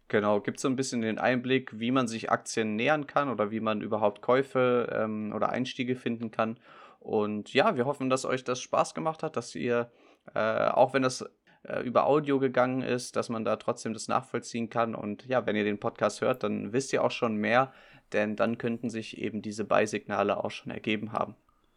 Genau, 0.10 0.42
gibt 0.42 0.58
es 0.58 0.64
so 0.64 0.68
ein 0.68 0.76
bisschen 0.76 1.02
den 1.02 1.20
Einblick, 1.20 1.80
wie 1.80 1.92
man 1.92 2.08
sich 2.08 2.30
Aktien 2.30 2.76
nähern 2.76 3.08
kann 3.08 3.30
oder 3.30 3.50
wie 3.52 3.62
man 3.62 3.80
überhaupt 3.80 4.22
Käufe 4.22 4.90
ähm, 4.92 5.32
oder 5.34 5.50
Einstiege 5.50 5.96
finden 5.96 6.32
kann. 6.32 6.60
Und 7.00 7.54
ja, 7.54 7.78
wir 7.78 7.86
hoffen, 7.86 8.10
dass 8.10 8.26
euch 8.26 8.44
das 8.44 8.60
Spaß 8.60 8.94
gemacht 8.94 9.24
hat, 9.24 9.38
dass 9.38 9.56
ihr, 9.56 9.90
äh, 10.36 10.68
auch 10.68 10.94
wenn 10.94 11.02
das 11.02 11.26
äh, 11.64 11.80
über 11.82 12.06
Audio 12.06 12.40
gegangen 12.40 12.82
ist, 12.82 13.16
dass 13.16 13.30
man 13.30 13.46
da 13.46 13.56
trotzdem 13.56 13.94
das 13.94 14.08
nachvollziehen 14.08 14.70
kann. 14.70 14.96
Und 14.96 15.26
ja, 15.26 15.46
wenn 15.46 15.56
ihr 15.56 15.64
den 15.64 15.80
Podcast 15.80 16.20
hört, 16.20 16.44
dann 16.44 16.74
wisst 16.74 16.92
ihr 16.92 17.04
auch 17.04 17.12
schon 17.12 17.38
mehr, 17.38 17.72
denn 18.14 18.36
dann 18.36 18.58
könnten 18.58 18.90
sich 18.90 19.18
eben 19.18 19.42
diese 19.42 19.64
Beisignale 19.64 20.44
auch 20.44 20.52
schon 20.52 20.72
ergeben 20.72 21.14
haben. 21.14 21.36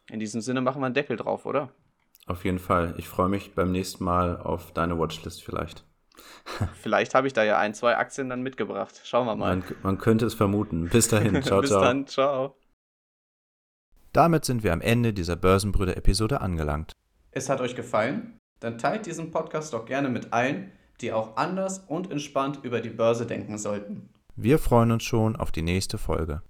In 0.09 0.19
diesem 0.19 0.41
Sinne 0.41 0.61
machen 0.61 0.81
wir 0.81 0.85
einen 0.85 0.95
Deckel 0.95 1.17
drauf, 1.17 1.45
oder? 1.45 1.71
Auf 2.27 2.43
jeden 2.45 2.59
Fall. 2.59 2.95
Ich 2.97 3.07
freue 3.07 3.29
mich 3.29 3.53
beim 3.53 3.71
nächsten 3.71 4.03
Mal 4.03 4.37
auf 4.37 4.71
deine 4.71 4.97
Watchlist 4.97 5.43
vielleicht. 5.43 5.83
Vielleicht 6.81 7.13
habe 7.13 7.27
ich 7.27 7.33
da 7.33 7.43
ja 7.43 7.57
ein, 7.57 7.73
zwei 7.73 7.97
Aktien 7.97 8.29
dann 8.29 8.41
mitgebracht. 8.41 9.01
Schauen 9.03 9.27
wir 9.27 9.35
mal. 9.35 9.57
Man, 9.57 9.65
man 9.83 9.97
könnte 9.97 10.25
es 10.25 10.33
vermuten. 10.33 10.87
Bis 10.87 11.09
dahin. 11.09 11.41
Ciao, 11.43 11.59
Bis 11.59 11.71
ciao. 11.71 11.81
dann, 11.81 12.07
ciao. 12.07 12.55
Damit 14.13 14.45
sind 14.45 14.63
wir 14.63 14.71
am 14.71 14.79
Ende 14.79 15.11
dieser 15.11 15.35
Börsenbrüder-Episode 15.35 16.39
angelangt. 16.39 16.93
Es 17.31 17.49
hat 17.49 17.59
euch 17.59 17.75
gefallen? 17.75 18.37
Dann 18.61 18.77
teilt 18.77 19.05
diesen 19.05 19.31
Podcast 19.31 19.73
doch 19.73 19.85
gerne 19.85 20.07
mit 20.07 20.31
allen, 20.31 20.71
die 21.01 21.11
auch 21.11 21.35
anders 21.35 21.79
und 21.79 22.09
entspannt 22.09 22.59
über 22.63 22.79
die 22.79 22.91
Börse 22.91 23.25
denken 23.25 23.57
sollten. 23.57 24.09
Wir 24.37 24.59
freuen 24.59 24.91
uns 24.91 25.03
schon 25.03 25.37
auf 25.37 25.53
die 25.53 25.61
nächste 25.61 25.97
Folge. 25.97 26.41